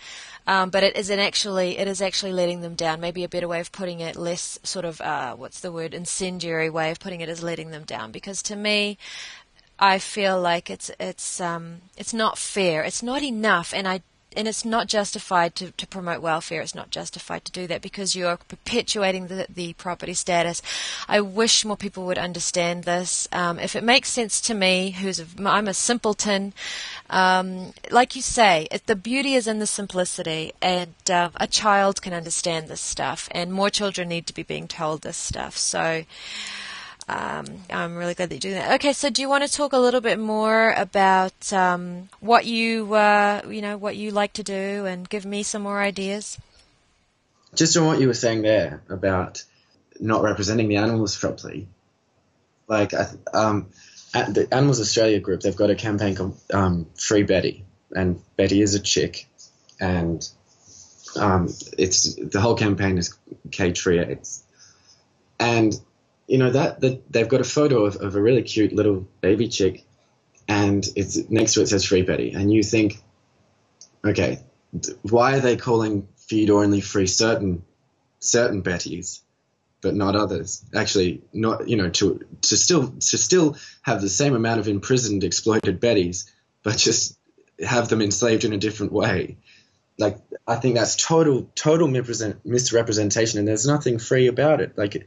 Um, 0.47 0.69
but 0.71 0.83
it 0.83 0.97
isn't 0.97 1.19
actually 1.19 1.79
it 1.79 1.89
is 1.89 2.01
actually 2.03 2.33
letting 2.33 2.61
them 2.61 2.75
down. 2.75 3.01
Maybe 3.01 3.25
a 3.25 3.29
better 3.29 3.49
way 3.49 3.61
of 3.61 3.73
putting 3.73 4.01
it, 4.01 4.17
less 4.17 4.59
sort 4.63 4.85
of 4.85 5.01
uh, 5.01 5.35
what's 5.35 5.61
the 5.61 5.73
word, 5.73 5.93
incendiary 5.95 6.71
way 6.71 6.91
of 6.91 6.99
putting 6.99 7.21
it 7.21 7.29
is 7.29 7.43
letting 7.43 7.71
them 7.71 7.85
down. 7.85 8.11
Because 8.11 8.43
to 8.45 8.57
me, 8.57 8.97
I 9.79 9.99
feel 9.99 10.41
like 10.41 10.71
it's 10.71 10.91
it's 11.01 11.41
um 11.41 11.83
it's 11.97 12.15
not 12.15 12.39
fair. 12.39 12.83
It's 12.85 13.03
not 13.03 13.23
enough, 13.23 13.75
and 13.75 13.87
I 13.89 14.01
and 14.37 14.49
it's 14.49 14.65
not 14.65 14.87
justified 14.87 15.55
to, 15.57 15.71
to 15.73 15.87
promote 15.87 16.23
welfare. 16.23 16.61
It's 16.61 16.75
not 16.75 16.91
justified 16.91 17.45
to 17.45 17.53
do 17.53 17.67
that 17.67 17.83
because 17.83 18.17
you're 18.17 18.37
perpetuating 18.37 19.27
the, 19.27 19.47
the 19.49 19.73
property 19.75 20.15
status. 20.15 20.63
I 21.09 21.21
wish 21.21 21.65
more 21.65 21.77
people 21.77 22.07
would 22.07 22.19
understand 22.19 22.85
this. 22.85 23.29
Um, 23.33 23.59
if 23.59 23.77
it 23.77 23.85
makes 23.85 24.09
sense 24.11 24.41
to 24.43 24.55
me, 24.55 24.91
who's 24.91 25.21
a, 25.21 25.27
I'm 25.45 25.69
a 25.69 25.75
simpleton, 25.75 26.53
um, 27.11 27.73
like 27.91 28.17
you 28.17 28.23
say, 28.23 28.69
it, 28.71 28.87
the 28.87 28.97
beauty 28.97 29.35
is 29.35 29.47
in 29.47 29.59
the 29.59 29.67
simplicity, 29.67 30.53
and 30.61 30.95
uh, 31.11 31.31
a 31.37 31.47
child 31.47 32.03
can 32.03 32.13
understand 32.13 32.69
this 32.69 32.81
stuff, 32.81 33.29
and 33.31 33.53
more 33.53 33.71
children 33.71 34.09
need 34.09 34.27
to 34.27 34.35
be 34.35 34.43
being 34.43 34.69
told 34.69 35.03
this 35.03 35.17
stuff. 35.17 35.57
So. 35.57 36.05
Um, 37.07 37.47
I'm 37.71 37.97
really 37.97 38.15
glad 38.15 38.31
that 38.31 38.35
you're 38.43 38.53
doing 38.53 38.63
that. 38.63 38.75
Okay, 38.77 38.93
so 38.93 39.11
do 39.11 39.21
you 39.21 39.29
want 39.29 39.45
to 39.47 39.53
talk 39.53 39.73
a 39.73 39.79
little 39.79 40.01
bit 40.01 40.19
more 40.19 40.73
about 40.73 41.53
um, 41.53 42.09
what 42.21 42.47
you, 42.47 42.95
uh, 42.95 43.43
you 43.49 43.61
know, 43.61 43.77
what 43.77 43.97
you 43.97 44.11
like 44.11 44.33
to 44.35 44.43
do, 44.43 44.87
and 44.87 45.09
give 45.09 45.27
me 45.27 45.43
some 45.43 45.63
more 45.63 45.81
ideas? 45.81 46.39
just 47.55 47.77
on 47.77 47.87
what 47.87 48.01
you 48.01 48.07
were 48.07 48.15
saying 48.15 48.43
there 48.43 48.83
about 48.89 49.45
not 50.01 50.23
representing 50.23 50.69
the 50.69 50.77
animals 50.77 51.17
properly 51.17 51.69
like 52.67 52.93
um, 53.33 53.69
at 54.13 54.35
the 54.35 54.53
animals 54.53 54.81
australia 54.81 55.21
group 55.21 55.41
they've 55.41 55.57
got 55.57 55.71
a 55.71 55.75
campaign 55.75 56.15
called 56.15 56.39
um, 56.53 56.87
free 56.99 57.23
betty 57.23 57.65
and 57.95 58.21
betty 58.37 58.61
is 58.61 58.75
a 58.75 58.81
chick 58.81 59.29
and 59.81 60.29
um, 61.17 61.49
it's 61.79 62.15
the 62.15 62.41
whole 62.41 62.57
campaign 62.57 62.99
is 62.99 63.15
cage 63.51 63.81
free 63.81 63.99
eggs 63.99 64.43
and 65.39 65.79
you 66.27 66.39
know 66.39 66.51
that, 66.51 66.81
that 66.81 67.13
they've 67.13 67.29
got 67.29 67.41
a 67.41 67.45
photo 67.45 67.85
of, 67.85 67.97
of 67.97 68.17
a 68.17 68.23
really 68.23 68.43
cute 68.43 68.73
little 68.73 69.07
baby 69.21 69.49
chick 69.49 69.85
and 70.49 70.87
it's 70.97 71.29
next 71.31 71.55
to 71.55 71.63
it 71.63 71.69
says 71.69 71.85
free 71.85 72.03
betty 72.03 72.33
and 72.33 72.53
you 72.53 72.63
think 72.63 73.03
okay 74.05 74.41
why 75.03 75.37
are 75.37 75.41
they 75.41 75.57
calling 75.57 76.09
feed 76.17 76.51
only 76.51 76.81
free 76.81 77.07
certain 77.07 77.63
certain 78.21 78.63
betties 78.63 79.21
but 79.85 79.95
not 79.95 80.17
others. 80.17 80.65
Actually, 80.75 81.23
not 81.33 81.69
you 81.69 81.77
know 81.77 81.91
to 81.91 82.27
to 82.41 82.57
still 82.57 82.89
to 82.89 83.19
still 83.19 83.57
have 83.83 84.01
the 84.01 84.09
same 84.09 84.35
amount 84.35 84.59
of 84.59 84.67
imprisoned, 84.67 85.23
exploited 85.23 85.81
Bettys, 85.81 86.29
but 86.63 86.79
just 86.79 87.19
have 87.65 87.89
them 87.89 88.01
enslaved 88.01 88.45
in 88.45 88.55
a 88.55 88.57
different 88.57 88.93
way. 88.93 89.37
Like 89.99 90.19
I 90.47 90.57
think 90.57 90.75
that's 90.75 90.97
total 90.97 91.51
total 91.55 91.87
misrepresentation, 91.87 93.39
and 93.39 93.47
there's 93.47 93.67
nothing 93.67 93.99
free 93.99 94.27
about 94.27 94.63
it. 94.63 94.77
Like 94.77 95.07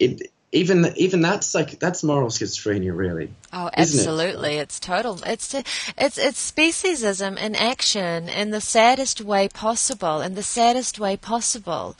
it, 0.00 0.32
even 0.52 0.92
even 0.96 1.20
that's 1.20 1.54
like 1.54 1.78
that's 1.78 2.02
moral 2.02 2.28
schizophrenia, 2.28 2.96
really. 2.96 3.32
Oh, 3.52 3.70
absolutely! 3.72 4.56
It? 4.56 4.62
It's 4.62 4.80
total. 4.80 5.20
It's 5.24 5.54
it's 5.54 6.18
it's 6.18 6.50
speciesism 6.50 7.38
in 7.38 7.54
action 7.54 8.28
in 8.28 8.50
the 8.50 8.60
saddest 8.60 9.20
way 9.20 9.48
possible, 9.48 10.20
in 10.20 10.34
the 10.34 10.42
saddest 10.42 10.98
way 10.98 11.16
possible, 11.16 11.96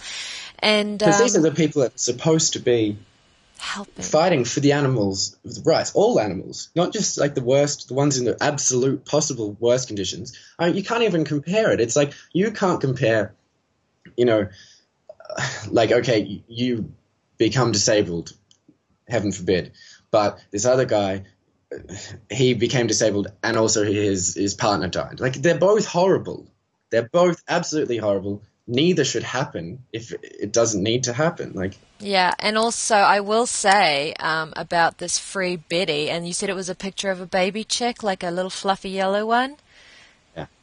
and 0.58 0.98
because 0.98 1.20
um, 1.20 1.22
these 1.22 1.36
are 1.36 1.42
the 1.42 1.52
people 1.52 1.82
that 1.82 1.94
are 1.94 1.98
supposed 1.98 2.54
to 2.54 2.58
be 2.58 2.98
helping 3.58 4.02
fighting 4.02 4.44
for 4.46 4.60
the 4.60 4.72
animals 4.72 5.36
rights 5.66 5.92
all 5.94 6.18
animals 6.18 6.70
not 6.74 6.94
just 6.94 7.18
like 7.18 7.34
the 7.34 7.42
worst 7.42 7.88
the 7.88 7.94
ones 7.94 8.16
in 8.16 8.24
the 8.24 8.34
absolute 8.42 9.04
possible 9.04 9.54
worst 9.60 9.86
conditions 9.86 10.34
I 10.58 10.68
mean, 10.68 10.76
you 10.76 10.82
can't 10.82 11.02
even 11.02 11.26
compare 11.26 11.70
it 11.70 11.78
it's 11.78 11.94
like 11.94 12.14
you 12.32 12.52
can't 12.52 12.80
compare 12.80 13.34
you 14.16 14.24
know 14.24 14.48
like 15.70 15.92
okay 15.92 16.42
you 16.48 16.90
become 17.40 17.72
disabled 17.72 18.34
heaven 19.08 19.32
forbid. 19.32 19.72
But 20.10 20.38
this 20.50 20.66
other 20.66 20.84
guy, 20.84 21.24
he 22.30 22.52
became 22.52 22.86
disabled, 22.86 23.28
and 23.42 23.56
also 23.56 23.82
his 23.82 24.34
his 24.34 24.54
partner 24.54 24.88
died. 24.88 25.20
Like 25.20 25.34
they're 25.34 25.58
both 25.58 25.86
horrible. 25.86 26.46
They're 26.90 27.08
both 27.10 27.42
absolutely 27.48 27.96
horrible. 27.96 28.42
Neither 28.66 29.04
should 29.04 29.22
happen 29.22 29.84
if 29.92 30.12
it 30.12 30.52
doesn't 30.52 30.82
need 30.82 31.04
to 31.04 31.12
happen. 31.12 31.52
Like 31.54 31.78
yeah, 31.98 32.34
and 32.38 32.58
also 32.58 32.96
I 32.96 33.20
will 33.20 33.46
say 33.46 34.12
um, 34.20 34.52
about 34.54 34.98
this 34.98 35.18
free 35.18 35.56
Betty, 35.56 36.10
and 36.10 36.26
you 36.26 36.34
said 36.34 36.50
it 36.50 36.54
was 36.54 36.68
a 36.68 36.74
picture 36.74 37.10
of 37.10 37.20
a 37.20 37.26
baby 37.26 37.64
chick, 37.64 38.02
like 38.02 38.22
a 38.22 38.30
little 38.30 38.50
fluffy 38.50 38.90
yellow 38.90 39.24
one. 39.24 39.56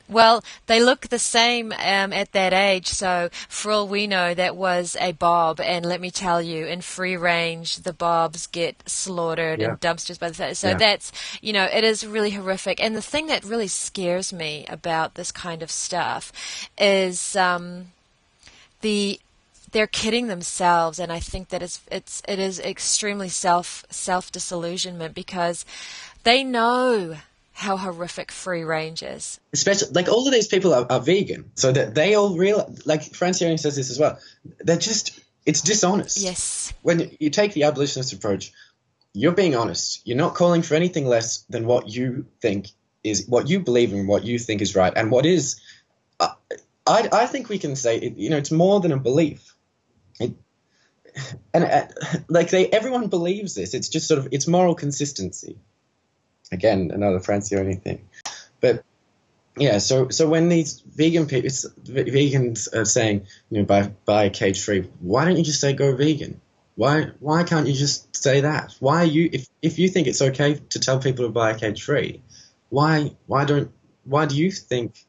Well, 0.10 0.44
they 0.68 0.82
look 0.82 1.08
the 1.08 1.20
same 1.20 1.74
um, 1.74 2.14
at 2.14 2.32
that 2.32 2.54
age, 2.54 2.88
so 2.88 3.30
for 3.50 3.72
all 3.72 3.88
we 3.88 4.08
know, 4.08 4.34
that 4.34 4.56
was 4.56 4.96
a 5.02 5.12
bob. 5.12 5.60
And 5.60 5.86
let 5.86 6.00
me 6.00 6.12
tell 6.12 6.42
you, 6.42 6.66
in 6.66 6.82
free 6.82 7.18
range, 7.18 7.78
the 7.78 7.94
bobs 7.94 8.48
get 8.48 8.88
slaughtered 8.88 9.60
yeah. 9.60 9.72
in 9.72 9.78
dumpsters 9.78 10.20
by 10.20 10.30
the 10.30 10.54
so 10.54 10.70
yeah. 10.70 10.74
that's 10.76 11.12
you 11.42 11.52
know 11.52 11.66
it 11.66 11.84
is 11.84 12.06
really 12.06 12.32
horrific. 12.32 12.82
And 12.82 12.96
the 12.96 13.02
thing 13.02 13.28
that 13.28 13.44
really 13.44 13.68
scares 13.68 14.32
me 14.32 14.66
about 14.70 15.16
this 15.16 15.32
kind 15.32 15.62
of 15.62 15.70
stuff 15.70 16.32
is 16.78 17.36
um, 17.36 17.88
the 18.82 19.20
they're 19.72 19.88
kidding 19.88 20.28
themselves, 20.28 21.00
and 21.00 21.12
I 21.12 21.20
think 21.20 21.50
that 21.50 21.62
it's 21.62 21.82
it's 21.92 22.22
it 22.28 22.40
is 22.40 22.60
extremely 22.60 23.30
self 23.30 23.86
self 23.90 24.32
disillusionment 24.32 25.14
because 25.14 25.66
they 26.24 26.44
know 26.44 27.18
how 27.58 27.76
horrific 27.76 28.32
free 28.32 28.64
range 28.64 29.02
is. 29.02 29.40
Especially, 29.52 29.90
like 29.92 30.08
all 30.08 30.28
of 30.28 30.32
these 30.32 30.48
people 30.48 30.76
are, 30.76 30.86
are 30.92 31.00
vegan, 31.00 31.52
so 31.56 31.72
that 31.72 31.96
they 31.96 32.14
all 32.14 32.38
realize. 32.38 32.86
Like 32.86 33.02
Francione 33.02 33.60
says 33.60 33.76
this 33.76 33.90
as 33.90 33.98
well. 33.98 34.20
They're 34.60 34.78
just 34.78 35.20
it's 35.44 35.62
dishonest. 35.62 36.20
Yes. 36.20 36.72
When 36.84 37.18
you 37.20 37.32
take 37.32 37.54
the 37.54 37.64
abolitionist 37.64 38.14
approach, 38.14 38.54
you're 39.14 39.32
being 39.32 39.56
honest. 39.56 40.02
You're 40.06 40.18
not 40.18 40.36
calling 40.36 40.62
for 40.62 40.76
anything 40.76 41.08
less 41.08 41.46
than 41.50 41.66
what 41.66 41.90
you 41.90 42.28
think 42.42 42.68
is 43.04 43.26
what 43.28 43.50
you 43.50 43.62
believe 43.62 43.92
in, 43.92 44.06
what 44.06 44.24
you 44.24 44.38
think 44.38 44.62
is 44.62 44.76
right, 44.76 44.94
and 44.96 45.10
what 45.10 45.26
is. 45.26 45.60
Uh, 46.20 46.30
I 46.86 47.10
I 47.12 47.26
think 47.26 47.50
we 47.50 47.58
can 47.58 47.76
say 47.76 47.98
it, 47.98 48.18
you 48.18 48.30
know 48.30 48.38
it's 48.38 48.52
more 48.52 48.82
than 48.82 48.92
a 48.92 48.98
belief. 48.98 49.56
It, 50.20 50.34
and 51.56 51.64
uh, 51.64 51.88
like 52.30 52.52
they 52.52 52.68
everyone 52.68 53.08
believes 53.08 53.56
this. 53.56 53.74
It's 53.74 53.90
just 53.90 54.08
sort 54.08 54.20
of 54.20 54.28
it's 54.32 54.48
moral 54.48 54.76
consistency 54.76 55.58
again 56.52 56.92
another 56.94 57.20
Francione 57.20 57.82
thing. 57.82 58.08
But 58.60 58.84
yeah, 59.58 59.80
so 59.80 60.10
so 60.10 60.28
when 60.28 60.50
these 60.50 60.82
vegan 60.82 61.28
people, 61.28 61.50
vegans 61.50 62.74
are 62.74 62.86
saying, 62.86 63.28
you 63.50 63.60
know, 63.60 63.66
buy 63.66 63.92
buy 64.06 64.30
cage 64.30 64.64
free, 64.64 64.90
why 65.00 65.26
don't 65.26 65.38
you 65.38 65.44
just 65.44 65.62
say 65.62 65.74
go 65.74 65.96
vegan? 65.96 66.42
Why 66.76 67.12
why 67.20 67.44
can't 67.44 67.68
you 67.68 67.74
just 67.74 68.16
say 68.16 68.42
that? 68.42 68.76
Why 68.80 69.02
are 69.02 69.06
you 69.06 69.30
if 69.32 69.48
if 69.62 69.80
you 69.80 69.90
think 69.90 70.08
it's 70.08 70.22
okay 70.22 70.60
to 70.70 70.80
tell 70.80 71.00
people 71.00 71.26
to 71.26 71.32
buy 71.32 71.54
cage 71.56 71.84
free, 71.84 72.22
why 72.70 73.16
why 73.26 73.46
don't 73.46 73.72
why 74.04 74.26
do 74.26 74.36
you 74.36 74.52
think 74.52 75.06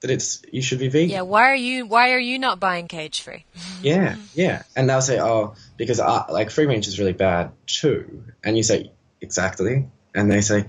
that 0.00 0.10
it's 0.10 0.42
you 0.50 0.62
should 0.62 0.78
be 0.78 0.88
vegan? 0.88 1.10
Yeah, 1.10 1.22
why 1.22 1.50
are 1.50 1.56
you 1.56 1.86
why 1.86 2.12
are 2.12 2.18
you 2.18 2.38
not 2.38 2.60
buying 2.60 2.88
cage 2.88 3.20
free? 3.20 3.44
yeah, 3.82 4.16
yeah, 4.34 4.62
and 4.74 4.88
they'll 4.88 5.02
say, 5.02 5.20
oh, 5.20 5.54
because 5.76 6.00
I, 6.00 6.30
like 6.30 6.50
free 6.50 6.66
range 6.66 6.88
is 6.88 6.98
really 6.98 7.12
bad 7.12 7.52
too, 7.66 8.24
and 8.42 8.56
you 8.56 8.62
say 8.62 8.92
exactly 9.20 9.86
and 10.14 10.30
they 10.30 10.40
say, 10.40 10.66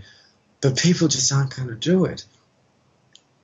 but 0.61 0.77
people 0.77 1.07
just 1.07 1.31
aren't 1.31 1.55
going 1.55 1.67
to 1.67 1.75
do 1.75 2.05
it. 2.05 2.25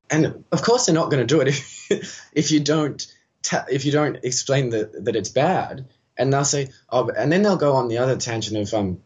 And 0.10 0.44
of 0.52 0.62
course, 0.62 0.86
they're 0.86 0.96
not 0.96 1.10
going 1.10 1.26
to 1.26 1.36
do 1.36 1.42
it 1.42 1.48
if, 1.90 2.22
if 2.34 2.52
you 2.52 2.60
don't 2.60 3.06
ta- 3.42 3.66
if 3.70 3.86
you 3.86 3.92
don't 3.92 4.24
explain 4.24 4.70
that 4.70 5.06
that 5.06 5.16
it's 5.16 5.30
bad. 5.30 5.86
And 6.20 6.34
they'll 6.34 6.46
say, 6.46 6.70
oh, 6.90 7.10
and 7.10 7.32
then 7.32 7.44
they'll 7.44 7.58
go 7.58 7.74
on 7.74 7.90
the 7.90 8.00
other 8.00 8.18
tangent 8.18 8.58
of 8.58 8.74
um, 8.74 9.02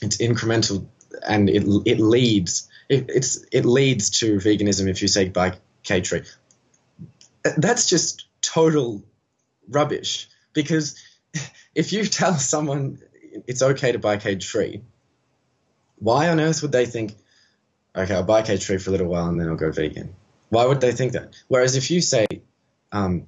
it's 0.00 0.18
incremental 0.18 0.86
and 1.26 1.50
it 1.50 1.64
it 1.84 2.00
leads 2.00 2.68
it, 2.88 3.06
it's 3.08 3.44
it 3.52 3.64
leads 3.64 4.10
to 4.20 4.36
veganism 4.36 4.88
if 4.88 5.02
you 5.02 5.08
say 5.08 5.28
buy 5.28 5.58
cage 5.82 6.08
free. 6.08 6.22
That's 7.56 7.88
just 7.88 8.26
total 8.40 9.04
rubbish 9.68 10.28
because 10.52 11.02
if 11.74 11.92
you 11.92 12.04
tell 12.04 12.34
someone 12.34 13.00
it's 13.46 13.62
okay 13.62 13.92
to 13.92 13.98
buy 13.98 14.16
cage 14.16 14.46
free 14.48 14.82
why 15.98 16.28
on 16.28 16.40
earth 16.40 16.62
would 16.62 16.72
they 16.72 16.86
think, 16.86 17.14
okay, 17.94 18.14
I'll 18.14 18.22
buy 18.22 18.42
cage 18.42 18.64
free 18.64 18.78
for 18.78 18.90
a 18.90 18.92
little 18.92 19.08
while 19.08 19.28
and 19.28 19.40
then 19.40 19.48
I'll 19.48 19.56
go 19.56 19.70
vegan? 19.70 20.14
Why 20.50 20.66
would 20.66 20.80
they 20.80 20.92
think 20.92 21.12
that? 21.12 21.34
Whereas 21.48 21.76
if 21.76 21.90
you 21.90 22.00
say, 22.00 22.26
um, 22.92 23.26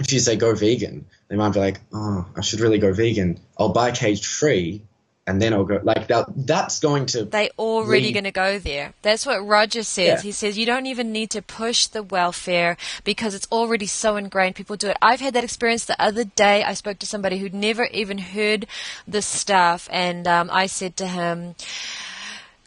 if 0.00 0.12
you 0.12 0.20
say 0.20 0.36
go 0.36 0.54
vegan, 0.54 1.06
they 1.28 1.36
might 1.36 1.52
be 1.52 1.60
like, 1.60 1.80
oh, 1.92 2.26
I 2.36 2.40
should 2.40 2.60
really 2.60 2.78
go 2.78 2.92
vegan. 2.92 3.40
I'll 3.58 3.72
buy 3.72 3.90
cage 3.90 4.26
free 4.26 4.82
and 5.26 5.40
then 5.40 5.52
I'll 5.52 5.64
go 5.64 5.80
like 5.82 6.08
that. 6.08 6.26
That's 6.34 6.80
going 6.80 7.06
to 7.06 7.24
they 7.24 7.50
already 7.58 8.12
going 8.12 8.24
to 8.24 8.32
go 8.32 8.58
there. 8.58 8.92
That's 9.02 9.24
what 9.24 9.46
Roger 9.46 9.84
says. 9.84 10.18
Yeah. 10.18 10.20
He 10.20 10.32
says 10.32 10.58
you 10.58 10.66
don't 10.66 10.86
even 10.86 11.12
need 11.12 11.30
to 11.30 11.42
push 11.42 11.86
the 11.86 12.02
welfare 12.02 12.76
because 13.04 13.34
it's 13.34 13.46
already 13.52 13.86
so 13.86 14.16
ingrained. 14.16 14.56
People 14.56 14.76
do 14.76 14.88
it. 14.88 14.96
I've 15.00 15.20
had 15.20 15.34
that 15.34 15.44
experience 15.44 15.84
the 15.84 16.00
other 16.02 16.24
day. 16.24 16.64
I 16.64 16.74
spoke 16.74 16.98
to 17.00 17.06
somebody 17.06 17.38
who'd 17.38 17.54
never 17.54 17.84
even 17.86 18.18
heard 18.18 18.66
the 19.06 19.22
stuff, 19.22 19.88
and 19.92 20.26
um, 20.26 20.50
I 20.52 20.66
said 20.66 20.96
to 20.96 21.06
him 21.06 21.54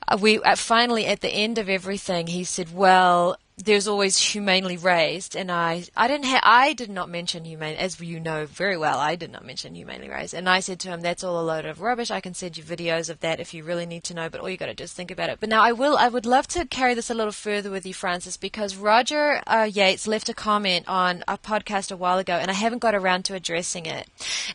uh, 0.07 0.17
we 0.19 0.41
uh, 0.41 0.55
finally 0.55 1.05
at 1.05 1.21
the 1.21 1.29
end 1.29 1.57
of 1.57 1.67
everything 1.67 2.27
he 2.27 2.43
said 2.43 2.73
well 2.73 3.37
there's 3.57 3.87
always 3.87 4.17
humanely 4.17 4.75
raised, 4.75 5.33
and 5.33 5.49
I, 5.49 5.85
I 5.95 6.09
didn't 6.09 6.25
ha- 6.25 6.41
I 6.43 6.73
did 6.73 6.89
not 6.89 7.09
mention 7.09 7.45
humane, 7.45 7.77
as 7.77 8.01
you 8.01 8.19
know 8.19 8.45
very 8.45 8.75
well. 8.75 8.99
I 8.99 9.15
did 9.15 9.31
not 9.31 9.45
mention 9.45 9.75
humanely 9.75 10.09
raised, 10.09 10.33
and 10.33 10.49
I 10.49 10.59
said 10.59 10.77
to 10.81 10.89
him, 10.89 10.99
"That's 10.99 11.23
all 11.23 11.39
a 11.39 11.41
load 11.41 11.65
of 11.65 11.79
rubbish. 11.79 12.11
I 12.11 12.19
can 12.19 12.33
send 12.33 12.57
you 12.57 12.63
videos 12.65 13.09
of 13.09 13.21
that 13.21 13.39
if 13.39 13.53
you 13.53 13.63
really 13.63 13.85
need 13.85 14.03
to 14.05 14.13
know, 14.13 14.29
but 14.29 14.41
all 14.41 14.49
you 14.49 14.57
got 14.57 14.65
to 14.65 14.73
do 14.73 14.83
is 14.83 14.91
think 14.91 15.09
about 15.09 15.29
it." 15.29 15.39
But 15.39 15.47
now 15.47 15.63
I 15.63 15.71
will, 15.71 15.95
I 15.97 16.09
would 16.09 16.25
love 16.25 16.47
to 16.49 16.65
carry 16.65 16.95
this 16.95 17.09
a 17.09 17.13
little 17.13 17.31
further 17.31 17.71
with 17.71 17.85
you, 17.85 17.93
Francis, 17.93 18.35
because 18.35 18.75
Roger 18.75 19.41
uh, 19.47 19.69
Yates 19.71 20.05
left 20.05 20.27
a 20.27 20.33
comment 20.33 20.85
on 20.89 21.23
a 21.25 21.37
podcast 21.37 21.93
a 21.93 21.97
while 21.97 22.17
ago, 22.17 22.33
and 22.33 22.51
I 22.51 22.55
haven't 22.55 22.79
got 22.79 22.93
around 22.93 23.23
to 23.25 23.35
addressing 23.35 23.85
it. 23.85 24.09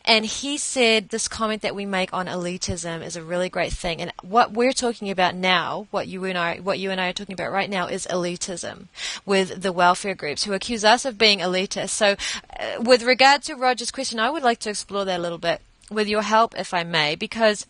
And 0.05 0.27
he 0.27 0.59
said 0.59 1.09
this 1.09 1.27
comment 1.27 1.63
that 1.63 1.75
we 1.75 1.87
make 1.87 2.13
on 2.13 2.27
elitism 2.27 3.03
is 3.03 3.17
a 3.17 3.25
really 3.25 3.49
great 3.49 3.73
thing, 3.73 4.03
and 4.03 4.13
what 4.23 4.53
we're 4.53 4.75
talking 4.75 5.09
about 5.09 5.35
now, 5.35 5.87
what 5.91 6.07
you 6.07 6.23
and 6.27 6.37
I, 6.37 6.59
what 6.59 6.79
you 6.79 6.91
and 6.91 7.01
I 7.01 7.09
are 7.09 7.15
talking 7.15 7.33
about 7.33 7.51
right 7.51 7.71
now, 7.71 7.87
is 7.87 8.07
elitism 8.07 8.89
with 9.25 9.63
the 9.63 9.73
welfare 9.73 10.15
groups 10.15 10.45
who 10.45 10.53
accuse 10.53 10.85
us 10.85 11.05
of 11.05 11.19
being 11.19 11.41
elitist. 11.41 11.91
So, 11.91 12.17
uh, 12.59 12.83
with 12.83 13.03
regard 13.03 13.43
to 13.45 13.55
Roger's 13.55 13.91
question, 13.91 14.19
I 14.19 14.31
would 14.31 14.43
like 14.43 14.59
to 14.61 14.71
explore 14.71 15.05
that 15.05 15.21
a 15.21 15.23
little 15.23 15.39
bit 15.39 15.61
with 15.91 16.09
your 16.09 16.23
help, 16.23 16.59
if 16.59 16.73
I 16.73 16.85
may, 16.85 17.15
because 17.17 17.67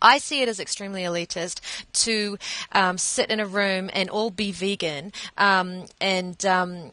I 0.00 0.18
see 0.18 0.42
it 0.42 0.48
as 0.48 0.60
extremely 0.60 1.02
elitist 1.02 1.60
to 2.04 2.38
um, 2.72 2.98
sit 2.98 3.30
in 3.30 3.40
a 3.40 3.46
room 3.46 3.90
and 3.92 4.08
all 4.10 4.30
be 4.30 4.52
vegan 4.52 5.12
um, 5.36 5.86
and 6.00 6.44
um, 6.46 6.92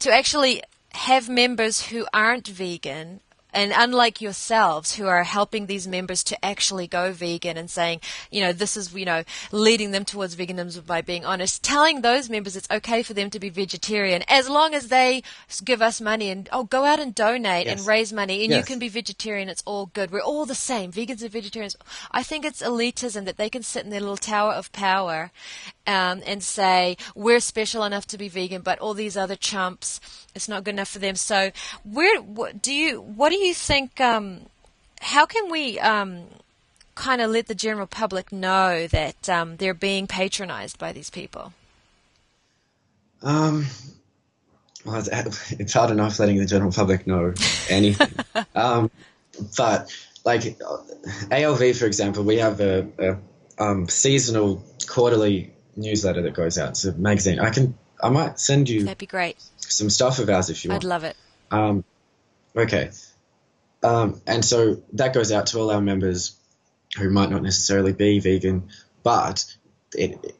to 0.00 0.12
actually 0.12 0.62
have 0.92 1.28
members 1.28 1.86
who 1.86 2.06
aren't 2.12 2.48
vegan 2.48 3.20
and 3.52 3.72
unlike 3.74 4.20
yourselves 4.20 4.96
who 4.96 5.06
are 5.06 5.24
helping 5.24 5.66
these 5.66 5.86
members 5.86 6.24
to 6.24 6.44
actually 6.44 6.86
go 6.86 7.12
vegan 7.12 7.56
and 7.56 7.70
saying, 7.70 8.00
you 8.30 8.40
know, 8.40 8.52
this 8.52 8.76
is, 8.76 8.94
you 8.94 9.04
know, 9.04 9.24
leading 9.50 9.90
them 9.90 10.04
towards 10.04 10.36
veganism 10.36 10.86
by 10.86 11.02
being 11.02 11.24
honest, 11.24 11.62
telling 11.62 12.00
those 12.00 12.30
members 12.30 12.56
it's 12.56 12.70
okay 12.70 13.02
for 13.02 13.14
them 13.14 13.30
to 13.30 13.38
be 13.38 13.50
vegetarian 13.50 14.22
as 14.28 14.48
long 14.48 14.74
as 14.74 14.88
they 14.88 15.22
give 15.64 15.82
us 15.82 16.00
money 16.00 16.30
and, 16.30 16.48
oh, 16.52 16.64
go 16.64 16.84
out 16.84 17.00
and 17.00 17.14
donate 17.14 17.66
yes. 17.66 17.78
and 17.78 17.86
raise 17.86 18.12
money 18.12 18.42
and 18.42 18.50
yes. 18.50 18.58
you 18.58 18.64
can 18.64 18.78
be 18.78 18.88
vegetarian. 18.88 19.48
It's 19.48 19.62
all 19.66 19.86
good. 19.86 20.10
We're 20.10 20.20
all 20.20 20.46
the 20.46 20.54
same. 20.54 20.92
Vegans 20.92 21.22
and 21.22 21.30
vegetarians. 21.30 21.76
I 22.10 22.22
think 22.22 22.44
it's 22.44 22.62
elitism 22.62 23.24
that 23.24 23.36
they 23.36 23.50
can 23.50 23.62
sit 23.62 23.84
in 23.84 23.90
their 23.90 24.00
little 24.00 24.16
tower 24.16 24.52
of 24.52 24.72
power 24.72 25.30
um, 25.86 26.22
and 26.26 26.42
say 26.42 26.96
we're 27.14 27.40
special 27.40 27.84
enough 27.84 28.06
to 28.06 28.18
be 28.18 28.28
vegan, 28.28 28.62
but 28.62 28.78
all 28.78 28.94
these 28.94 29.16
other 29.16 29.36
chumps, 29.36 30.00
it's 30.34 30.48
not 30.48 30.64
good 30.64 30.74
enough 30.74 30.88
for 30.88 30.98
them. 30.98 31.16
So, 31.16 31.50
where 31.84 32.20
what 32.20 32.62
do 32.62 32.72
you 32.72 33.00
what 33.00 33.30
do 33.30 33.36
you 33.36 33.54
think? 33.54 34.00
Um, 34.00 34.40
how 35.00 35.26
can 35.26 35.50
we 35.50 35.78
um, 35.80 36.24
kind 36.94 37.20
of 37.20 37.30
let 37.30 37.46
the 37.46 37.54
general 37.54 37.86
public 37.86 38.32
know 38.32 38.86
that 38.88 39.28
um, 39.28 39.56
they're 39.56 39.74
being 39.74 40.06
patronized 40.06 40.78
by 40.78 40.92
these 40.92 41.10
people? 41.10 41.52
Um, 43.22 43.66
well, 44.84 45.02
it's 45.06 45.72
hard 45.74 45.90
enough 45.90 46.18
letting 46.18 46.38
the 46.38 46.46
general 46.46 46.72
public 46.72 47.06
know 47.06 47.34
anything. 47.68 48.12
um, 48.54 48.90
but 49.56 49.92
like 50.24 50.56
ALV, 51.30 51.76
for 51.76 51.86
example, 51.86 52.24
we 52.24 52.36
have 52.38 52.60
a, 52.60 52.86
a 52.98 53.18
um, 53.62 53.88
seasonal 53.88 54.64
quarterly 54.88 55.52
newsletter 55.76 56.22
that 56.22 56.34
goes 56.34 56.58
out. 56.58 56.70
It's 56.70 56.84
a 56.84 56.92
magazine. 56.92 57.40
I 57.40 57.50
can, 57.50 57.74
I 58.02 58.08
might 58.08 58.38
send 58.38 58.68
you. 58.68 58.84
That'd 58.84 58.98
be 58.98 59.06
great. 59.06 59.36
Some 59.72 59.90
stuff 59.90 60.18
of 60.18 60.28
ours 60.28 60.50
if 60.50 60.64
you 60.64 60.70
want. 60.70 60.84
I'd 60.84 60.88
love 60.88 61.04
it. 61.04 61.16
Um, 61.50 61.84
okay. 62.56 62.90
Um, 63.82 64.20
and 64.26 64.44
so 64.44 64.82
that 64.92 65.12
goes 65.12 65.32
out 65.32 65.46
to 65.46 65.58
all 65.58 65.70
our 65.70 65.80
members 65.80 66.36
who 66.96 67.10
might 67.10 67.30
not 67.30 67.42
necessarily 67.42 67.92
be 67.92 68.20
vegan, 68.20 68.68
but 69.02 69.44
it, 69.94 70.36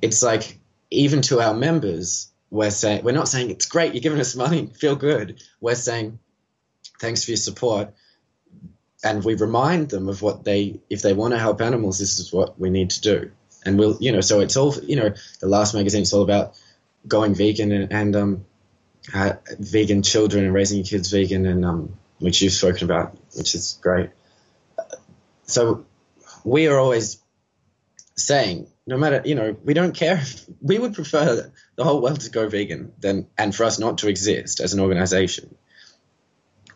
it's 0.00 0.22
like 0.22 0.58
even 0.90 1.22
to 1.22 1.40
our 1.40 1.54
members, 1.54 2.30
we're 2.50 2.70
saying 2.70 3.04
we're 3.04 3.12
not 3.12 3.28
saying 3.28 3.50
it's 3.50 3.66
great, 3.66 3.94
you're 3.94 4.02
giving 4.02 4.20
us 4.20 4.34
money, 4.34 4.66
feel 4.78 4.96
good. 4.96 5.42
We're 5.60 5.74
saying 5.74 6.18
thanks 7.00 7.24
for 7.24 7.32
your 7.32 7.38
support, 7.38 7.94
and 9.02 9.24
we 9.24 9.34
remind 9.34 9.90
them 9.90 10.08
of 10.08 10.22
what 10.22 10.44
they 10.44 10.80
if 10.88 11.02
they 11.02 11.12
want 11.12 11.34
to 11.34 11.38
help 11.38 11.60
animals, 11.60 11.98
this 11.98 12.18
is 12.18 12.32
what 12.32 12.58
we 12.58 12.70
need 12.70 12.90
to 12.90 13.00
do. 13.00 13.30
And 13.64 13.78
we'll 13.78 13.98
you 14.00 14.12
know 14.12 14.20
so 14.20 14.40
it's 14.40 14.56
all 14.56 14.74
you 14.82 14.96
know 14.96 15.14
the 15.40 15.48
last 15.48 15.74
magazine 15.74 16.02
is 16.02 16.12
all 16.12 16.22
about 16.22 16.58
going 17.06 17.34
vegan 17.34 17.72
and, 17.72 17.92
and 17.92 18.16
um, 18.16 18.44
vegan 19.12 20.02
children 20.02 20.44
and 20.44 20.54
raising 20.54 20.78
your 20.78 20.86
kids 20.86 21.10
vegan 21.10 21.46
and 21.46 21.64
um, 21.64 21.98
which 22.18 22.42
you've 22.42 22.52
spoken 22.52 22.84
about, 22.84 23.16
which 23.34 23.54
is 23.54 23.78
great. 23.80 24.10
So 25.44 25.86
we 26.44 26.66
are 26.68 26.78
always 26.78 27.18
saying 28.16 28.66
no 28.86 28.96
matter 28.96 29.22
you 29.24 29.36
know 29.36 29.56
we 29.64 29.74
don't 29.74 29.94
care 29.94 30.20
we 30.60 30.76
would 30.76 30.92
prefer 30.92 31.52
the 31.76 31.84
whole 31.84 32.02
world 32.02 32.20
to 32.20 32.30
go 32.30 32.48
vegan 32.48 32.92
than 32.98 33.28
and 33.38 33.54
for 33.54 33.62
us 33.64 33.78
not 33.78 33.98
to 33.98 34.08
exist 34.08 34.60
as 34.60 34.74
an 34.74 34.80
organization. 34.80 35.54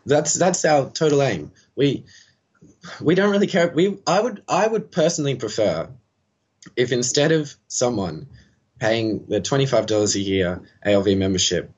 That's 0.05 0.33
that's 0.33 0.65
our 0.65 0.89
total 0.89 1.21
aim. 1.21 1.51
We 1.75 2.05
we 3.01 3.15
don't 3.15 3.31
really 3.31 3.47
care. 3.47 3.69
We 3.69 3.99
i 4.07 4.19
would 4.19 4.43
i 4.47 4.67
would 4.67 4.91
personally 4.91 5.35
prefer 5.35 5.89
if 6.75 6.91
instead 6.91 7.31
of 7.31 7.53
someone 7.67 8.27
paying 8.79 9.25
the 9.27 9.39
$25 9.39 10.15
a 10.15 10.19
year 10.19 10.61
alv 10.85 11.17
membership 11.17 11.71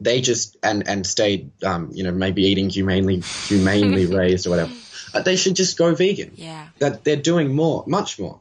they 0.00 0.20
just 0.20 0.56
and 0.62 0.88
and 0.88 1.06
stayed 1.06 1.50
um, 1.64 1.90
you 1.92 2.04
know 2.04 2.12
maybe 2.12 2.42
eating 2.42 2.70
humanely 2.70 3.20
humanely 3.20 4.06
raised 4.16 4.46
or 4.46 4.50
whatever 4.50 4.72
uh, 5.14 5.22
they 5.22 5.36
should 5.36 5.56
just 5.56 5.76
go 5.76 5.94
vegan 5.94 6.32
yeah 6.36 6.68
that 6.78 7.04
they're 7.04 7.16
doing 7.16 7.54
more 7.54 7.84
much 7.86 8.18
more 8.18 8.40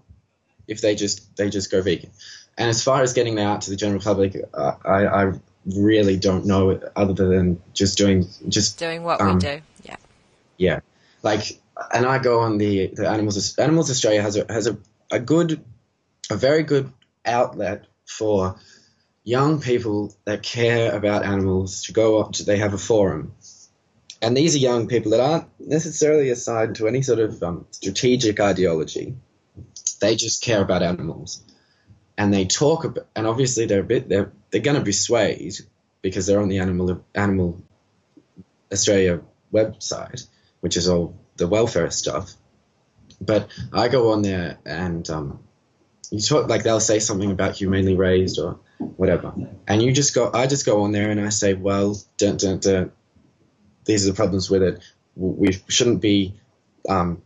if 0.68 0.82
they 0.82 0.96
just 0.96 1.36
they 1.38 1.50
just 1.50 1.72
go 1.72 1.82
vegan. 1.82 2.12
And 2.58 2.70
as 2.70 2.84
far 2.84 3.02
as 3.02 3.14
getting 3.14 3.36
that 3.36 3.46
out 3.46 3.62
to 3.62 3.70
the 3.70 3.76
general 3.76 4.02
public, 4.02 4.36
uh, 4.54 4.74
I, 4.84 5.06
I 5.06 5.34
really 5.66 6.18
don't 6.18 6.46
know 6.46 6.80
other 6.96 7.14
than 7.14 7.62
just 7.74 7.98
doing 7.98 8.28
just 8.48 8.80
doing 8.80 9.04
what 9.04 9.22
um, 9.22 9.36
we 9.36 9.40
do. 9.40 9.62
Yeah. 9.84 9.96
Yeah. 10.58 10.80
Like, 11.24 11.60
and 11.94 12.06
I 12.06 12.20
go 12.20 12.42
on 12.42 12.58
the 12.58 12.88
the 12.88 13.08
Animals 13.08 13.58
Animals 13.58 13.90
Australia 13.90 14.22
has 14.22 14.38
a 14.38 14.46
has 14.50 14.68
a 14.68 14.78
a 15.12 15.20
good, 15.20 15.64
a 16.30 16.36
very 16.36 16.64
good 16.64 16.92
outlet 17.26 17.86
for 18.06 18.60
young 19.28 19.60
people 19.60 20.16
that 20.26 20.42
care 20.42 20.96
about 20.96 21.26
animals 21.26 21.84
to 21.84 21.94
go 21.94 22.20
up 22.20 22.34
to. 22.34 22.44
They 22.44 22.58
have 22.58 22.74
a 22.74 22.78
forum. 22.78 23.34
And 24.22 24.36
these 24.36 24.56
are 24.56 24.60
young 24.60 24.88
people 24.88 25.12
that 25.12 25.20
aren't 25.20 25.48
necessarily 25.60 26.30
assigned 26.30 26.78
to 26.78 26.88
any 26.88 27.02
sort 27.02 27.20
of 27.20 27.44
um, 27.44 27.66
strategic 27.72 28.40
ideology 28.40 29.16
they 30.00 30.16
just 30.16 30.44
care 30.44 30.62
about 30.62 30.84
animals, 30.84 31.44
and 32.18 32.34
they 32.34 32.46
talk 32.46 32.84
about. 32.84 33.08
And 33.16 33.28
obviously, 33.28 33.66
they're 33.66 33.82
a 33.82 33.84
bit 33.84 34.10
they're 34.10 34.32
they're 34.52 34.62
going 34.62 34.78
to 34.78 34.84
be 34.84 34.92
swayed 34.92 35.56
because 36.02 36.26
they're 36.26 36.42
on 36.42 36.50
the 36.50 36.60
animal 36.60 37.04
animal 37.16 37.62
Australia 38.72 39.22
website, 39.54 40.28
which 40.62 40.78
is 40.78 40.88
all 40.88 41.18
the 41.38 41.48
welfare 41.48 41.90
stuff. 41.92 42.34
But 43.20 43.50
I 43.74 43.88
go 43.88 44.12
on 44.12 44.22
there 44.22 44.60
and 44.66 45.10
um, 45.10 45.40
you 46.12 46.22
talk 46.22 46.48
like 46.48 46.64
they'll 46.64 46.80
say 46.80 47.00
something 47.00 47.32
about 47.32 47.56
humanely 47.56 47.96
raised 47.96 48.40
or 48.40 48.60
whatever, 48.78 49.34
and 49.68 49.82
you 49.82 49.92
just 49.92 50.14
go. 50.14 50.32
I 50.34 50.48
just 50.48 50.66
go 50.66 50.82
on 50.84 50.92
there 50.92 51.10
and 51.10 51.20
I 51.20 51.30
say, 51.30 51.54
well, 51.54 51.96
dun, 52.18 52.38
dun, 52.38 52.60
dun, 52.60 52.92
these 53.86 54.06
are 54.06 54.12
the 54.12 54.16
problems 54.16 54.50
with 54.50 54.64
it. 54.64 54.82
We 55.16 55.54
shouldn't 55.68 56.02
be 56.02 56.36
um, 56.88 57.22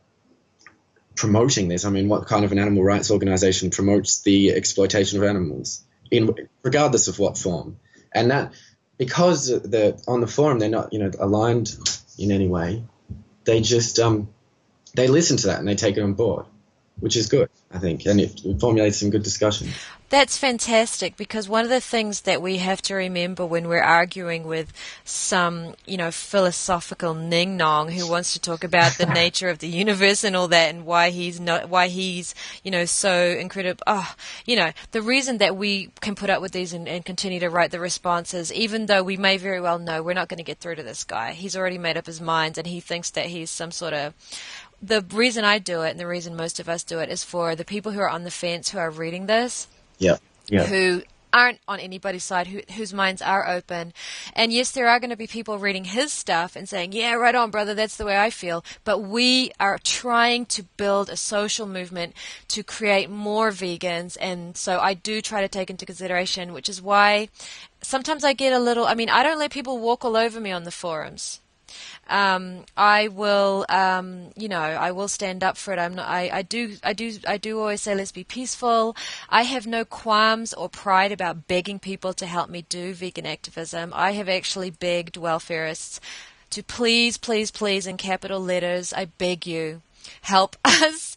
promoting 1.16 1.68
this? 1.68 1.86
I 1.86 1.90
mean, 1.90 2.10
what 2.10 2.28
kind 2.28 2.46
of 2.46 2.52
an 2.52 2.60
animal 2.60 2.84
rights 2.84 3.12
organization 3.12 3.70
promotes 3.70 4.22
the 4.22 4.52
exploitation 4.52 5.20
of 5.20 5.24
animals, 5.24 5.84
in 6.10 6.34
regardless 6.64 7.08
of 7.08 7.20
what 7.20 7.38
form? 7.38 7.78
And 8.12 8.32
that 8.32 8.54
because 8.98 9.48
the 9.48 10.02
on 10.08 10.22
the 10.22 10.28
forum 10.28 10.60
they're 10.60 10.70
not 10.70 10.94
you 10.94 11.00
know 11.00 11.12
aligned 11.20 11.76
in 12.18 12.32
any 12.32 12.48
way, 12.48 12.84
they 13.44 13.62
just 13.62 14.00
um, 14.00 14.30
they 14.96 15.08
listen 15.08 15.38
to 15.38 15.48
that 15.48 15.60
and 15.60 15.68
they 15.68 15.76
take 15.76 15.98
it 15.98 16.02
on 16.02 16.14
board, 16.14 16.46
which 17.00 17.16
is 17.16 17.30
good, 17.30 17.50
I 17.72 17.80
think, 17.80 18.06
and 18.06 18.20
it 18.20 18.42
formulates 18.60 18.98
some 18.98 19.10
good 19.10 19.24
discussion. 19.24 19.70
That's 20.12 20.38
fantastic 20.38 21.16
because 21.16 21.48
one 21.48 21.64
of 21.64 21.70
the 21.70 21.80
things 21.80 22.24
that 22.24 22.42
we 22.42 22.58
have 22.58 22.82
to 22.82 22.96
remember 22.96 23.46
when 23.46 23.70
we're 23.70 23.82
arguing 23.82 24.44
with 24.44 24.74
some, 25.06 25.74
you 25.86 25.96
know, 25.96 26.12
philosophical 26.12 27.14
ning 27.14 27.56
nong 27.56 27.90
who 27.90 28.10
wants 28.10 28.34
to 28.34 28.42
talk 28.42 28.66
about 28.66 28.98
the 28.98 29.06
nature 29.14 29.48
of 29.48 29.60
the 29.60 29.70
universe 29.70 30.26
and 30.26 30.36
all 30.36 30.50
that 30.50 30.76
and 30.76 30.86
why 30.86 31.12
he's 31.12 31.40
not, 31.40 31.70
why 31.70 31.88
he's, 31.88 32.36
you 32.62 32.72
know, 32.72 32.84
so 32.84 33.38
incredible. 33.40 33.82
Oh, 33.88 34.14
you 34.46 34.58
know, 34.58 34.74
the 34.92 35.02
reason 35.02 35.38
that 35.38 35.56
we 35.56 35.92
can 36.02 36.16
put 36.16 36.30
up 36.30 36.42
with 36.42 36.52
these 36.52 36.74
and, 36.74 36.90
and 36.90 37.06
continue 37.06 37.40
to 37.40 37.50
write 37.50 37.72
the 37.72 37.80
responses, 37.80 38.52
even 38.52 38.88
though 38.88 39.04
we 39.04 39.16
may 39.16 39.38
very 39.38 39.62
well 39.62 39.80
know 39.80 40.04
we're 40.04 40.14
not 40.14 40.28
going 40.28 40.40
to 40.40 40.44
get 40.44 40.60
through 40.60 40.76
to 40.76 40.84
this 40.84 41.06
guy. 41.06 41.32
He's 41.32 41.56
already 41.56 41.78
made 41.78 41.96
up 41.96 42.06
his 42.06 42.20
mind 42.20 42.58
and 42.58 42.68
he 42.68 42.82
thinks 42.82 43.12
that 43.12 43.28
he's 43.28 43.50
some 43.50 43.72
sort 43.72 43.94
of 43.94 44.14
the 44.82 45.06
reason 45.14 45.46
I 45.46 45.60
do 45.60 45.84
it 45.84 45.92
and 45.92 46.00
the 46.02 46.06
reason 46.06 46.36
most 46.36 46.60
of 46.60 46.68
us 46.68 46.84
do 46.84 47.00
it 47.00 47.08
is 47.08 47.24
for 47.24 47.56
the 47.56 47.64
people 47.64 47.94
who 47.94 48.02
are 48.02 48.10
on 48.10 48.26
the 48.26 48.30
fence 48.32 48.72
who 48.72 48.78
are 48.78 48.92
reading 48.92 49.28
this 49.28 49.70
yeah. 50.02 50.18
Yeah. 50.50 50.66
Who 50.66 51.04
aren't 51.34 51.60
on 51.68 51.80
anybody's 51.80 52.24
side, 52.24 52.48
who, 52.48 52.62
whose 52.74 52.94
minds 52.94 53.22
are 53.22 53.48
open. 53.48 53.94
And 54.34 54.52
yes, 54.52 54.72
there 54.72 54.88
are 54.88 55.00
going 55.00 55.12
to 55.12 55.16
be 55.16 55.28
people 55.28 55.58
reading 55.58 55.86
his 55.86 56.12
stuff 56.12 56.56
and 56.56 56.68
saying, 56.68 56.92
yeah, 56.92 57.14
right 57.14 57.36
on, 57.36 57.52
brother, 57.52 57.74
that's 57.74 57.98
the 57.98 58.06
way 58.06 58.18
I 58.18 58.30
feel. 58.30 58.64
But 58.84 59.00
we 59.00 59.52
are 59.60 59.80
trying 59.82 60.46
to 60.48 60.64
build 60.78 61.10
a 61.10 61.16
social 61.16 61.68
movement 61.68 62.16
to 62.50 62.64
create 62.64 63.10
more 63.10 63.52
vegans. 63.52 64.18
And 64.20 64.58
so 64.58 64.80
I 64.80 64.94
do 64.94 65.22
try 65.22 65.42
to 65.42 65.48
take 65.48 65.70
into 65.70 65.86
consideration, 65.86 66.54
which 66.54 66.68
is 66.68 66.82
why 66.82 67.30
sometimes 67.82 68.24
I 68.24 68.34
get 68.34 68.54
a 68.54 68.60
little, 68.60 68.86
I 68.86 68.96
mean, 68.96 69.10
I 69.10 69.24
don't 69.24 69.40
let 69.40 69.52
people 69.52 69.80
walk 69.80 70.04
all 70.04 70.18
over 70.18 70.40
me 70.40 70.52
on 70.52 70.64
the 70.64 70.72
forums 70.72 71.40
um, 72.12 72.66
I 72.76 73.08
will, 73.08 73.66
um, 73.70 74.32
you 74.36 74.50
know, 74.50 74.60
I 74.60 74.92
will 74.92 75.08
stand 75.08 75.44
up 75.44 75.58
for 75.58 75.74
it. 75.74 75.80
I'm 75.80 75.96
not, 75.96 76.08
I, 76.08 76.30
I 76.32 76.42
do, 76.42 76.76
I 76.84 76.94
do, 76.94 77.14
I 77.28 77.38
do 77.38 77.60
always 77.60 77.82
say 77.82 77.96
let's 77.96 78.12
be 78.12 78.24
peaceful. 78.24 78.96
I 79.30 79.44
have 79.44 79.66
no 79.66 79.86
qualms 79.86 80.54
or 80.54 80.70
pride 80.70 81.12
about 81.12 81.48
begging 81.48 81.80
people 81.80 82.14
to 82.14 82.26
help 82.26 82.50
me 82.50 82.66
do 82.68 82.94
vegan 82.94 83.26
activism. 83.26 83.92
I 83.96 84.12
have 84.12 84.28
actually 84.28 84.70
begged 84.70 85.16
welfareists 85.16 86.00
to 86.52 86.62
please, 86.62 87.18
please, 87.18 87.50
please, 87.50 87.88
in 87.88 87.96
capital 87.96 88.40
letters, 88.42 88.92
I 88.92 89.06
beg 89.06 89.48
you, 89.48 89.82
help 90.22 90.58
us 90.66 91.16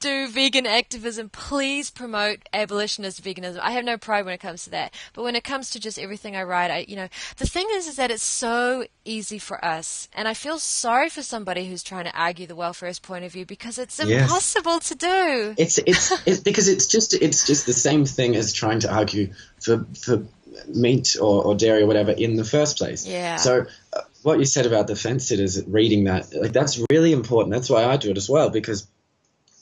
do 0.00 0.28
vegan 0.28 0.66
activism. 0.66 1.28
Please 1.28 1.90
promote 1.90 2.40
abolitionist 2.52 3.22
veganism. 3.22 3.58
I 3.60 3.72
have 3.72 3.84
no 3.84 3.98
pride 3.98 4.24
when 4.24 4.34
it 4.34 4.40
comes 4.40 4.64
to 4.64 4.70
that, 4.70 4.94
but 5.12 5.22
when 5.22 5.36
it 5.36 5.44
comes 5.44 5.70
to 5.70 5.80
just 5.80 5.98
everything 5.98 6.36
I 6.36 6.42
write, 6.42 6.70
I, 6.70 6.84
you 6.88 6.96
know, 6.96 7.08
the 7.36 7.46
thing 7.46 7.66
is, 7.72 7.86
is 7.86 7.96
that 7.96 8.10
it's 8.10 8.22
so 8.22 8.86
easy 9.04 9.38
for 9.38 9.64
us, 9.64 10.08
and 10.12 10.28
I 10.28 10.34
feel 10.34 10.58
sorry 10.58 11.08
for 11.08 11.22
somebody 11.22 11.68
who's 11.68 11.82
trying 11.82 12.04
to 12.04 12.16
argue 12.18 12.46
the 12.46 12.56
welfarist 12.56 13.02
point 13.02 13.24
of 13.24 13.32
view 13.32 13.46
because 13.46 13.78
it's 13.78 13.98
impossible 13.98 14.74
yes. 14.74 14.88
to 14.88 14.94
do. 14.94 15.54
It's, 15.56 15.78
it's 15.78 16.26
it's 16.26 16.40
because 16.40 16.68
it's 16.68 16.86
just 16.86 17.14
it's 17.14 17.46
just 17.46 17.66
the 17.66 17.72
same 17.72 18.04
thing 18.04 18.36
as 18.36 18.52
trying 18.52 18.80
to 18.80 18.92
argue 18.92 19.32
for 19.60 19.86
for 20.00 20.24
meat 20.66 21.16
or, 21.20 21.44
or 21.44 21.54
dairy 21.54 21.82
or 21.82 21.86
whatever 21.86 22.10
in 22.10 22.36
the 22.36 22.44
first 22.44 22.78
place. 22.78 23.06
Yeah. 23.06 23.36
So. 23.36 23.66
Uh, 23.92 24.00
what 24.24 24.40
you 24.40 24.44
said 24.44 24.66
about 24.66 24.88
the 24.88 24.96
fence 24.96 25.28
sitters 25.28 25.64
reading 25.66 26.04
that, 26.04 26.34
like 26.34 26.52
that's 26.52 26.84
really 26.90 27.12
important. 27.12 27.54
That's 27.54 27.70
why 27.70 27.84
I 27.84 27.96
do 27.96 28.10
it 28.10 28.16
as 28.16 28.28
well 28.28 28.50
because 28.50 28.86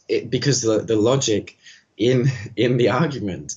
it, 0.09 0.31
because 0.31 0.63
the, 0.63 0.81
the 0.81 0.97
logic 0.97 1.57
in 1.97 2.27
in 2.57 2.77
the 2.77 2.91
argument 2.91 3.55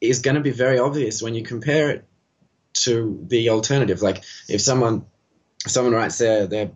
is 0.00 0.20
going 0.20 0.34
to 0.34 0.40
be 0.40 0.50
very 0.50 0.78
obvious 0.78 1.22
when 1.22 1.34
you 1.34 1.42
compare 1.42 1.90
it 1.90 2.04
to 2.74 3.24
the 3.28 3.50
alternative. 3.50 4.02
Like 4.02 4.24
if 4.48 4.60
someone 4.60 5.06
someone 5.66 5.94
writes 5.94 6.18
their 6.18 6.46
their 6.46 6.70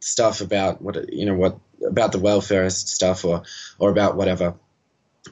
stuff 0.00 0.40
about 0.40 0.80
what 0.80 1.12
you 1.12 1.26
know 1.26 1.34
what 1.34 1.58
about 1.86 2.12
the 2.12 2.18
welfarist 2.18 2.88
stuff 2.88 3.24
or 3.24 3.42
or 3.78 3.90
about 3.90 4.16
whatever, 4.16 4.54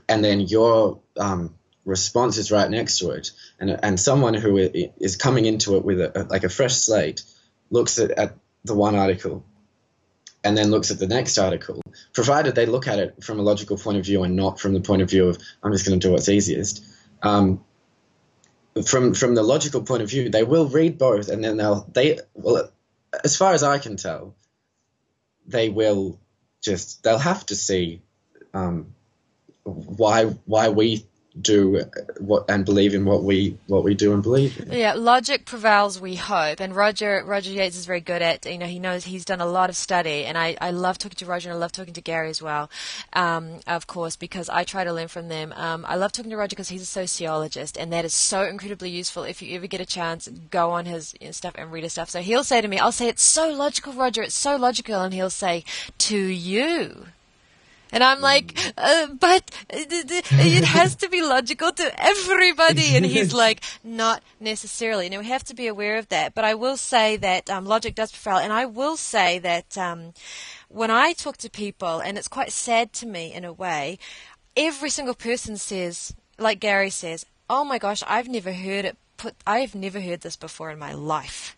and 0.08 0.24
then 0.24 0.40
your 0.40 1.00
um, 1.18 1.54
response 1.84 2.36
is 2.36 2.52
right 2.52 2.70
next 2.70 2.98
to 2.98 3.10
it, 3.10 3.30
and 3.58 3.78
and 3.82 3.98
someone 3.98 4.34
who 4.34 4.56
is 4.56 5.16
coming 5.16 5.46
into 5.46 5.76
it 5.76 5.84
with 5.84 6.00
a, 6.00 6.26
like 6.30 6.44
a 6.44 6.48
fresh 6.48 6.74
slate 6.74 7.22
looks 7.70 7.98
at, 7.98 8.12
at 8.12 8.36
the 8.64 8.74
one 8.74 8.94
article 8.94 9.44
and 10.44 10.56
then 10.56 10.70
looks 10.70 10.92
at 10.92 10.98
the 10.98 11.08
next 11.08 11.38
article, 11.38 11.80
provided 12.16 12.54
they 12.54 12.64
look 12.64 12.88
at 12.88 12.98
it 12.98 13.22
from 13.22 13.38
a 13.38 13.42
logical 13.42 13.76
point 13.76 13.98
of 13.98 14.04
view 14.06 14.22
and 14.22 14.34
not 14.34 14.58
from 14.58 14.72
the 14.72 14.80
point 14.80 15.02
of 15.02 15.10
view 15.10 15.28
of 15.28 15.38
I'm 15.62 15.70
just 15.70 15.86
going 15.86 16.00
to 16.00 16.08
do 16.08 16.12
what's 16.12 16.30
easiest. 16.30 16.82
Um, 17.22 17.62
from 18.86 19.12
from 19.12 19.34
the 19.34 19.42
logical 19.42 19.82
point 19.82 20.02
of 20.02 20.08
view, 20.08 20.30
they 20.30 20.42
will 20.42 20.66
read 20.66 20.96
both, 20.96 21.28
and 21.28 21.44
then 21.44 21.58
they'll 21.58 21.86
they 21.92 22.18
well, 22.32 22.70
as 23.22 23.36
far 23.36 23.52
as 23.52 23.62
I 23.62 23.76
can 23.76 23.98
tell, 23.98 24.34
they 25.46 25.68
will 25.68 26.18
just 26.62 27.02
they'll 27.02 27.18
have 27.18 27.44
to 27.46 27.54
see 27.54 28.00
um, 28.54 28.94
why 29.64 30.24
why 30.46 30.70
we 30.70 31.04
do 31.40 31.82
what 32.18 32.44
and 32.48 32.64
believe 32.64 32.94
in 32.94 33.04
what 33.04 33.22
we 33.22 33.58
what 33.66 33.84
we 33.84 33.94
do 33.94 34.12
and 34.12 34.22
believe 34.22 34.58
in. 34.58 34.72
Yeah, 34.72 34.94
logic 34.94 35.44
prevails, 35.44 36.00
we 36.00 36.16
hope. 36.16 36.60
And 36.60 36.74
Roger 36.74 37.22
Roger 37.24 37.50
Yates 37.50 37.76
is 37.76 37.86
very 37.86 38.00
good 38.00 38.22
at 38.22 38.46
you 38.46 38.58
know 38.58 38.66
he 38.66 38.78
knows 38.78 39.04
he's 39.04 39.24
done 39.24 39.40
a 39.40 39.46
lot 39.46 39.70
of 39.70 39.76
study, 39.76 40.24
and 40.24 40.38
I, 40.38 40.56
I 40.60 40.70
love 40.70 40.98
talking 40.98 41.16
to 41.16 41.26
Roger 41.26 41.50
and 41.50 41.56
I 41.56 41.60
love 41.60 41.72
talking 41.72 41.94
to 41.94 42.00
Gary 42.00 42.30
as 42.30 42.40
well, 42.40 42.70
um, 43.12 43.60
of 43.66 43.86
course 43.86 44.16
because 44.16 44.48
I 44.48 44.64
try 44.64 44.84
to 44.84 44.92
learn 44.92 45.08
from 45.08 45.28
them. 45.28 45.52
Um, 45.56 45.84
I 45.86 45.96
love 45.96 46.12
talking 46.12 46.30
to 46.30 46.36
Roger 46.36 46.54
because 46.54 46.68
he's 46.68 46.82
a 46.82 46.86
sociologist, 46.86 47.76
and 47.76 47.92
that 47.92 48.04
is 48.04 48.14
so 48.14 48.42
incredibly 48.42 48.90
useful. 48.90 49.24
If 49.24 49.42
you 49.42 49.54
ever 49.56 49.66
get 49.66 49.80
a 49.80 49.86
chance, 49.86 50.28
go 50.50 50.70
on 50.70 50.86
his 50.86 51.14
you 51.20 51.28
know, 51.28 51.32
stuff 51.32 51.54
and 51.56 51.70
read 51.70 51.84
his 51.84 51.92
stuff. 51.92 52.10
So 52.10 52.20
he'll 52.20 52.44
say 52.44 52.60
to 52.60 52.68
me, 52.68 52.78
I'll 52.78 52.92
say 52.92 53.08
it's 53.08 53.22
so 53.22 53.50
logical, 53.50 53.92
Roger, 53.92 54.22
it's 54.22 54.34
so 54.34 54.56
logical, 54.56 55.02
and 55.02 55.12
he'll 55.12 55.30
say 55.30 55.64
to 55.98 56.18
you 56.18 57.06
and 57.92 58.02
I'm 58.02 58.20
like, 58.20 58.58
uh, 58.76 59.06
but 59.18 59.50
it 59.70 60.64
has 60.64 60.96
to 60.96 61.08
be 61.08 61.22
logical 61.22 61.72
to 61.72 62.02
everybody. 62.02 62.96
And 62.96 63.06
he's 63.06 63.32
like, 63.44 63.62
not 63.84 64.22
necessarily. 64.40 65.08
Now 65.08 65.20
we 65.20 65.26
have 65.26 65.44
to 65.44 65.54
be 65.54 65.66
aware 65.66 65.96
of 65.96 66.08
that. 66.08 66.34
But 66.34 66.44
I 66.44 66.54
will 66.54 66.76
say 66.76 67.16
that 67.16 67.48
um, 67.48 67.64
logic 67.64 67.94
does 67.94 68.12
prevail. 68.12 68.38
And 68.38 68.52
I 68.52 68.66
will 68.66 68.96
say 68.96 69.38
that 69.38 69.78
um, 69.78 70.14
when 70.68 70.90
I 70.90 71.12
talk 71.12 71.36
to 71.38 71.50
people, 71.50 72.00
and 72.00 72.18
it's 72.18 72.28
quite 72.28 72.52
sad 72.52 72.92
to 72.94 73.06
me 73.06 73.32
in 73.32 73.44
a 73.44 73.52
way, 73.52 73.98
every 74.56 74.90
single 74.90 75.14
person 75.14 75.56
says, 75.56 76.14
like 76.38 76.60
Gary 76.60 76.90
says, 76.90 77.24
oh 77.48 77.64
my 77.64 77.78
gosh, 77.78 78.02
I've 78.06 78.28
never 78.28 78.52
heard 78.52 78.84
it 78.84 78.96
put, 79.16 79.34
I've 79.46 79.74
never 79.74 80.00
heard 80.00 80.22
this 80.22 80.36
before 80.36 80.70
in 80.70 80.78
my 80.78 80.92
life. 80.92 81.56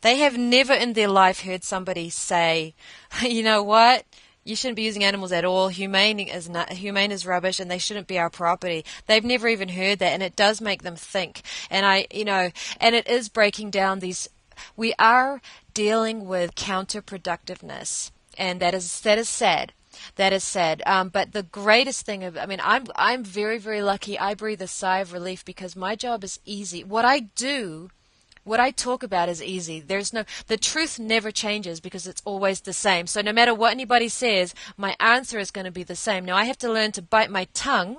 They 0.00 0.18
have 0.18 0.36
never 0.36 0.74
in 0.74 0.92
their 0.92 1.08
life 1.08 1.40
heard 1.40 1.64
somebody 1.64 2.10
say, 2.10 2.74
you 3.22 3.42
know 3.42 3.62
what? 3.62 4.04
You 4.44 4.54
shouldn't 4.54 4.76
be 4.76 4.82
using 4.82 5.04
animals 5.04 5.32
at 5.32 5.44
all. 5.44 5.68
Humane 5.68 6.20
is 6.20 6.48
not, 6.48 6.70
humane 6.70 7.10
is 7.10 7.26
rubbish, 7.26 7.58
and 7.58 7.70
they 7.70 7.78
shouldn't 7.78 8.06
be 8.06 8.18
our 8.18 8.30
property. 8.30 8.84
They've 9.06 9.24
never 9.24 9.48
even 9.48 9.70
heard 9.70 9.98
that, 9.98 10.12
and 10.12 10.22
it 10.22 10.36
does 10.36 10.60
make 10.60 10.82
them 10.82 10.96
think. 10.96 11.42
And 11.70 11.86
I, 11.86 12.06
you 12.12 12.24
know, 12.24 12.50
and 12.78 12.94
it 12.94 13.08
is 13.08 13.28
breaking 13.28 13.70
down 13.70 13.98
these. 13.98 14.28
We 14.76 14.94
are 14.98 15.40
dealing 15.72 16.26
with 16.26 16.54
counterproductiveness, 16.54 18.10
and 18.38 18.60
that 18.60 18.74
is 18.74 19.00
that 19.00 19.18
is 19.18 19.28
sad. 19.28 19.72
That 20.16 20.32
is 20.32 20.44
sad. 20.44 20.82
Um, 20.86 21.08
but 21.08 21.32
the 21.32 21.44
greatest 21.44 22.04
thing 22.04 22.24
of, 22.24 22.36
I 22.36 22.46
mean, 22.46 22.60
I'm 22.62 22.84
I'm 22.96 23.24
very 23.24 23.58
very 23.58 23.82
lucky. 23.82 24.18
I 24.18 24.34
breathe 24.34 24.62
a 24.62 24.66
sigh 24.66 24.98
of 24.98 25.12
relief 25.12 25.44
because 25.44 25.74
my 25.74 25.96
job 25.96 26.22
is 26.22 26.38
easy. 26.44 26.84
What 26.84 27.04
I 27.04 27.20
do 27.20 27.90
what 28.44 28.60
I 28.60 28.70
talk 28.70 29.02
about 29.02 29.28
is 29.28 29.42
easy. 29.42 29.80
There's 29.80 30.12
no, 30.12 30.24
the 30.46 30.56
truth 30.56 30.98
never 30.98 31.30
changes 31.30 31.80
because 31.80 32.06
it's 32.06 32.22
always 32.24 32.60
the 32.60 32.72
same. 32.72 33.06
So 33.06 33.20
no 33.20 33.32
matter 33.32 33.54
what 33.54 33.72
anybody 33.72 34.08
says, 34.08 34.54
my 34.76 34.94
answer 35.00 35.38
is 35.38 35.50
going 35.50 35.64
to 35.64 35.70
be 35.70 35.82
the 35.82 35.96
same. 35.96 36.24
Now 36.24 36.36
I 36.36 36.44
have 36.44 36.58
to 36.58 36.72
learn 36.72 36.92
to 36.92 37.02
bite 37.02 37.30
my 37.30 37.46
tongue 37.54 37.98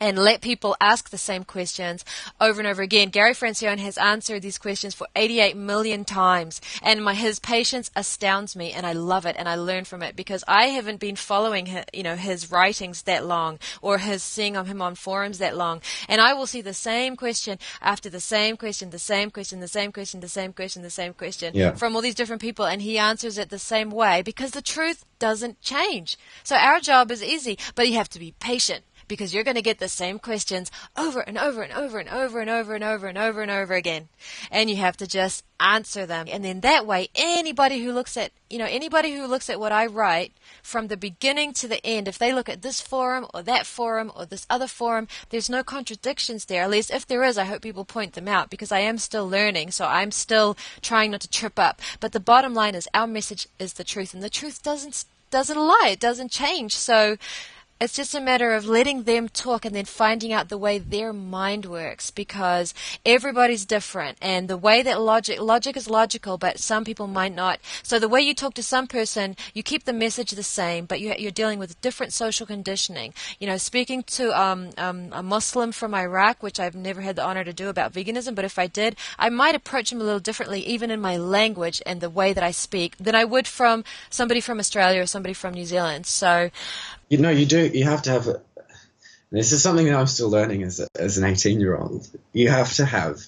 and 0.00 0.18
let 0.18 0.40
people 0.40 0.76
ask 0.80 1.10
the 1.10 1.18
same 1.18 1.44
questions 1.44 2.04
over 2.40 2.60
and 2.60 2.68
over 2.68 2.82
again. 2.82 3.08
Gary 3.08 3.32
Francione 3.32 3.78
has 3.78 3.98
answered 3.98 4.42
these 4.42 4.58
questions 4.58 4.94
for 4.94 5.06
88 5.16 5.56
million 5.56 6.04
times, 6.04 6.60
and 6.82 7.04
my, 7.04 7.14
his 7.14 7.38
patience 7.38 7.90
astounds 7.96 8.56
me, 8.56 8.72
and 8.72 8.86
I 8.86 8.92
love 8.92 9.26
it, 9.26 9.36
and 9.38 9.48
I 9.48 9.56
learn 9.56 9.84
from 9.84 10.02
it 10.02 10.16
because 10.16 10.44
I 10.46 10.66
haven't 10.66 11.00
been 11.00 11.16
following 11.16 11.66
his, 11.66 11.84
you 11.92 12.02
know 12.02 12.16
his 12.16 12.50
writings 12.50 13.02
that 13.02 13.26
long 13.26 13.58
or 13.82 13.98
his 13.98 14.22
seeing 14.22 14.54
him 14.54 14.82
on 14.82 14.94
forums 14.94 15.38
that 15.38 15.56
long, 15.56 15.80
and 16.08 16.20
I 16.20 16.34
will 16.34 16.46
see 16.46 16.60
the 16.60 16.74
same 16.74 17.16
question 17.16 17.58
after 17.80 18.10
the 18.10 18.20
same 18.20 18.56
question, 18.56 18.90
the 18.90 18.98
same 18.98 19.30
question, 19.30 19.60
the 19.60 19.68
same 19.68 19.92
question, 19.92 20.20
the 20.20 20.28
same 20.28 20.52
question, 20.52 20.82
the 20.82 20.90
same 20.90 21.12
question 21.14 21.52
yeah. 21.54 21.72
from 21.72 21.94
all 21.94 22.02
these 22.02 22.14
different 22.14 22.42
people, 22.42 22.64
and 22.64 22.82
he 22.82 22.98
answers 22.98 23.38
it 23.38 23.50
the 23.50 23.58
same 23.58 23.90
way 23.90 24.22
because 24.22 24.52
the 24.52 24.62
truth 24.62 25.04
doesn't 25.18 25.60
change. 25.60 26.16
So 26.42 26.56
our 26.56 26.80
job 26.80 27.10
is 27.10 27.22
easy, 27.22 27.58
but 27.74 27.88
you 27.88 27.94
have 27.94 28.08
to 28.10 28.18
be 28.18 28.34
patient 28.38 28.84
because 29.08 29.34
you're 29.34 29.44
going 29.44 29.54
to 29.56 29.62
get 29.62 29.78
the 29.78 29.88
same 29.88 30.18
questions 30.18 30.70
over 30.96 31.20
and 31.20 31.38
over 31.38 31.62
and 31.62 31.72
over 31.72 31.98
and 31.98 32.08
over 32.08 32.40
and 32.40 32.50
over 32.50 32.74
and 32.74 32.84
over 32.84 33.06
and 33.06 33.18
over 33.18 33.42
and 33.42 33.50
over 33.50 33.74
again. 33.74 34.08
And 34.50 34.70
you 34.70 34.76
have 34.76 34.96
to 34.98 35.06
just 35.06 35.44
answer 35.60 36.06
them. 36.06 36.26
And 36.30 36.44
then 36.44 36.60
that 36.60 36.86
way, 36.86 37.08
anybody 37.14 37.82
who 37.82 37.92
looks 37.92 38.16
at, 38.16 38.32
you 38.50 38.58
know, 38.58 38.66
anybody 38.68 39.14
who 39.14 39.26
looks 39.26 39.48
at 39.48 39.58
what 39.60 39.72
I 39.72 39.86
write 39.86 40.32
from 40.62 40.88
the 40.88 40.96
beginning 40.96 41.52
to 41.54 41.68
the 41.68 41.84
end, 41.84 42.08
if 42.08 42.18
they 42.18 42.32
look 42.32 42.48
at 42.48 42.62
this 42.62 42.80
forum 42.80 43.26
or 43.32 43.42
that 43.42 43.66
forum 43.66 44.12
or 44.14 44.26
this 44.26 44.46
other 44.50 44.66
forum, 44.66 45.08
there's 45.30 45.50
no 45.50 45.62
contradictions 45.62 46.44
there. 46.44 46.62
At 46.62 46.70
least 46.70 46.90
if 46.90 47.06
there 47.06 47.24
is, 47.24 47.38
I 47.38 47.44
hope 47.44 47.62
people 47.62 47.84
point 47.84 48.14
them 48.14 48.28
out 48.28 48.50
because 48.50 48.72
I 48.72 48.80
am 48.80 48.98
still 48.98 49.28
learning. 49.28 49.70
So 49.70 49.86
I'm 49.86 50.10
still 50.10 50.56
trying 50.82 51.12
not 51.12 51.20
to 51.22 51.30
trip 51.30 51.58
up. 51.58 51.80
But 52.00 52.12
the 52.12 52.20
bottom 52.20 52.54
line 52.54 52.74
is 52.74 52.88
our 52.94 53.06
message 53.06 53.48
is 53.58 53.74
the 53.74 53.84
truth 53.84 54.14
and 54.14 54.22
the 54.22 54.30
truth 54.30 54.62
doesn't 54.62 55.04
doesn't 55.30 55.58
lie. 55.58 55.88
It 55.90 55.98
doesn't 55.98 56.30
change. 56.30 56.76
So 56.76 57.16
it's 57.80 57.94
just 57.94 58.14
a 58.14 58.20
matter 58.20 58.52
of 58.52 58.66
letting 58.66 59.02
them 59.02 59.28
talk 59.28 59.64
and 59.64 59.74
then 59.74 59.84
finding 59.84 60.32
out 60.32 60.48
the 60.48 60.58
way 60.58 60.78
their 60.78 61.12
mind 61.12 61.66
works 61.66 62.10
because 62.10 62.72
everybody's 63.04 63.64
different 63.64 64.16
and 64.22 64.48
the 64.48 64.56
way 64.56 64.82
that 64.82 65.00
logic 65.00 65.40
logic 65.40 65.76
is 65.76 65.90
logical 65.90 66.38
but 66.38 66.58
some 66.60 66.84
people 66.84 67.06
might 67.06 67.34
not. 67.34 67.58
So 67.82 67.98
the 67.98 68.08
way 68.08 68.20
you 68.20 68.34
talk 68.34 68.54
to 68.54 68.62
some 68.62 68.86
person 68.86 69.36
you 69.54 69.62
keep 69.62 69.84
the 69.84 69.92
message 69.92 70.30
the 70.30 70.42
same 70.42 70.84
but 70.86 71.00
you, 71.00 71.10
are 71.10 71.30
dealing 71.30 71.58
with 71.58 71.80
different 71.80 72.12
social 72.12 72.46
conditioning. 72.46 73.12
You 73.40 73.48
know 73.48 73.56
speaking 73.56 74.02
to 74.04 74.38
um, 74.40 74.70
um, 74.78 75.08
a 75.12 75.22
muslim 75.22 75.72
from 75.72 75.94
iraq 75.94 76.42
which 76.42 76.60
i've 76.60 76.74
never 76.74 77.00
had 77.00 77.16
the 77.16 77.24
honor 77.24 77.44
to 77.44 77.52
do 77.52 77.68
about 77.68 77.92
veganism 77.92 78.34
but 78.34 78.44
if 78.44 78.58
i 78.58 78.66
did 78.66 78.96
i 79.18 79.28
might 79.28 79.54
approach 79.54 79.90
him 79.90 80.00
a 80.00 80.04
little 80.04 80.20
differently 80.20 80.60
even 80.60 80.90
in 80.90 81.00
my 81.00 81.16
language 81.16 81.82
and 81.86 82.00
the 82.00 82.10
way 82.10 82.32
that 82.32 82.44
i 82.44 82.50
speak 82.50 82.96
than 82.98 83.14
i 83.14 83.24
would 83.24 83.46
from 83.46 83.84
somebody 84.10 84.40
from 84.40 84.58
australia 84.58 85.00
or 85.00 85.06
somebody 85.06 85.34
from 85.34 85.54
new 85.54 85.64
zealand. 85.64 86.06
So 86.06 86.50
you 87.08 87.18
know, 87.18 87.30
you 87.30 87.46
do. 87.46 87.66
You 87.66 87.84
have 87.84 88.02
to 88.02 88.10
have. 88.10 88.28
This 89.30 89.52
is 89.52 89.62
something 89.62 89.86
that 89.86 89.94
I'm 89.94 90.06
still 90.06 90.30
learning 90.30 90.62
as 90.62 90.80
a, 90.80 90.88
as 90.98 91.18
an 91.18 91.24
18 91.24 91.60
year 91.60 91.76
old. 91.76 92.08
You 92.32 92.50
have 92.50 92.72
to 92.74 92.84
have 92.84 93.20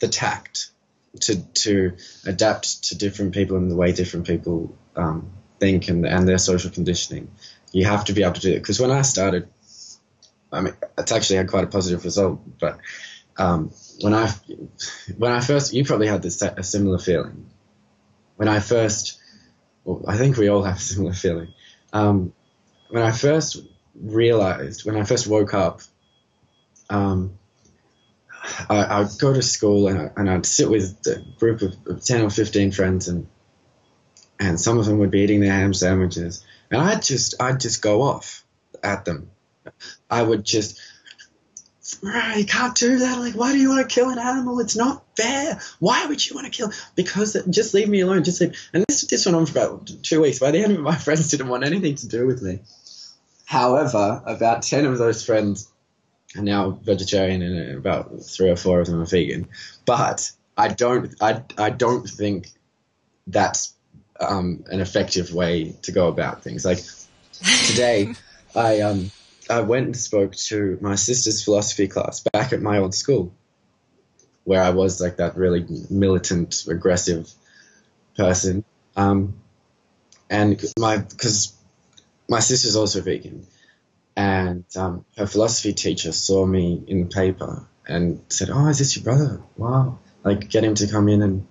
the 0.00 0.08
tact 0.08 0.70
to 1.20 1.36
to 1.36 1.96
adapt 2.26 2.84
to 2.84 2.98
different 2.98 3.34
people 3.34 3.56
and 3.56 3.70
the 3.70 3.76
way 3.76 3.92
different 3.92 4.26
people 4.26 4.76
um, 4.96 5.30
think 5.58 5.88
and 5.88 6.06
and 6.06 6.28
their 6.28 6.38
social 6.38 6.70
conditioning. 6.70 7.30
You 7.72 7.86
have 7.86 8.06
to 8.06 8.12
be 8.12 8.22
able 8.22 8.34
to 8.34 8.40
do 8.40 8.52
it 8.52 8.58
because 8.58 8.80
when 8.80 8.90
I 8.90 9.02
started, 9.02 9.48
I 10.52 10.60
mean, 10.60 10.74
it's 10.98 11.12
actually 11.12 11.36
had 11.36 11.48
quite 11.48 11.64
a 11.64 11.68
positive 11.68 12.04
result. 12.04 12.40
But 12.58 12.80
um, 13.36 13.70
when 14.00 14.14
I 14.14 14.28
when 15.16 15.32
I 15.32 15.40
first, 15.40 15.72
you 15.72 15.84
probably 15.84 16.08
had 16.08 16.22
this 16.22 16.42
a 16.42 16.62
similar 16.62 16.98
feeling. 16.98 17.46
When 18.36 18.48
I 18.48 18.58
first, 18.60 19.20
well, 19.84 20.02
I 20.08 20.16
think 20.16 20.36
we 20.36 20.48
all 20.48 20.62
have 20.62 20.78
a 20.78 20.80
similar 20.80 21.12
feeling 21.12 21.52
um, 21.92 22.32
when 22.88 23.02
I 23.02 23.12
first 23.12 23.62
realized, 23.94 24.84
when 24.84 24.96
I 24.96 25.04
first 25.04 25.26
woke 25.26 25.54
up, 25.54 25.82
um, 26.88 27.38
I, 28.68 29.00
would 29.00 29.18
go 29.18 29.32
to 29.32 29.42
school 29.42 29.88
and, 29.88 29.98
I, 29.98 30.10
and 30.16 30.30
I'd 30.30 30.46
sit 30.46 30.68
with 30.68 30.98
a 31.06 31.22
group 31.38 31.62
of, 31.62 31.74
of 31.86 32.04
10 32.04 32.22
or 32.22 32.30
15 32.30 32.72
friends 32.72 33.08
and 33.08 33.26
and 34.38 34.58
some 34.58 34.78
of 34.78 34.86
them 34.86 34.98
would 34.98 35.10
be 35.10 35.20
eating 35.20 35.40
their 35.40 35.52
ham 35.52 35.74
sandwiches 35.74 36.42
and 36.70 36.80
I'd 36.80 37.02
just 37.02 37.40
I'd 37.40 37.60
just 37.60 37.82
go 37.82 38.02
off 38.02 38.44
at 38.82 39.04
them. 39.04 39.30
I 40.10 40.22
would 40.22 40.44
just 40.44 40.80
you 42.02 42.44
can't 42.46 42.74
do 42.74 42.98
that. 42.98 43.18
Like, 43.18 43.34
why 43.34 43.52
do 43.52 43.58
you 43.58 43.70
want 43.70 43.88
to 43.88 43.94
kill 43.94 44.10
an 44.10 44.18
animal? 44.18 44.60
It's 44.60 44.76
not 44.76 45.04
fair. 45.16 45.60
Why 45.78 46.06
would 46.06 46.26
you 46.26 46.34
want 46.34 46.46
to 46.46 46.50
kill? 46.50 46.72
Because 46.94 47.36
just 47.50 47.74
leave 47.74 47.88
me 47.88 48.00
alone. 48.00 48.24
Just 48.24 48.40
leave. 48.40 48.56
And 48.72 48.84
this 48.88 49.02
this 49.02 49.26
went 49.26 49.36
on 49.36 49.46
for 49.46 49.58
about 49.58 49.90
two 50.02 50.20
weeks. 50.20 50.38
By 50.38 50.50
the 50.50 50.62
end 50.62 50.72
of 50.72 50.78
it, 50.78 50.82
my 50.82 50.96
friends 51.06 51.30
didn't 51.30 51.48
want 51.48 51.64
anything 51.64 51.94
to 51.96 52.08
do 52.08 52.26
with 52.26 52.42
me. 52.42 52.60
However, 53.44 54.22
about 54.26 54.62
ten 54.62 54.86
of 54.86 54.98
those 54.98 55.24
friends 55.24 55.68
are 56.36 56.42
now 56.42 56.70
vegetarian, 56.70 57.42
and 57.42 57.76
about 57.76 58.22
three 58.22 58.50
or 58.50 58.56
four 58.56 58.80
of 58.80 58.86
them 58.86 59.00
are 59.00 59.06
vegan. 59.06 59.48
But 59.84 60.30
I 60.56 60.68
don't 60.68 61.14
I 61.20 61.42
I 61.58 61.70
don't 61.70 62.08
think 62.08 62.50
that's 63.26 63.74
um, 64.20 64.64
an 64.66 64.80
effective 64.80 65.32
way 65.32 65.74
to 65.82 65.92
go 65.92 66.08
about 66.08 66.42
things. 66.42 66.64
Like 66.64 66.80
today, 67.66 68.14
I 68.54 68.80
um 68.80 69.10
I 69.50 69.60
went 69.60 69.86
and 69.86 69.96
spoke 69.96 70.34
to 70.34 70.78
my 70.80 70.94
sister's 70.94 71.42
philosophy 71.42 71.88
class 71.88 72.20
back 72.32 72.52
at 72.52 72.62
my 72.62 72.78
old 72.78 72.94
school, 72.94 73.34
where 74.44 74.62
I 74.62 74.70
was 74.70 75.00
like 75.00 75.16
that 75.16 75.36
really 75.36 75.66
militant, 75.90 76.64
aggressive 76.68 77.30
person. 78.16 78.64
Um, 78.96 79.34
and 80.28 80.64
my 80.78 80.98
because 80.98 81.52
my 82.28 82.38
sister's 82.38 82.76
also 82.76 83.00
vegan, 83.00 83.46
and 84.16 84.64
um, 84.76 85.04
her 85.16 85.26
philosophy 85.26 85.72
teacher 85.72 86.12
saw 86.12 86.46
me 86.46 86.82
in 86.86 87.00
the 87.00 87.06
paper 87.06 87.66
and 87.86 88.22
said, 88.28 88.50
"Oh, 88.50 88.68
is 88.68 88.78
this 88.78 88.96
your 88.96 89.04
brother? 89.04 89.42
Wow!" 89.56 89.98
Like, 90.22 90.48
get 90.48 90.64
him 90.64 90.74
to 90.76 90.86
come 90.86 91.08
in 91.08 91.22
and 91.22 91.46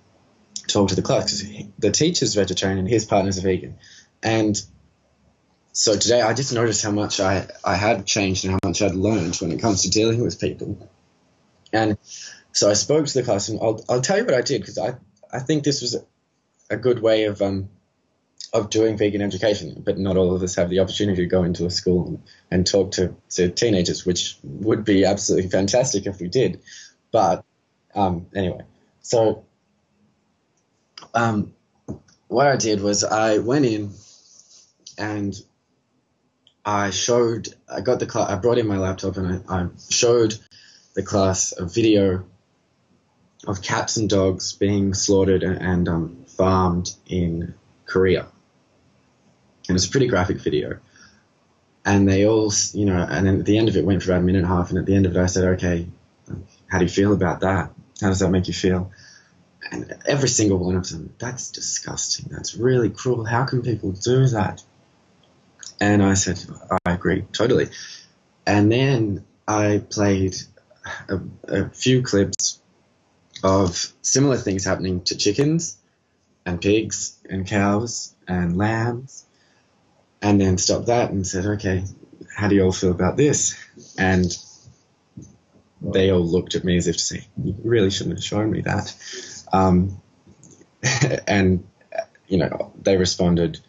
talk 0.67 0.89
to 0.89 0.95
the 0.95 1.01
class 1.01 1.41
because 1.41 1.67
the 1.79 1.91
teacher's 1.91 2.35
vegetarian 2.35 2.79
and 2.79 2.87
his 2.87 3.03
partner's 3.03 3.37
a 3.37 3.41
vegan, 3.41 3.77
and 4.23 4.61
so 5.71 5.97
today 5.97 6.21
I 6.21 6.33
just 6.33 6.53
noticed 6.53 6.83
how 6.83 6.91
much 6.91 7.19
I, 7.19 7.47
I 7.63 7.75
had 7.75 8.05
changed 8.05 8.45
and 8.45 8.53
how 8.53 8.59
much 8.67 8.81
I'd 8.81 8.95
learned 8.95 9.35
when 9.37 9.51
it 9.51 9.61
comes 9.61 9.83
to 9.83 9.89
dealing 9.89 10.21
with 10.21 10.39
people. 10.39 10.89
And 11.71 11.97
so 12.51 12.69
I 12.69 12.73
spoke 12.73 13.05
to 13.05 13.13
the 13.13 13.23
class, 13.23 13.49
and 13.49 13.59
I'll, 13.61 13.83
I'll 13.87 14.01
tell 14.01 14.17
you 14.17 14.25
what 14.25 14.33
I 14.33 14.41
did 14.41 14.61
because 14.61 14.77
I, 14.77 14.95
I 15.31 15.39
think 15.39 15.63
this 15.63 15.81
was 15.81 15.95
a, 16.69 16.77
good 16.77 17.01
way 17.01 17.25
of 17.25 17.41
um, 17.41 17.69
of 18.53 18.69
doing 18.69 18.97
vegan 18.97 19.21
education, 19.21 19.81
but 19.85 19.97
not 19.97 20.17
all 20.17 20.35
of 20.35 20.41
us 20.41 20.55
have 20.55 20.69
the 20.69 20.79
opportunity 20.79 21.23
to 21.23 21.27
go 21.27 21.43
into 21.43 21.65
a 21.65 21.69
school 21.69 22.07
and, 22.07 22.23
and 22.49 22.67
talk 22.67 22.91
to, 22.91 23.15
to 23.29 23.49
teenagers, 23.49 24.05
which 24.05 24.37
would 24.43 24.83
be 24.83 25.05
absolutely 25.05 25.49
fantastic 25.49 26.07
if 26.07 26.19
we 26.19 26.27
did. 26.27 26.61
But 27.11 27.43
um, 27.93 28.27
anyway, 28.35 28.61
so 29.01 29.45
um, 31.13 31.53
what 32.27 32.47
I 32.47 32.55
did 32.55 32.81
was 32.81 33.03
I 33.03 33.37
went 33.37 33.65
in 33.65 33.91
and 34.97 35.35
I 36.69 36.91
showed, 36.91 37.49
I 37.67 37.81
got 37.81 37.99
the 37.99 38.05
class, 38.05 38.29
I 38.29 38.35
brought 38.35 38.59
in 38.59 38.67
my 38.67 38.77
laptop 38.77 39.17
and 39.17 39.43
I, 39.49 39.61
I 39.61 39.67
showed 39.89 40.37
the 40.93 41.01
class 41.01 41.51
a 41.57 41.65
video 41.65 42.25
of 43.47 43.63
cats 43.63 43.97
and 43.97 44.07
dogs 44.07 44.53
being 44.53 44.93
slaughtered 44.93 45.41
and, 45.41 45.59
and 45.59 45.89
um, 45.89 46.25
farmed 46.27 46.91
in 47.07 47.55
Korea. 47.87 48.27
And 49.67 49.75
it's 49.75 49.87
a 49.87 49.89
pretty 49.89 50.05
graphic 50.05 50.41
video. 50.41 50.77
And 51.85 52.07
they 52.07 52.27
all, 52.27 52.53
you 52.73 52.85
know, 52.85 53.03
and 53.09 53.25
then 53.25 53.39
at 53.39 53.45
the 53.47 53.57
end 53.57 53.69
of 53.69 53.75
it 53.75 53.83
went 53.83 54.03
for 54.03 54.11
about 54.11 54.21
a 54.21 54.25
minute 54.25 54.43
and 54.43 54.51
a 54.51 54.55
half. 54.55 54.69
And 54.69 54.77
at 54.77 54.85
the 54.85 54.93
end 54.93 55.07
of 55.07 55.15
it, 55.15 55.19
I 55.19 55.25
said, 55.25 55.45
okay, 55.55 55.87
how 56.67 56.77
do 56.77 56.85
you 56.85 56.91
feel 56.91 57.13
about 57.13 57.39
that? 57.39 57.71
How 57.99 58.09
does 58.09 58.19
that 58.19 58.29
make 58.29 58.47
you 58.47 58.53
feel? 58.53 58.91
And 59.71 59.91
every 60.05 60.29
single 60.29 60.59
one 60.59 60.75
of 60.75 60.87
them, 60.87 61.15
that's 61.17 61.49
disgusting. 61.49 62.27
That's 62.29 62.53
really 62.55 62.91
cruel. 62.91 63.25
How 63.25 63.45
can 63.45 63.63
people 63.63 63.91
do 63.91 64.27
that? 64.27 64.61
And 65.81 66.03
I 66.03 66.13
said, 66.15 66.43
I 66.85 66.93
agree, 66.93 67.23
totally. 67.31 67.69
And 68.45 68.71
then 68.71 69.25
I 69.47 69.81
played 69.89 70.35
a, 71.07 71.19
a 71.47 71.69
few 71.69 72.01
clips 72.01 72.59
of 73.43 73.93
similar 74.01 74.37
things 74.37 74.65
happening 74.65 75.01
to 75.03 75.15
chickens 75.15 75.77
and 76.45 76.59
pigs 76.59 77.17
and 77.29 77.47
cows 77.47 78.13
and 78.27 78.57
lambs 78.57 79.25
and 80.21 80.39
then 80.39 80.57
stopped 80.57 80.87
that 80.87 81.11
and 81.11 81.25
said, 81.25 81.45
okay, 81.45 81.83
how 82.35 82.47
do 82.47 82.55
you 82.55 82.63
all 82.63 82.71
feel 82.71 82.91
about 82.91 83.17
this? 83.17 83.55
And 83.97 84.25
they 85.81 86.11
all 86.11 86.25
looked 86.25 86.55
at 86.55 86.63
me 86.63 86.77
as 86.77 86.87
if 86.87 86.97
to 86.97 87.01
say, 87.01 87.27
you 87.41 87.55
really 87.63 87.89
shouldn't 87.89 88.17
have 88.17 88.23
shown 88.23 88.51
me 88.51 88.61
that. 88.61 88.93
Um, 89.53 90.01
and, 91.27 91.65
you 92.27 92.37
know, 92.37 92.73
they 92.81 92.97
responded 92.97 93.59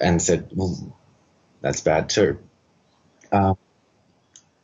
and 0.00 0.22
said, 0.22 0.50
well, 0.54 0.96
that's 1.60 1.80
bad 1.80 2.08
too. 2.08 2.38
Uh, 3.30 3.54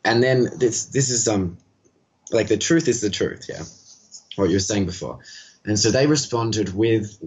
and 0.05 0.22
then 0.22 0.49
this, 0.57 0.86
this 0.86 1.11
is, 1.11 1.28
um, 1.28 1.59
like 2.30 2.49
the 2.49 2.57
truth 2.57 2.88
is 2.88 3.01
the 3.01 3.11
truth, 3.11 3.47
yeah. 3.49 3.62
What 4.36 4.51
you 4.51 4.57
were 4.57 4.61
saying 4.61 4.86
before. 4.86 5.20
And 5.64 5.78
so 5.78 5.90
they 5.90 6.07
responded 6.07 6.74
with, 6.74 7.22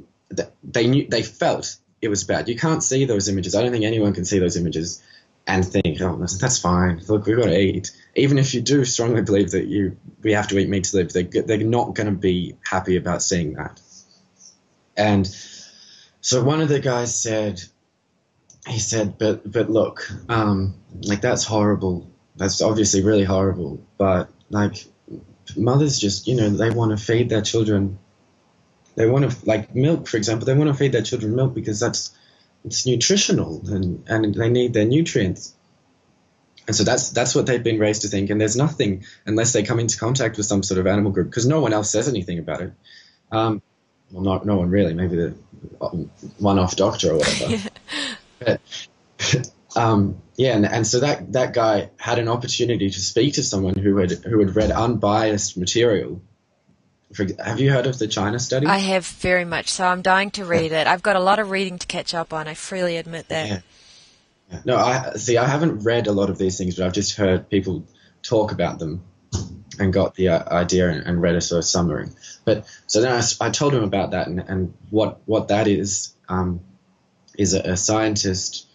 they 0.64 0.88
knew, 0.88 1.08
they 1.08 1.24
felt 1.24 1.78
it 2.02 2.10
was 2.10 2.24
bad. 2.24 2.50
You 2.50 2.56
can't 2.56 2.84
see 2.84 3.06
those 3.06 3.30
images. 3.30 3.56
I 3.56 3.62
don't 3.62 3.72
think 3.72 3.86
anyone 3.86 4.14
can 4.14 4.26
see 4.26 4.40
those 4.40 4.58
images 4.58 5.02
and 5.48 5.66
think, 5.66 6.02
oh, 6.02 6.18
that's 6.18 6.60
fine. 6.60 7.02
Look, 7.08 7.26
we've 7.26 7.38
got 7.38 7.46
to 7.46 7.58
eat. 7.58 7.92
Even 8.16 8.38
if 8.38 8.54
you 8.54 8.62
do 8.62 8.84
strongly 8.84 9.22
believe 9.22 9.52
that 9.52 9.66
you 9.66 9.98
we 10.22 10.34
have 10.34 10.50
to 10.50 10.60
eat 10.60 10.68
meat 10.68 10.84
to 10.86 10.98
live, 10.98 11.14
they, 11.14 11.24
they're 11.24 11.58
not 11.60 11.96
going 11.96 12.08
to 12.08 12.20
be 12.20 12.56
happy 12.70 12.98
about 12.98 13.24
seeing 13.24 13.54
that. 13.54 13.80
And 14.98 15.26
so 16.22 16.44
one 16.44 16.60
of 16.60 16.68
the 16.68 16.80
guys 16.80 17.20
said, 17.20 17.62
he 18.68 18.80
said, 18.80 19.18
but 19.18 19.50
but 19.50 19.70
look, 19.70 20.10
um, 20.30 20.76
like 21.04 21.22
that's 21.22 21.44
horrible. 21.44 22.10
That's 22.36 22.62
obviously 22.62 23.04
really 23.04 23.24
horrible. 23.24 23.82
But 23.98 24.30
like 24.50 24.86
mothers 25.56 26.00
just, 26.00 26.28
you 26.28 26.36
know, 26.36 26.50
they 26.50 26.70
want 26.70 26.98
to 26.98 27.04
feed 27.04 27.30
their 27.30 27.42
children 27.42 27.98
they 28.98 29.06
want 29.06 29.32
to 29.32 29.46
like 29.46 29.76
milk, 29.76 30.08
for 30.08 30.18
example. 30.18 30.48
They 30.48 30.56
want 30.56 30.70
to 30.70 30.74
feed 30.74 30.92
their 30.92 31.04
children 31.04 31.36
milk 31.36 31.54
because 31.54 31.80
that's 31.80 32.18
it's 32.66 32.86
nutritional 32.88 33.62
and 33.68 34.04
and 34.08 34.34
they 34.34 34.50
need 34.50 34.74
their 34.74 34.86
nutrients. 34.86 35.54
And 36.66 36.76
so 36.76 36.84
that's 36.84 37.12
that's 37.12 37.36
what 37.36 37.46
they've 37.46 37.64
been 37.64 37.80
raised 37.80 38.02
to 38.02 38.08
think. 38.08 38.32
And 38.32 38.42
there's 38.42 38.56
nothing 38.56 39.06
unless 39.28 39.54
they 39.54 39.62
come 39.62 39.80
into 39.80 40.00
contact 40.00 40.38
with 40.38 40.48
some 40.48 40.64
sort 40.64 40.80
of 40.80 40.88
animal 40.88 41.12
group 41.12 41.30
because 41.30 41.46
no 41.46 41.62
one 41.62 41.74
else 41.74 41.92
says 41.92 42.10
anything 42.10 42.40
about 42.40 42.62
it. 42.62 42.74
Um, 43.32 43.62
well, 44.12 44.24
not 44.24 44.48
no 44.48 44.58
one 44.58 44.72
really. 44.72 44.96
Maybe 44.96 45.16
the 45.16 45.36
one-off 46.40 46.76
doctor 46.76 47.12
or 47.12 47.18
whatever. 47.18 47.70
but, 48.40 48.62
um, 49.76 50.22
yeah, 50.36 50.56
and, 50.56 50.66
and 50.66 50.88
so 50.88 51.00
that 51.00 51.34
that 51.34 51.54
guy 51.54 51.90
had 51.98 52.20
an 52.20 52.28
opportunity 52.28 52.90
to 52.90 53.02
speak 53.02 53.36
to 53.36 53.44
someone 53.44 53.76
who 53.76 53.98
had 53.98 54.12
who 54.12 54.40
had 54.40 54.56
read 54.56 54.72
unbiased 54.72 55.58
material 55.58 56.22
for, 57.14 57.26
have 57.44 57.60
you 57.60 57.72
heard 57.72 57.88
of 57.88 57.98
the 57.98 58.08
China 58.08 58.38
study? 58.40 58.68
I 58.68 58.80
have 58.80 59.06
very 59.06 59.46
much 59.46 59.70
so. 59.70 59.86
I'm 59.86 60.02
dying 60.02 60.32
to 60.32 60.46
read 60.46 60.72
it. 60.72 60.88
I've 60.88 61.04
got 61.04 61.16
a 61.16 61.22
lot 61.22 61.40
of 61.40 61.52
reading 61.52 61.80
to 61.80 61.88
catch 61.88 62.14
up 62.14 62.34
on. 62.34 62.48
I 62.48 62.54
freely 62.54 62.98
admit 62.98 63.30
that. 63.30 63.48
Yeah. 63.48 63.60
yeah. 64.52 64.60
No, 64.66 64.78
I 64.78 65.14
see. 65.14 65.38
I 65.38 65.48
haven't 65.48 65.84
read 65.84 66.08
a 66.08 66.12
lot 66.12 66.30
of 66.30 66.38
these 66.38 66.58
things, 66.58 66.76
but 66.76 66.86
I've 66.86 66.94
just 66.94 67.16
heard 67.16 67.50
people 67.50 67.86
talk 68.24 68.52
about 68.52 68.80
them 68.80 69.04
and 69.80 69.94
got 69.94 70.16
the 70.16 70.30
uh, 70.30 70.54
idea 70.54 70.90
and, 70.90 71.06
and, 71.06 71.22
read 71.22 71.36
a 71.36 71.42
sort 71.42 71.60
of 71.60 71.66
summary. 71.66 72.08
But 72.46 72.66
so 72.88 73.00
then 73.02 73.12
I, 73.12 73.46
I 73.46 73.52
told 73.52 73.74
him 73.74 73.84
about 73.84 74.12
that 74.12 74.28
and, 74.28 74.40
and 74.40 74.74
what 74.90 75.22
what 75.26 75.50
that 75.50 75.68
is 75.68 76.14
um, 76.28 76.62
is 77.38 77.54
a, 77.54 77.62
a 77.62 77.78
scientist 77.78 78.68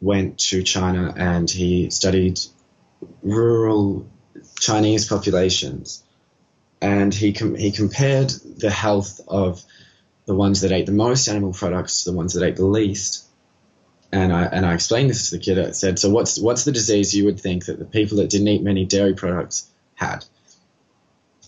went 0.00 0.38
to 0.38 0.62
China 0.62 1.12
and 1.16 1.50
he 1.50 1.90
studied 1.90 2.38
rural 3.22 4.08
Chinese 4.58 5.06
populations 5.06 6.02
and 6.80 7.12
he 7.12 7.32
com- 7.32 7.54
he 7.54 7.72
compared 7.72 8.30
the 8.30 8.70
health 8.70 9.20
of 9.28 9.62
the 10.26 10.34
ones 10.34 10.60
that 10.60 10.72
ate 10.72 10.86
the 10.86 10.92
most 10.92 11.28
animal 11.28 11.52
products 11.52 12.04
to 12.04 12.10
the 12.10 12.16
ones 12.16 12.34
that 12.34 12.44
ate 12.44 12.56
the 12.56 12.66
least. 12.66 13.24
And 14.12 14.32
I 14.32 14.44
and 14.44 14.64
I 14.64 14.74
explained 14.74 15.10
this 15.10 15.30
to 15.30 15.36
the 15.36 15.42
kid. 15.42 15.58
I 15.58 15.70
said, 15.72 15.98
"So 15.98 16.10
what's 16.10 16.38
what's 16.38 16.64
the 16.64 16.72
disease 16.72 17.14
you 17.14 17.24
would 17.24 17.40
think 17.40 17.66
that 17.66 17.78
the 17.78 17.84
people 17.84 18.18
that 18.18 18.30
didn't 18.30 18.48
eat 18.48 18.62
many 18.62 18.84
dairy 18.84 19.14
products 19.14 19.68
had?" 19.94 20.24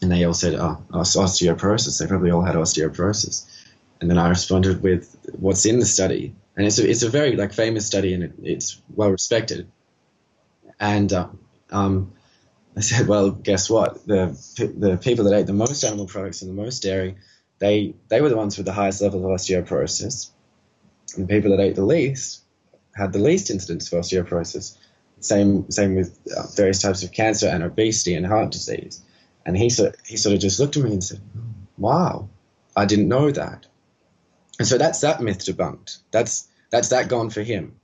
And 0.02 0.10
they 0.10 0.24
all 0.24 0.34
said, 0.34 0.54
"Oh, 0.54 0.82
osteoporosis." 0.90 1.98
They 1.98 2.06
probably 2.06 2.30
all 2.30 2.42
had 2.42 2.56
osteoporosis. 2.56 3.46
And 4.00 4.10
then 4.10 4.18
I 4.18 4.28
responded 4.28 4.82
with, 4.82 5.16
"What's 5.38 5.64
in 5.64 5.78
the 5.78 5.86
study?" 5.86 6.34
And 6.60 6.66
it's 6.66 6.78
a, 6.78 6.86
it's 6.86 7.02
a 7.02 7.08
very 7.08 7.36
like 7.36 7.54
famous 7.54 7.86
study, 7.86 8.12
and 8.12 8.22
it, 8.22 8.32
it's 8.42 8.82
well 8.94 9.08
respected. 9.08 9.70
And 10.78 11.10
uh, 11.10 11.28
um, 11.70 12.12
I 12.76 12.80
said, 12.80 13.06
well, 13.06 13.30
guess 13.30 13.70
what? 13.70 14.06
The 14.06 14.26
the 14.76 14.98
people 14.98 15.24
that 15.24 15.34
ate 15.34 15.46
the 15.46 15.54
most 15.54 15.82
animal 15.84 16.04
products 16.04 16.42
and 16.42 16.50
the 16.50 16.62
most 16.62 16.82
dairy, 16.82 17.16
they 17.60 17.94
they 18.08 18.20
were 18.20 18.28
the 18.28 18.36
ones 18.36 18.58
with 18.58 18.66
the 18.66 18.74
highest 18.74 19.00
level 19.00 19.24
of 19.24 19.40
osteoporosis. 19.40 20.28
And 21.16 21.26
the 21.26 21.34
people 21.34 21.56
that 21.56 21.60
ate 21.60 21.76
the 21.76 21.82
least 21.82 22.42
had 22.94 23.14
the 23.14 23.20
least 23.20 23.48
incidence 23.48 23.90
of 23.90 23.98
osteoporosis. 23.98 24.76
Same 25.20 25.70
same 25.70 25.94
with 25.94 26.18
uh, 26.36 26.46
various 26.54 26.82
types 26.82 27.02
of 27.02 27.10
cancer 27.10 27.48
and 27.48 27.62
obesity 27.62 28.12
and 28.14 28.26
heart 28.26 28.50
disease. 28.50 29.00
And 29.46 29.56
he 29.56 29.70
sort 29.70 29.96
he 30.04 30.18
sort 30.18 30.34
of 30.34 30.42
just 30.42 30.60
looked 30.60 30.76
at 30.76 30.82
me 30.82 30.92
and 30.92 31.02
said, 31.02 31.22
"Wow, 31.78 32.28
I 32.76 32.84
didn't 32.84 33.08
know 33.08 33.30
that." 33.30 33.64
And 34.58 34.68
so 34.68 34.76
that's 34.76 35.00
that 35.00 35.22
myth 35.22 35.38
debunked. 35.38 36.00
That's 36.10 36.49
that's 36.70 36.88
that 36.88 37.08
gone 37.08 37.30
for 37.30 37.42
him. 37.42 37.76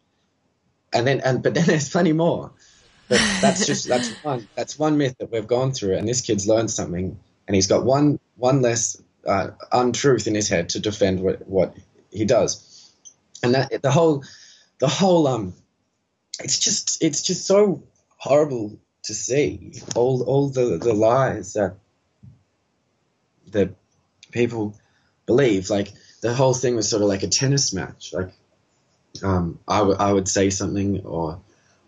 And 0.92 1.06
then 1.06 1.20
and 1.20 1.42
but 1.42 1.54
then 1.54 1.64
there's 1.66 1.90
plenty 1.90 2.12
more. 2.12 2.52
But 3.08 3.20
that's 3.40 3.66
just 3.66 3.88
that's 3.88 4.10
one 4.22 4.48
that's 4.54 4.78
one 4.78 4.98
myth 4.98 5.16
that 5.18 5.30
we've 5.30 5.46
gone 5.46 5.72
through, 5.72 5.96
and 5.96 6.08
this 6.08 6.20
kid's 6.20 6.46
learned 6.46 6.70
something, 6.70 7.18
and 7.46 7.54
he's 7.54 7.66
got 7.66 7.84
one 7.84 8.18
one 8.36 8.62
less 8.62 9.00
uh, 9.26 9.48
untruth 9.72 10.26
in 10.26 10.34
his 10.34 10.48
head 10.48 10.70
to 10.70 10.80
defend 10.80 11.20
what 11.20 11.46
what 11.46 11.76
he 12.10 12.24
does, 12.24 12.92
and 13.42 13.54
that 13.54 13.82
the 13.82 13.90
whole 13.90 14.24
the 14.78 14.88
whole 14.88 15.26
um, 15.26 15.54
it's 16.40 16.58
just 16.58 17.02
it's 17.02 17.22
just 17.22 17.46
so 17.46 17.82
horrible 18.16 18.78
to 19.04 19.14
see 19.14 19.74
all 19.94 20.22
all 20.22 20.48
the 20.48 20.78
the 20.78 20.94
lies 20.94 21.54
that 21.54 21.76
that 23.48 23.74
people 24.32 24.76
believe. 25.26 25.70
Like 25.70 25.92
the 26.20 26.34
whole 26.34 26.54
thing 26.54 26.76
was 26.76 26.88
sort 26.88 27.02
of 27.02 27.08
like 27.08 27.22
a 27.22 27.28
tennis 27.28 27.72
match. 27.72 28.12
Like 28.12 28.32
um, 29.22 29.58
I, 29.66 29.78
w- 29.78 29.96
I 29.98 30.12
would 30.12 30.28
say 30.28 30.50
something 30.50 31.04
or 31.04 31.40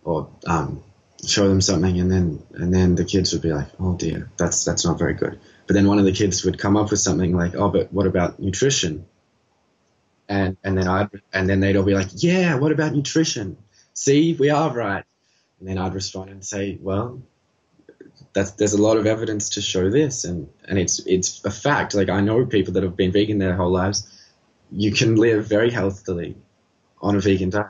or 0.04 0.28
um, 0.46 0.82
show 1.26 1.48
them 1.48 1.60
something 1.60 1.98
and 2.00 2.10
then 2.10 2.42
and 2.54 2.72
then 2.72 2.94
the 2.94 3.04
kids 3.04 3.32
would 3.32 3.42
be 3.42 3.52
like 3.52 3.68
oh 3.80 3.94
dear 3.94 4.30
that's 4.36 4.64
that's 4.64 4.84
not 4.84 4.98
very 4.98 5.14
good. 5.14 5.38
But 5.66 5.74
then 5.74 5.86
one 5.86 5.98
of 5.98 6.04
the 6.04 6.12
kids 6.12 6.44
would 6.44 6.58
come 6.58 6.76
up 6.76 6.90
with 6.90 7.00
something 7.00 7.36
like 7.36 7.54
oh 7.54 7.68
but 7.68 7.92
what 7.92 8.06
about 8.06 8.40
nutrition? 8.40 9.06
And 10.28 10.56
and 10.62 10.76
then 10.76 10.88
i 10.88 11.08
and 11.32 11.48
then 11.48 11.60
they'd 11.60 11.76
all 11.76 11.84
be 11.84 11.94
like 11.94 12.08
yeah 12.14 12.56
what 12.56 12.72
about 12.72 12.94
nutrition? 12.94 13.56
See 13.94 14.34
we 14.38 14.50
are 14.50 14.72
right. 14.72 15.04
And 15.60 15.68
then 15.68 15.78
I'd 15.78 15.94
respond 15.94 16.30
and 16.30 16.44
say, 16.44 16.78
well, 16.80 17.20
that's, 18.32 18.52
there's 18.52 18.74
a 18.74 18.82
lot 18.82 18.96
of 18.96 19.06
evidence 19.06 19.50
to 19.50 19.60
show 19.60 19.90
this, 19.90 20.24
and, 20.24 20.48
and 20.66 20.78
it's 20.78 21.00
it's 21.00 21.44
a 21.44 21.50
fact. 21.50 21.94
Like 21.94 22.08
I 22.08 22.20
know 22.20 22.46
people 22.46 22.74
that 22.74 22.82
have 22.82 22.96
been 22.96 23.12
vegan 23.12 23.38
their 23.38 23.56
whole 23.56 23.70
lives. 23.70 24.06
You 24.70 24.92
can 24.92 25.16
live 25.16 25.46
very 25.46 25.70
healthily 25.70 26.36
on 27.00 27.16
a 27.16 27.20
vegan 27.20 27.50
diet, 27.50 27.68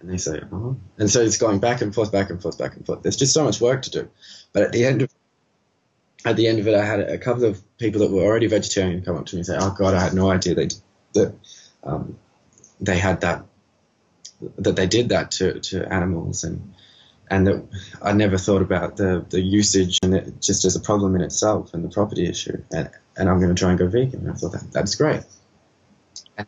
and 0.00 0.10
they 0.10 0.18
say, 0.18 0.40
oh, 0.52 0.76
and 0.98 1.10
so 1.10 1.20
it's 1.22 1.38
going 1.38 1.60
back 1.60 1.80
and 1.80 1.94
forth, 1.94 2.12
back 2.12 2.30
and 2.30 2.40
forth, 2.40 2.58
back 2.58 2.76
and 2.76 2.84
forth. 2.84 3.02
There's 3.02 3.16
just 3.16 3.34
so 3.34 3.44
much 3.44 3.60
work 3.60 3.82
to 3.82 3.90
do, 3.90 4.10
but 4.52 4.62
at 4.62 4.72
the 4.72 4.84
end 4.84 5.02
of 5.02 5.10
at 6.26 6.36
the 6.36 6.48
end 6.48 6.58
of 6.58 6.66
it, 6.66 6.74
I 6.74 6.84
had 6.84 7.00
a 7.00 7.18
couple 7.18 7.44
of 7.44 7.62
people 7.76 8.00
that 8.00 8.10
were 8.10 8.22
already 8.22 8.46
vegetarian 8.46 9.02
come 9.02 9.16
up 9.16 9.26
to 9.26 9.36
me 9.36 9.40
and 9.40 9.46
say, 9.46 9.56
"Oh 9.58 9.74
God, 9.76 9.94
I 9.94 10.02
had 10.02 10.14
no 10.14 10.30
idea 10.30 10.54
they 10.54 10.68
that 11.14 11.34
um, 11.84 12.18
they 12.80 12.98
had 12.98 13.20
that 13.20 13.44
that 14.58 14.76
they 14.76 14.86
did 14.86 15.10
that 15.10 15.32
to, 15.32 15.60
to 15.60 15.92
animals. 15.92 16.44
And 16.44 16.74
and 17.30 17.46
that 17.46 17.66
I 18.02 18.12
never 18.12 18.36
thought 18.36 18.60
about 18.60 18.96
the, 18.98 19.24
the 19.30 19.40
usage 19.40 19.98
and 20.02 20.14
it 20.14 20.42
just 20.42 20.66
as 20.66 20.76
a 20.76 20.80
problem 20.80 21.14
in 21.16 21.22
itself 21.22 21.72
and 21.72 21.82
the 21.82 21.88
property 21.88 22.26
issue. 22.26 22.62
And, 22.70 22.90
and 23.16 23.30
I'm 23.30 23.40
going 23.40 23.54
to 23.54 23.58
try 23.58 23.70
and 23.70 23.78
go 23.78 23.86
vegan. 23.86 24.20
And 24.20 24.30
I 24.30 24.34
thought 24.34 24.52
that 24.52 24.70
that's 24.72 24.94
great. 24.94 25.22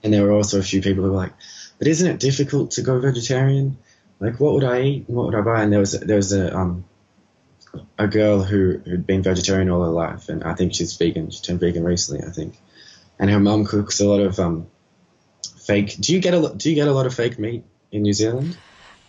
And 0.03 0.12
there 0.12 0.22
were 0.22 0.33
also 0.33 0.59
a 0.59 0.62
few 0.62 0.83
people 0.83 1.03
who 1.03 1.11
were 1.11 1.16
like 1.16 1.33
but 1.79 1.89
isn't 1.89 2.11
it 2.11 2.20
difficult 2.20 2.72
to 2.72 2.83
go 2.83 2.99
vegetarian 3.01 3.77
like 4.20 4.41
what 4.41 4.55
would 4.55 4.64
I 4.64 4.83
eat 4.83 5.05
what 5.09 5.27
would 5.27 5.35
I 5.35 5.41
buy 5.41 5.62
and 5.62 5.72
there 5.72 5.81
was 5.81 5.93
there 5.93 6.16
was 6.16 6.33
a 6.33 6.57
um 6.57 6.85
a 7.99 8.07
girl 8.07 8.43
who 8.43 8.79
who'd 8.79 9.07
been 9.07 9.22
vegetarian 9.22 9.70
all 9.70 9.85
her 9.85 9.91
life 9.91 10.29
and 10.29 10.45
I 10.45 10.55
think 10.55 10.74
she's 10.74 10.97
vegan 10.97 11.31
she 11.31 11.43
turned 11.43 11.61
vegan 11.61 11.85
recently 11.85 12.27
I 12.27 12.31
think 12.31 12.59
and 13.18 13.31
her 13.31 13.41
mum 13.41 13.64
cooks 13.64 14.01
a 14.01 14.09
lot 14.09 14.20
of 14.20 14.39
um 14.39 14.68
fake 15.59 15.97
do 16.01 16.14
you 16.14 16.20
get 16.20 16.35
a 16.35 16.39
lot? 16.39 16.59
do 16.59 16.70
you 16.70 16.74
get 16.74 16.89
a 16.89 16.93
lot 16.93 17.07
of 17.07 17.14
fake 17.14 17.39
meat 17.39 17.64
in 17.93 18.03
New 18.03 18.12
Zealand? 18.12 18.57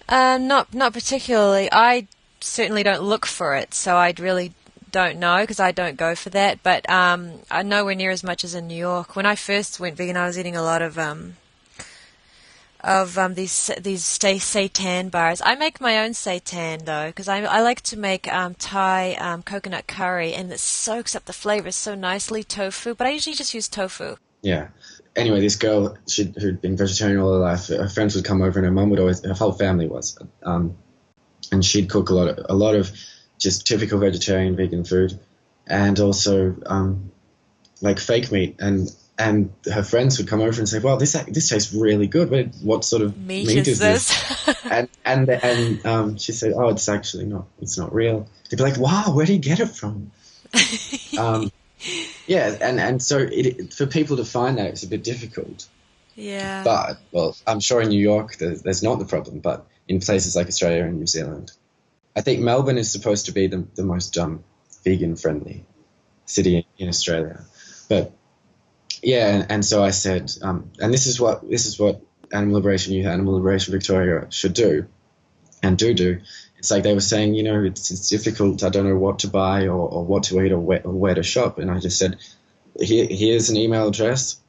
Uh, 0.09 0.37
not 0.37 0.73
not 0.73 0.93
particularly. 0.93 1.69
I 1.71 2.07
certainly 2.39 2.83
don't 2.83 3.03
look 3.03 3.25
for 3.25 3.55
it, 3.55 3.73
so 3.73 3.95
I 3.95 4.13
really 4.17 4.53
don't 4.91 5.19
know 5.19 5.41
because 5.41 5.59
I 5.59 5.71
don't 5.71 5.97
go 5.97 6.15
for 6.15 6.29
that. 6.31 6.63
But 6.63 6.89
um, 6.89 7.33
I 7.51 7.63
nowhere 7.63 7.95
near 7.95 8.11
as 8.11 8.23
much 8.23 8.43
as 8.43 8.55
in 8.55 8.67
New 8.67 8.77
York. 8.77 9.15
When 9.15 9.25
I 9.25 9.35
first 9.35 9.79
went 9.79 9.97
vegan, 9.97 10.17
I 10.17 10.25
was 10.25 10.39
eating 10.39 10.55
a 10.55 10.61
lot 10.61 10.81
of 10.81 10.97
um, 10.97 11.35
of 12.87 13.17
um, 13.17 13.33
these 13.33 13.69
these 13.79 14.05
stay 14.05 14.37
seitan 14.37 15.11
bars. 15.11 15.41
I 15.43 15.55
make 15.55 15.81
my 15.81 15.99
own 15.99 16.11
seitan 16.11 16.85
though 16.85 17.07
because 17.07 17.27
I, 17.27 17.41
I 17.41 17.61
like 17.61 17.81
to 17.81 17.97
make 17.97 18.31
um, 18.33 18.55
Thai 18.55 19.15
um, 19.15 19.43
coconut 19.43 19.87
curry 19.87 20.33
and 20.33 20.51
it 20.51 20.59
soaks 20.59 21.15
up 21.15 21.25
the 21.25 21.33
flavors 21.33 21.75
so 21.75 21.93
nicely 21.93 22.43
tofu. 22.43 22.95
But 22.95 23.07
I 23.07 23.11
usually 23.11 23.35
just 23.35 23.53
use 23.53 23.67
tofu. 23.67 24.15
Yeah, 24.41 24.69
anyway, 25.17 25.41
this 25.41 25.57
girl 25.57 25.97
she, 26.07 26.33
who'd 26.39 26.61
been 26.61 26.77
vegetarian 26.77 27.19
all 27.19 27.33
her 27.33 27.39
life, 27.39 27.67
her 27.67 27.89
friends 27.89 28.15
would 28.15 28.23
come 28.23 28.41
over, 28.41 28.57
and 28.57 28.65
her 28.65 28.71
mum 28.71 28.89
would 28.91 28.99
always, 28.99 29.23
her 29.25 29.33
whole 29.33 29.51
family 29.51 29.87
was, 29.87 30.17
um, 30.43 30.77
and 31.51 31.65
she'd 31.65 31.89
cook 31.89 32.09
a 32.09 32.13
lot 32.13 32.29
of 32.29 32.45
a 32.49 32.55
lot 32.55 32.75
of 32.75 32.91
just 33.37 33.67
typical 33.67 33.99
vegetarian 33.99 34.55
vegan 34.55 34.85
food, 34.85 35.19
and 35.65 35.99
also 35.99 36.55
um, 36.65 37.11
like 37.81 37.99
fake 37.99 38.31
meat, 38.31 38.55
and 38.59 38.89
and 39.17 39.51
her 39.71 39.83
friends 39.83 40.17
would 40.17 40.27
come 40.27 40.41
over 40.41 40.59
and 40.59 40.69
say, 40.69 40.79
"Well, 40.79 40.97
this 40.97 41.13
this 41.27 41.49
tastes 41.49 41.73
really 41.73 42.07
good. 42.07 42.29
What, 42.29 42.47
what 42.61 42.85
sort 42.85 43.01
of 43.01 43.17
meat, 43.17 43.47
meat 43.47 43.67
is, 43.67 43.79
this?" 43.79 44.45
this? 44.45 44.65
and 44.65 44.89
and 45.03 45.29
and 45.29 45.85
um, 45.85 46.17
she 46.17 46.31
said, 46.31 46.53
"Oh, 46.55 46.69
it's 46.69 46.87
actually 46.87 47.25
not. 47.25 47.47
It's 47.61 47.77
not 47.77 47.93
real." 47.93 48.27
They'd 48.49 48.57
be 48.57 48.63
like, 48.63 48.77
"Wow, 48.77 49.13
where 49.13 49.25
do 49.25 49.33
you 49.33 49.39
get 49.39 49.59
it 49.59 49.69
from?" 49.69 50.11
um, 51.17 51.51
yeah, 52.27 52.55
and 52.61 52.79
and 52.79 53.01
so 53.01 53.17
it, 53.19 53.73
for 53.73 53.87
people 53.87 54.17
to 54.17 54.25
find 54.25 54.57
that 54.59 54.67
it's 54.67 54.83
a 54.83 54.87
bit 54.87 55.03
difficult. 55.03 55.67
Yeah. 56.15 56.63
But 56.63 56.99
well, 57.11 57.35
I'm 57.45 57.59
sure 57.59 57.81
in 57.81 57.89
New 57.89 57.99
York 57.99 58.37
there's, 58.37 58.63
there's 58.63 58.81
not 58.83 58.97
the 58.97 59.05
problem, 59.05 59.39
but 59.39 59.67
in 59.87 59.99
places 59.99 60.35
like 60.35 60.47
Australia 60.47 60.83
and 60.83 60.97
New 60.97 61.07
Zealand, 61.07 61.51
I 62.15 62.21
think 62.21 62.41
Melbourne 62.41 62.79
is 62.79 62.91
supposed 62.91 63.25
to 63.27 63.31
be 63.31 63.47
the 63.47 63.65
the 63.75 63.83
most 63.83 64.17
um, 64.17 64.43
vegan 64.83 65.15
friendly 65.15 65.65
city 66.25 66.67
in 66.77 66.87
Australia. 66.87 67.45
But 67.89 68.11
yeah, 69.01 69.27
and, 69.27 69.51
and 69.51 69.65
so 69.65 69.83
I 69.83 69.91
said, 69.91 70.31
um, 70.41 70.71
and 70.79 70.93
this 70.93 71.07
is 71.07 71.19
what 71.19 71.49
this 71.49 71.65
is 71.65 71.79
what 71.79 72.01
Animal 72.31 72.55
Liberation 72.55 72.93
Youth, 72.93 73.07
Animal 73.07 73.35
Liberation 73.35 73.71
Victoria 73.71 74.27
should 74.29 74.53
do, 74.53 74.87
and 75.63 75.77
do 75.77 75.93
do, 75.93 76.21
it's 76.57 76.71
like 76.71 76.83
they 76.83 76.93
were 76.93 77.01
saying, 77.01 77.35
you 77.35 77.43
know, 77.43 77.63
it's, 77.63 77.91
it's 77.91 78.09
difficult. 78.09 78.63
I 78.63 78.69
don't 78.69 78.87
know 78.87 78.97
what 78.97 79.19
to 79.19 79.27
buy 79.27 79.67
or, 79.67 79.87
or 79.87 80.05
what 80.05 80.23
to 80.23 80.41
eat 80.41 80.51
or 80.51 80.59
where, 80.59 80.81
or 80.83 80.91
where, 80.91 81.15
to 81.15 81.23
shop. 81.23 81.59
And 81.59 81.69
I 81.69 81.79
just 81.79 81.99
said, 81.99 82.17
Here, 82.79 83.07
here's 83.09 83.49
an 83.49 83.57
email 83.57 83.87
address. 83.87 84.39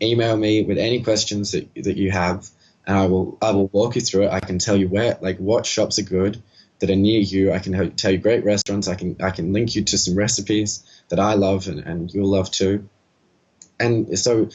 Email 0.00 0.36
me 0.36 0.62
with 0.64 0.78
any 0.78 1.02
questions 1.02 1.52
that, 1.52 1.72
that 1.74 1.96
you 1.96 2.10
have, 2.10 2.48
and 2.86 2.98
I 2.98 3.06
will 3.06 3.38
I 3.40 3.52
will 3.52 3.68
walk 3.68 3.94
you 3.94 4.00
through 4.00 4.24
it. 4.24 4.32
I 4.32 4.40
can 4.40 4.58
tell 4.58 4.76
you 4.76 4.88
where, 4.88 5.16
like, 5.20 5.38
what 5.38 5.64
shops 5.64 5.98
are 5.98 6.02
good 6.02 6.42
that 6.80 6.90
are 6.90 6.96
near 6.96 7.20
you. 7.20 7.52
I 7.52 7.60
can 7.60 7.92
tell 7.92 8.10
you 8.10 8.18
great 8.18 8.44
restaurants. 8.44 8.88
I 8.88 8.96
can 8.96 9.16
I 9.22 9.30
can 9.30 9.52
link 9.52 9.76
you 9.76 9.84
to 9.84 9.98
some 9.98 10.16
recipes 10.16 10.82
that 11.08 11.20
I 11.20 11.34
love 11.34 11.68
and, 11.68 11.78
and 11.80 12.12
you'll 12.12 12.30
love 12.30 12.50
too. 12.50 12.88
And 13.82 14.18
so 14.18 14.48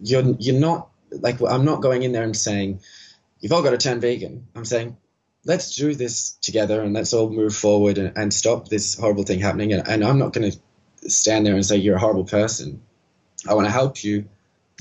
you're 0.00 0.34
you're 0.38 0.60
not 0.60 0.88
like 1.10 1.40
I'm 1.40 1.64
not 1.64 1.82
going 1.82 2.02
in 2.02 2.12
there 2.12 2.22
and 2.22 2.36
saying 2.36 2.80
you've 3.40 3.52
all 3.52 3.62
got 3.62 3.70
to 3.70 3.78
turn 3.78 4.00
vegan. 4.00 4.46
I'm 4.54 4.64
saying 4.64 4.96
let's 5.44 5.76
do 5.76 5.94
this 5.94 6.30
together 6.40 6.80
and 6.82 6.94
let's 6.94 7.12
all 7.12 7.28
move 7.28 7.54
forward 7.54 7.98
and, 7.98 8.16
and 8.16 8.32
stop 8.32 8.68
this 8.68 8.98
horrible 8.98 9.24
thing 9.24 9.40
happening. 9.40 9.72
And, 9.72 9.86
and 9.86 10.04
I'm 10.04 10.18
not 10.18 10.32
going 10.32 10.50
to 10.50 11.10
stand 11.10 11.44
there 11.44 11.54
and 11.54 11.64
say 11.64 11.76
you're 11.76 11.96
a 11.96 12.00
horrible 12.00 12.24
person. 12.24 12.82
I 13.46 13.54
want 13.54 13.66
to 13.66 13.72
help 13.72 14.02
you 14.02 14.24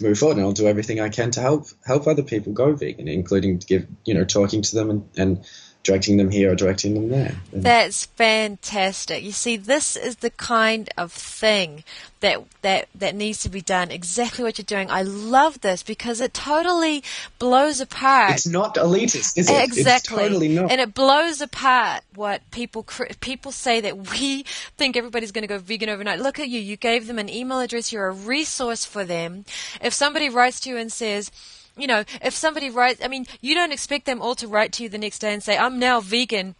move 0.01 0.17
forward, 0.17 0.37
and 0.37 0.45
I'll 0.45 0.53
do 0.53 0.67
everything 0.67 0.99
I 0.99 1.09
can 1.09 1.31
to 1.31 1.41
help 1.41 1.67
help 1.85 2.07
other 2.07 2.23
people 2.23 2.53
go 2.53 2.73
vegan, 2.73 3.07
including 3.07 3.57
give 3.57 3.87
you 4.05 4.13
know 4.13 4.23
talking 4.23 4.61
to 4.61 4.75
them 4.75 4.89
and, 4.89 5.09
and 5.17 5.45
directing 5.83 6.15
them 6.15 6.31
here 6.31 6.51
or 6.51 6.55
directing 6.55 6.93
them 6.93 7.09
there. 7.09 7.35
That's 7.51 8.05
fantastic. 8.05 9.21
You 9.21 9.33
see, 9.33 9.57
this 9.57 9.97
is 9.97 10.17
the 10.17 10.29
kind 10.29 10.89
of 10.97 11.11
thing 11.11 11.83
that 12.21 12.41
that 12.61 12.87
that 12.95 13.13
needs 13.15 13.39
to 13.41 13.49
be 13.49 13.59
done. 13.59 13.91
Exactly 13.91 14.45
what 14.45 14.57
you're 14.57 14.63
doing. 14.63 14.89
I 14.89 15.01
love 15.01 15.59
this 15.59 15.83
because 15.83 16.21
it 16.21 16.33
totally 16.33 17.03
blows 17.37 17.81
apart. 17.81 18.31
It's 18.31 18.47
not 18.47 18.75
elitist, 18.75 19.37
is 19.37 19.49
it? 19.49 19.61
Exactly. 19.61 20.23
It's 20.23 20.29
totally 20.29 20.47
not. 20.47 20.71
And 20.71 20.79
it 20.79 20.93
blows 20.93 21.41
apart 21.41 22.03
what 22.15 22.49
people 22.51 22.85
people 23.19 23.51
say 23.51 23.81
that 23.81 24.09
we 24.09 24.43
think 24.77 24.95
everybody's 24.95 25.33
going 25.33 25.43
to 25.43 25.47
go 25.47 25.59
vegan 25.59 25.89
overnight. 25.89 26.19
Look 26.19 26.39
at 26.39 26.47
you. 26.47 26.61
You 26.61 26.77
gave 26.77 27.07
them 27.07 27.19
an 27.19 27.27
email 27.27 27.59
address. 27.59 27.91
You're 27.91 28.07
a 28.07 28.13
resource 28.13 28.85
for 28.85 29.03
them. 29.03 29.43
If 29.81 29.93
somebody 29.93 30.29
writes 30.29 30.61
to 30.61 30.69
you 30.69 30.77
and 30.77 30.91
says 30.91 31.29
you 31.77 31.87
know, 31.87 32.03
if 32.21 32.33
somebody 32.33 32.69
writes, 32.69 33.01
I 33.03 33.07
mean, 33.07 33.25
you 33.41 33.55
don't 33.55 33.71
expect 33.71 34.05
them 34.05 34.21
all 34.21 34.35
to 34.35 34.47
write 34.47 34.71
to 34.73 34.83
you 34.83 34.89
the 34.89 34.97
next 34.97 35.19
day 35.19 35.33
and 35.33 35.41
say, 35.41 35.57
I'm 35.57 35.79
now 35.79 35.99
vegan. 36.01 36.55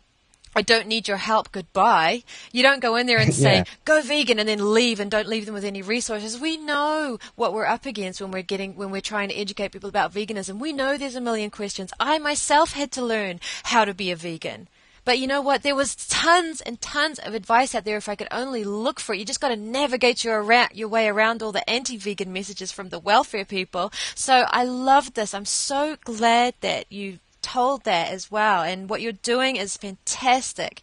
I 0.55 0.61
don't 0.61 0.87
need 0.87 1.07
your 1.07 1.17
help. 1.17 1.51
Goodbye. 1.51 2.23
You 2.51 2.61
don't 2.61 2.81
go 2.81 2.95
in 2.95 3.07
there 3.07 3.17
and 3.17 3.33
say, 3.43 3.57
yeah. 3.57 3.63
go 3.85 4.01
vegan 4.01 4.39
and 4.39 4.47
then 4.47 4.73
leave 4.73 4.99
and 4.99 5.09
don't 5.09 5.27
leave 5.27 5.45
them 5.45 5.55
with 5.55 5.63
any 5.63 5.81
resources. 5.81 6.39
We 6.39 6.57
know 6.57 7.19
what 7.35 7.53
we're 7.53 7.65
up 7.65 7.85
against 7.85 8.21
when 8.21 8.31
we're 8.31 8.43
getting, 8.43 8.75
when 8.75 8.91
we're 8.91 9.01
trying 9.01 9.29
to 9.29 9.35
educate 9.35 9.71
people 9.71 9.89
about 9.89 10.13
veganism. 10.13 10.59
We 10.59 10.73
know 10.73 10.97
there's 10.97 11.15
a 11.15 11.21
million 11.21 11.49
questions. 11.49 11.91
I 11.99 12.19
myself 12.19 12.73
had 12.73 12.91
to 12.93 13.05
learn 13.05 13.39
how 13.63 13.85
to 13.85 13.93
be 13.93 14.11
a 14.11 14.15
vegan. 14.15 14.67
But 15.05 15.19
you 15.19 15.27
know 15.27 15.41
what? 15.41 15.63
There 15.63 15.75
was 15.75 15.95
tons 15.95 16.61
and 16.61 16.79
tons 16.79 17.19
of 17.19 17.33
advice 17.33 17.75
out 17.75 17.83
there 17.83 17.97
if 17.97 18.07
I 18.07 18.15
could 18.15 18.29
only 18.31 18.63
look 18.63 18.99
for 18.99 19.13
it. 19.13 19.19
You 19.19 19.25
just 19.25 19.41
got 19.41 19.49
to 19.49 19.55
navigate 19.55 20.23
your, 20.23 20.41
around, 20.41 20.69
your 20.73 20.87
way 20.87 21.07
around 21.07 21.43
all 21.43 21.51
the 21.51 21.69
anti-vegan 21.69 22.31
messages 22.31 22.71
from 22.71 22.89
the 22.89 22.99
welfare 22.99 23.45
people. 23.45 23.91
So 24.15 24.45
I 24.47 24.63
love 24.63 25.13
this. 25.13 25.33
I'm 25.33 25.45
so 25.45 25.97
glad 26.03 26.53
that 26.61 26.91
you 26.91 27.19
told 27.41 27.83
that 27.83 28.09
as 28.11 28.31
well. 28.31 28.63
And 28.63 28.89
what 28.89 29.01
you're 29.01 29.11
doing 29.11 29.57
is 29.57 29.77
fantastic. 29.77 30.81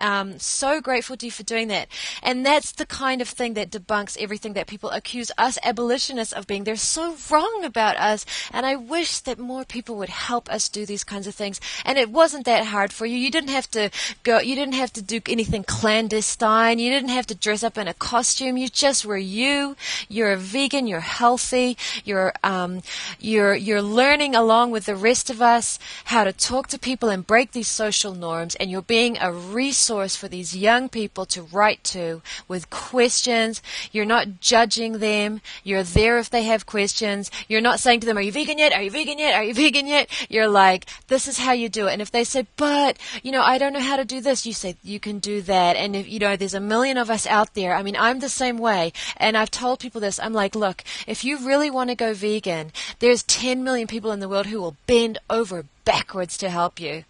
Um, 0.00 0.38
so 0.38 0.80
grateful 0.80 1.16
to 1.16 1.26
you 1.26 1.32
for 1.32 1.42
doing 1.42 1.68
that. 1.68 1.88
And 2.22 2.44
that's 2.44 2.72
the 2.72 2.86
kind 2.86 3.20
of 3.20 3.28
thing 3.28 3.54
that 3.54 3.70
debunks 3.70 4.16
everything 4.20 4.52
that 4.52 4.66
people 4.66 4.90
accuse 4.90 5.30
us 5.36 5.58
abolitionists 5.64 6.32
of 6.32 6.46
being. 6.46 6.64
They're 6.64 6.76
so 6.76 7.16
wrong 7.30 7.62
about 7.64 7.96
us. 7.96 8.24
And 8.52 8.64
I 8.64 8.76
wish 8.76 9.20
that 9.20 9.38
more 9.38 9.64
people 9.64 9.96
would 9.96 10.08
help 10.08 10.50
us 10.50 10.68
do 10.68 10.86
these 10.86 11.04
kinds 11.04 11.26
of 11.26 11.34
things. 11.34 11.60
And 11.84 11.98
it 11.98 12.10
wasn't 12.10 12.46
that 12.46 12.66
hard 12.66 12.92
for 12.92 13.06
you. 13.06 13.16
You 13.16 13.30
didn't 13.30 13.50
have 13.50 13.70
to 13.72 13.90
go, 14.22 14.38
you 14.40 14.54
didn't 14.54 14.74
have 14.74 14.92
to 14.94 15.02
do 15.02 15.20
anything 15.28 15.64
clandestine. 15.64 16.78
You 16.78 16.90
didn't 16.90 17.10
have 17.10 17.26
to 17.28 17.34
dress 17.34 17.62
up 17.62 17.78
in 17.78 17.88
a 17.88 17.94
costume. 17.94 18.56
You 18.56 18.68
just 18.68 19.04
were 19.04 19.18
you. 19.18 19.76
You're 20.08 20.32
a 20.32 20.36
vegan. 20.36 20.86
You're 20.86 21.00
healthy. 21.00 21.76
You're, 22.04 22.32
um, 22.44 22.82
you're, 23.18 23.54
you're 23.54 23.82
learning 23.82 24.34
along 24.34 24.70
with 24.70 24.86
the 24.86 24.96
rest 24.96 25.30
of 25.30 25.42
us 25.42 25.78
how 26.04 26.24
to 26.24 26.32
talk 26.32 26.68
to 26.68 26.78
people 26.78 27.08
and 27.08 27.26
break 27.26 27.52
these 27.52 27.68
social 27.68 28.14
norms. 28.14 28.54
And 28.56 28.70
you're 28.70 28.82
being 28.82 29.18
a 29.18 29.32
resource 29.32 29.87
resource 29.88 30.16
for 30.16 30.28
these 30.28 30.54
young 30.54 30.86
people 30.90 31.24
to 31.24 31.40
write 31.40 31.82
to 31.82 32.20
with 32.46 32.68
questions. 32.68 33.62
You're 33.90 34.04
not 34.04 34.38
judging 34.38 34.98
them. 34.98 35.40
You're 35.64 35.82
there 35.82 36.18
if 36.18 36.28
they 36.28 36.42
have 36.42 36.66
questions. 36.66 37.30
You're 37.48 37.62
not 37.62 37.80
saying 37.80 38.00
to 38.00 38.06
them, 38.06 38.18
Are 38.18 38.22
you 38.22 38.30
vegan 38.30 38.58
yet? 38.58 38.74
Are 38.74 38.82
you 38.82 38.90
vegan 38.90 39.18
yet? 39.18 39.34
Are 39.34 39.42
you 39.42 39.54
vegan 39.54 39.86
yet? 39.86 40.10
You're 40.28 40.46
like, 40.46 40.84
This 41.06 41.26
is 41.26 41.38
how 41.38 41.52
you 41.52 41.70
do 41.70 41.86
it. 41.86 41.92
And 41.94 42.02
if 42.02 42.10
they 42.10 42.24
say, 42.24 42.46
But, 42.56 42.98
you 43.22 43.32
know, 43.32 43.40
I 43.40 43.56
don't 43.56 43.72
know 43.72 43.80
how 43.80 43.96
to 43.96 44.04
do 44.04 44.20
this, 44.20 44.44
you 44.44 44.52
say, 44.52 44.76
You 44.82 45.00
can 45.00 45.20
do 45.20 45.40
that. 45.42 45.76
And 45.76 45.96
if, 45.96 46.06
you 46.06 46.18
know, 46.18 46.36
there's 46.36 46.52
a 46.52 46.60
million 46.60 46.98
of 46.98 47.08
us 47.08 47.26
out 47.26 47.54
there. 47.54 47.74
I 47.74 47.82
mean, 47.82 47.96
I'm 47.96 48.18
the 48.18 48.28
same 48.28 48.58
way. 48.58 48.92
And 49.16 49.38
I've 49.38 49.50
told 49.50 49.80
people 49.80 50.02
this. 50.02 50.20
I'm 50.20 50.34
like, 50.34 50.54
Look, 50.54 50.84
if 51.06 51.24
you 51.24 51.38
really 51.38 51.70
want 51.70 51.88
to 51.88 51.96
go 51.96 52.12
vegan, 52.12 52.72
there's 52.98 53.22
10 53.22 53.64
million 53.64 53.86
people 53.86 54.12
in 54.12 54.20
the 54.20 54.28
world 54.28 54.46
who 54.48 54.60
will 54.60 54.76
bend 54.86 55.16
over 55.30 55.64
backwards 55.86 56.36
to 56.38 56.50
help 56.50 56.78
you. 56.78 57.04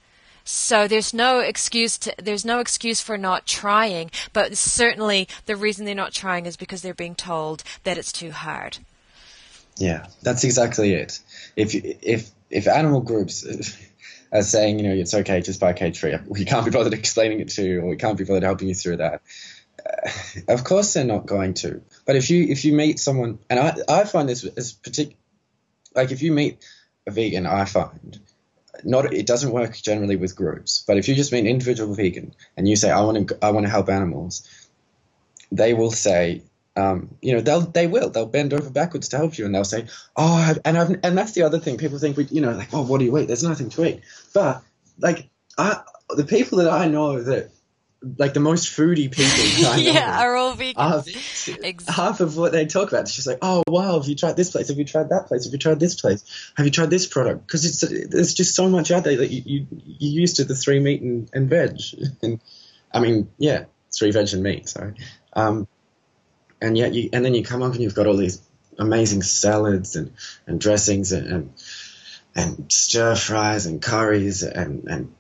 So 0.51 0.89
there's 0.89 1.13
no 1.13 1.41
excuse 1.41 1.99
to, 1.99 2.15
there's 2.17 2.47
no 2.47 2.59
excuse 2.59 3.03
for 3.03 3.19
not 3.19 3.47
trying, 3.47 4.11
but 4.33 4.57
certainly 4.57 5.29
the 5.45 5.57
reason 5.57 5.85
they're 5.85 5.95
not 5.95 6.15
trying 6.15 6.47
is 6.47 6.57
because 6.57 6.81
they're 6.81 6.95
being 6.95 7.15
told 7.15 7.63
that 7.85 7.99
it's 7.99 8.13
too 8.13 8.31
hard. 8.31 8.79
Yeah, 9.77 10.07
that's 10.23 10.45
exactly 10.45 10.95
it. 10.95 11.21
If 11.55 11.75
if 11.75 12.31
if 12.49 12.67
animal 12.67 13.03
groups 13.03 13.47
are 14.33 14.43
saying, 14.43 14.79
you 14.79 14.89
know, 14.89 14.95
it's 14.95 15.13
okay, 15.13 15.43
just 15.43 15.61
buy 15.61 15.73
a 15.73 15.75
cage 15.75 15.99
free, 15.99 16.17
we 16.27 16.47
can't 16.47 16.65
be 16.65 16.71
bothered 16.71 16.95
explaining 16.95 17.41
it 17.41 17.51
to 17.51 17.63
you, 17.63 17.83
or 17.83 17.89
we 17.91 17.97
can't 17.97 18.17
be 18.17 18.25
bothered 18.25 18.43
helping 18.43 18.69
you 18.69 18.75
through 18.75 18.97
that. 18.97 19.21
Uh, 19.85 20.09
of 20.49 20.65
course, 20.65 20.95
they're 20.95 21.05
not 21.05 21.27
going 21.27 21.53
to. 21.55 21.83
But 22.07 22.17
if 22.17 22.31
you 22.31 22.45
if 22.45 22.65
you 22.65 22.73
meet 22.73 22.99
someone, 22.99 23.39
and 23.51 23.61
I 23.61 23.77
I 23.87 24.05
find 24.05 24.27
this 24.27 24.45
as 24.45 24.73
particular, 24.73 25.19
like 25.95 26.11
if 26.11 26.23
you 26.23 26.33
meet 26.33 26.65
a 27.07 27.11
vegan, 27.11 27.45
I 27.45 27.67
find 27.67 28.19
not 28.85 29.13
it 29.13 29.27
doesn't 29.27 29.53
work 29.53 29.77
generally 29.77 30.17
with 30.17 30.37
groups. 30.37 30.85
But 30.87 30.97
if 30.97 31.09
you 31.09 31.15
just 31.15 31.33
meet 31.33 31.41
an 31.41 31.47
individual 31.47 31.95
vegan 31.95 32.35
and 32.57 32.69
you 32.69 32.77
say 32.77 32.91
I 32.91 33.01
want 33.01 33.29
to 33.29 33.39
I 33.43 33.51
want 33.51 33.67
to 33.67 33.71
help 33.71 33.89
animals, 33.89 34.49
they 35.53 35.75
will 35.75 35.91
say. 35.91 36.43
Um, 36.77 37.17
you 37.21 37.33
know 37.33 37.41
they'll 37.41 37.63
they 37.63 37.89
will 37.89 38.09
they'll 38.09 38.25
bend 38.25 38.55
over 38.55 38.71
backwards 38.71 39.09
to 39.09 39.17
help 39.17 39.37
you 39.37 39.45
and 39.45 39.53
they'll 39.53 39.65
say 39.65 39.87
oh 40.17 40.55
and 40.65 40.79
I've, 40.79 40.91
and 41.03 41.19
that's 41.19 41.33
the 41.33 41.43
other 41.43 41.59
thing 41.59 41.77
people 41.77 41.99
think 41.99 42.17
we 42.17 42.27
you 42.27 42.41
know 42.41 42.53
like 42.53 42.73
oh 42.73 42.83
what 42.83 42.99
do 42.99 43.05
you 43.05 43.19
eat 43.19 43.27
there's 43.27 43.43
nothing 43.43 43.69
to 43.71 43.85
eat 43.85 44.03
but 44.33 44.63
like 45.01 45.29
I 45.57 45.81
the 46.11 46.23
people 46.23 46.59
that 46.59 46.71
I 46.71 46.87
know 46.87 47.21
that 47.21 47.51
like 48.03 48.35
the 48.35 48.41
most 48.41 48.77
foodie 48.77 49.11
people. 49.11 49.77
yeah, 49.77 50.23
are 50.23 50.37
all 50.37 50.55
vegan. 50.55 50.81
Are, 50.81 51.03
exactly. 51.07 51.85
Half 51.89 52.21
of 52.21 52.37
what 52.37 52.53
they 52.53 52.67
talk 52.67 52.89
about 52.93 53.05
is 53.05 53.15
just 53.15 53.27
like, 53.27 53.39
oh 53.43 53.63
wow, 53.67 53.99
have 53.99 54.07
you 54.09 54.15
tried 54.15 54.37
this 54.37 54.51
place? 54.51 54.69
Have 54.69 54.79
you 54.79 54.85
tried 54.85 55.09
that 55.09 55.27
place? 55.27 55.45
Have 55.45 55.53
you 55.53 55.59
tried 55.59 55.81
this 55.81 56.01
place? 56.01 56.53
Have 56.57 56.67
you 56.67 56.73
tried 56.73 56.91
this 56.91 57.07
product? 57.07 57.47
Because 57.47 57.65
it's 57.65 58.09
there's 58.09 58.35
just 58.35 58.55
so 58.55 58.69
much 58.69 58.91
out 58.91 59.05
there 59.05 59.17
that 59.17 59.31
you 59.31 59.43
you 59.45 59.67
you 59.71 60.21
used 60.21 60.37
to 60.37 60.45
the 60.45 60.55
three 60.55 60.81
meat 60.81 61.03
and, 61.03 61.29
and 61.33 61.51
veg, 61.51 61.81
and 62.23 62.41
I 62.93 63.01
mean 63.01 63.31
yeah, 63.39 63.65
three 63.93 64.13
veg 64.13 64.33
and 64.33 64.43
meat. 64.43 64.69
Sorry, 64.69 64.95
um, 65.33 65.67
and 66.61 66.79
yet 66.79 66.95
you 66.95 67.11
and 67.13 67.25
then 67.25 67.35
you 67.35 67.43
come 67.43 67.63
up 67.63 67.73
and 67.73 67.83
you've 67.83 67.95
got 67.95 68.07
all 68.07 68.17
these 68.17 68.41
amazing 68.79 69.23
salads 69.23 69.97
and 69.97 70.13
and 70.47 70.61
dressings 70.61 71.11
and, 71.13 71.27
and 71.27 71.53
and 72.37 72.73
stir 72.73 73.17
fries 73.17 73.67
and 73.67 73.83
curries 73.83 74.45
and, 74.45 74.85
and 74.85 75.15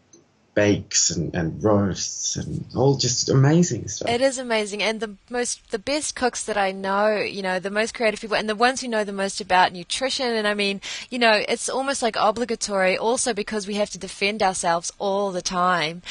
bakes 0.59 1.11
and, 1.11 1.33
and 1.37 1.63
roasts 1.63 2.35
and 2.35 2.67
all 2.75 2.97
just 2.97 3.29
amazing 3.29 3.87
stuff. 3.87 4.09
It 4.09 4.21
is 4.21 4.39
amazing, 4.39 4.83
and 4.83 4.99
the 4.99 5.15
most 5.31 5.71
the 5.71 5.79
best 5.79 6.17
cooks 6.17 6.43
that 6.47 6.57
I 6.57 6.73
know, 6.73 7.15
you 7.19 7.43
know, 7.43 7.61
the 7.61 7.71
most 7.71 7.95
creative 7.95 8.21
people, 8.21 8.37
and 8.37 8.49
the 8.49 8.57
ones 8.57 8.81
who 8.81 8.89
know 8.89 9.05
the 9.05 9.13
most 9.13 9.41
about 9.41 9.73
nutrition. 9.73 10.27
And 10.27 10.49
I 10.49 10.55
mean, 10.55 10.81
you 11.11 11.21
know, 11.21 11.45
it's 11.49 11.69
almost 11.69 12.03
like 12.03 12.17
obligatory, 12.19 12.99
also 12.99 13.33
because 13.33 13.69
we 13.69 13.75
have 13.75 13.91
to 13.91 13.99
defend 13.99 14.43
ourselves 14.43 14.91
all 14.99 15.31
the 15.31 15.43
time, 15.43 16.03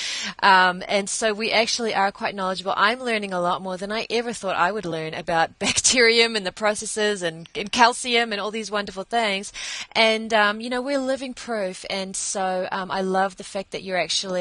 um, 0.41 0.81
and 0.87 1.09
so 1.09 1.33
we 1.33 1.51
actually 1.51 1.93
are 1.93 2.13
quite 2.13 2.33
knowledgeable. 2.33 2.73
I'm 2.77 3.01
learning 3.01 3.33
a 3.33 3.41
lot 3.41 3.61
more 3.61 3.75
than 3.75 3.91
I 3.91 4.07
ever 4.09 4.31
thought 4.31 4.55
I 4.55 4.71
would 4.71 4.85
learn 4.85 5.13
about 5.13 5.59
bacterium 5.67 6.37
and 6.37 6.45
the 6.45 6.53
processes 6.53 7.21
and, 7.21 7.49
and 7.53 7.69
calcium 7.69 8.31
and 8.31 8.39
all 8.39 8.51
these 8.51 8.71
wonderful 8.71 9.03
things. 9.03 9.51
And 9.91 10.33
um, 10.33 10.61
you 10.61 10.69
know, 10.69 10.81
we're 10.81 11.05
living 11.13 11.33
proof, 11.33 11.83
and 11.89 12.15
so 12.15 12.69
um, 12.71 12.89
I 12.89 13.01
love 13.01 13.35
the 13.35 13.43
fact 13.43 13.71
that 13.71 13.83
you're 13.83 13.99
actually 14.07 14.36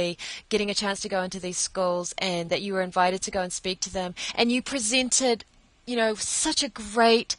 getting 0.48 0.70
a 0.70 0.74
chance 0.74 1.00
to 1.00 1.08
go 1.08 1.22
into 1.22 1.40
these 1.40 1.58
schools 1.58 2.14
and 2.18 2.50
that 2.50 2.62
you 2.62 2.72
were 2.74 2.82
invited 2.82 3.22
to 3.22 3.30
go 3.30 3.42
and 3.42 3.52
speak 3.52 3.80
to 3.80 3.92
them. 3.92 4.14
And 4.34 4.50
you 4.52 4.62
presented, 4.62 5.44
you 5.86 5.96
know, 5.96 6.14
such 6.14 6.62
a 6.62 6.68
great 6.68 7.36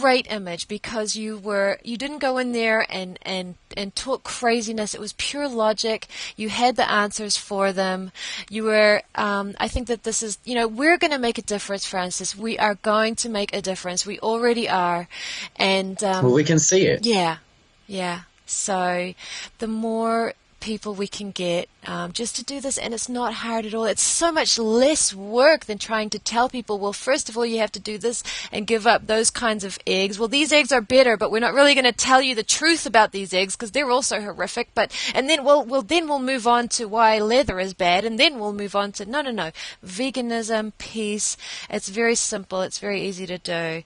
great 0.00 0.30
image 0.30 0.68
because 0.68 1.16
you 1.16 1.38
were 1.38 1.78
you 1.82 1.96
didn't 1.96 2.18
go 2.18 2.36
in 2.36 2.52
there 2.52 2.84
and 2.90 3.18
and 3.22 3.54
and 3.74 3.94
talk 3.96 4.22
craziness. 4.22 4.94
It 4.94 5.00
was 5.00 5.14
pure 5.14 5.48
logic. 5.48 6.06
You 6.36 6.50
had 6.50 6.76
the 6.76 6.88
answers 6.90 7.38
for 7.38 7.72
them. 7.72 8.12
You 8.50 8.64
were 8.64 9.02
um, 9.14 9.54
i 9.58 9.66
think 9.66 9.86
that 9.88 10.02
this 10.02 10.22
is 10.22 10.36
you 10.44 10.54
know 10.54 10.68
we're 10.68 10.98
going 10.98 11.12
to 11.12 11.18
make 11.18 11.38
a 11.38 11.42
difference 11.54 11.86
francis. 11.86 12.36
We 12.36 12.58
are 12.58 12.74
going 12.74 13.14
to 13.16 13.28
make 13.30 13.54
a 13.56 13.62
difference. 13.62 14.04
We 14.04 14.20
already 14.20 14.68
are. 14.68 15.08
And 15.56 16.02
um, 16.04 16.24
well 16.24 16.34
we 16.34 16.44
can 16.44 16.58
see 16.58 16.84
it. 16.86 17.06
Yeah. 17.06 17.38
Yeah. 17.86 18.20
So 18.44 19.14
the 19.58 19.66
more 19.66 20.34
people 20.60 20.94
we 20.94 21.06
can 21.06 21.30
get 21.30 21.68
um, 21.86 22.12
just 22.12 22.36
to 22.36 22.44
do 22.44 22.60
this, 22.60 22.78
and 22.78 22.92
it's 22.92 23.08
not 23.08 23.34
hard 23.34 23.64
at 23.66 23.74
all. 23.74 23.84
It's 23.84 24.02
so 24.02 24.30
much 24.30 24.58
less 24.58 25.14
work 25.14 25.64
than 25.66 25.78
trying 25.78 26.10
to 26.10 26.18
tell 26.18 26.48
people, 26.48 26.78
well, 26.78 26.92
first 26.92 27.28
of 27.28 27.36
all, 27.36 27.46
you 27.46 27.58
have 27.58 27.72
to 27.72 27.80
do 27.80 27.98
this 27.98 28.22
and 28.52 28.66
give 28.66 28.86
up 28.86 29.06
those 29.06 29.30
kinds 29.30 29.64
of 29.64 29.78
eggs. 29.86 30.18
Well, 30.18 30.28
these 30.28 30.52
eggs 30.52 30.72
are 30.72 30.80
better, 30.80 31.16
but 31.16 31.30
we're 31.30 31.40
not 31.40 31.54
really 31.54 31.74
going 31.74 31.84
to 31.84 31.92
tell 31.92 32.20
you 32.20 32.34
the 32.34 32.42
truth 32.42 32.86
about 32.86 33.12
these 33.12 33.32
eggs 33.32 33.56
because 33.56 33.70
they're 33.70 33.90
also 33.90 34.20
horrific. 34.20 34.70
But 34.74 34.92
and 35.14 35.28
then 35.28 35.44
we'll, 35.44 35.64
we'll 35.64 35.82
then 35.82 36.08
we'll 36.08 36.18
move 36.20 36.46
on 36.46 36.68
to 36.68 36.86
why 36.86 37.18
leather 37.18 37.58
is 37.58 37.74
bad, 37.74 38.04
and 38.04 38.18
then 38.18 38.38
we'll 38.38 38.52
move 38.52 38.76
on 38.76 38.92
to 38.92 39.06
no, 39.06 39.22
no, 39.22 39.30
no, 39.30 39.50
veganism, 39.84 40.72
peace. 40.78 41.36
It's 41.70 41.88
very 41.88 42.14
simple. 42.14 42.62
It's 42.62 42.78
very 42.78 43.02
easy 43.02 43.26
to 43.26 43.38
do, 43.38 43.82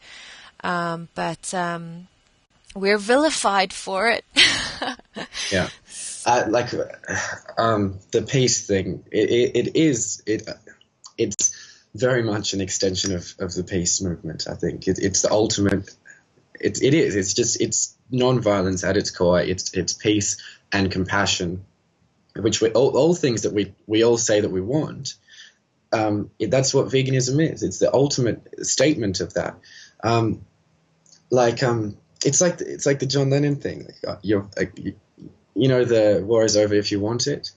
um, 0.63 1.09
but. 1.15 1.53
Um, 1.55 2.09
we're 2.75 2.99
vilified 2.99 3.73
for 3.73 4.09
it. 4.09 4.25
yeah. 5.51 5.69
Uh, 6.25 6.45
like 6.49 6.71
um, 7.59 7.99
the 8.13 8.23
peace 8.23 8.67
thing, 8.67 9.05
it, 9.11 9.31
it, 9.31 9.57
it 9.57 9.77
is 9.77 10.23
it 10.27 10.49
it's 11.19 11.53
very 11.95 12.23
much 12.23 12.53
an 12.53 12.61
extension 12.61 13.15
of, 13.15 13.35
of 13.39 13.53
the 13.55 13.65
peace 13.65 14.01
movement. 14.01 14.47
I 14.49 14.55
think 14.55 14.87
it, 14.87 14.99
it's 15.01 15.23
the 15.23 15.31
ultimate. 15.31 15.91
It, 16.61 16.83
it 16.83 16.95
is. 16.95 17.17
It's 17.17 17.35
just 17.35 17.61
it's 17.61 17.97
non-violence 18.11 18.85
at 18.85 18.97
its 18.97 19.11
core. 19.11 19.41
It's 19.41 19.75
it's 19.75 19.93
peace 19.93 20.41
and 20.71 20.91
compassion, 20.91 21.65
which 22.37 22.61
we 22.61 22.71
all, 22.71 22.97
all 22.97 23.15
things 23.15 23.43
that 23.43 23.53
we 23.53 23.75
we 23.87 24.05
all 24.05 24.19
say 24.19 24.41
that 24.41 24.51
we 24.51 24.61
want. 24.61 25.15
Um, 25.93 26.31
that's 26.41 26.73
what 26.73 26.87
veganism 26.87 27.53
is. 27.53 27.63
It's 27.63 27.79
the 27.79 27.93
ultimate 27.93 28.65
statement 28.65 29.21
of 29.21 29.35
that. 29.35 29.59
Um, 30.03 30.45
like 31.31 31.63
um, 31.63 31.97
it's 32.25 32.41
like 32.41 32.61
it's 32.61 32.87
like 32.87 33.01
the 33.01 33.07
John 33.07 33.31
Lennon 33.31 33.57
thing. 33.57 33.87
Like, 33.87 34.05
uh, 34.07 34.19
you're 34.23 34.49
like, 34.57 34.79
you 35.55 35.69
know 35.69 35.85
the 35.85 36.23
war 36.25 36.45
is 36.45 36.57
over 36.57 36.75
if 36.75 36.93
you 36.93 37.01
want 37.01 37.27
it. 37.27 37.53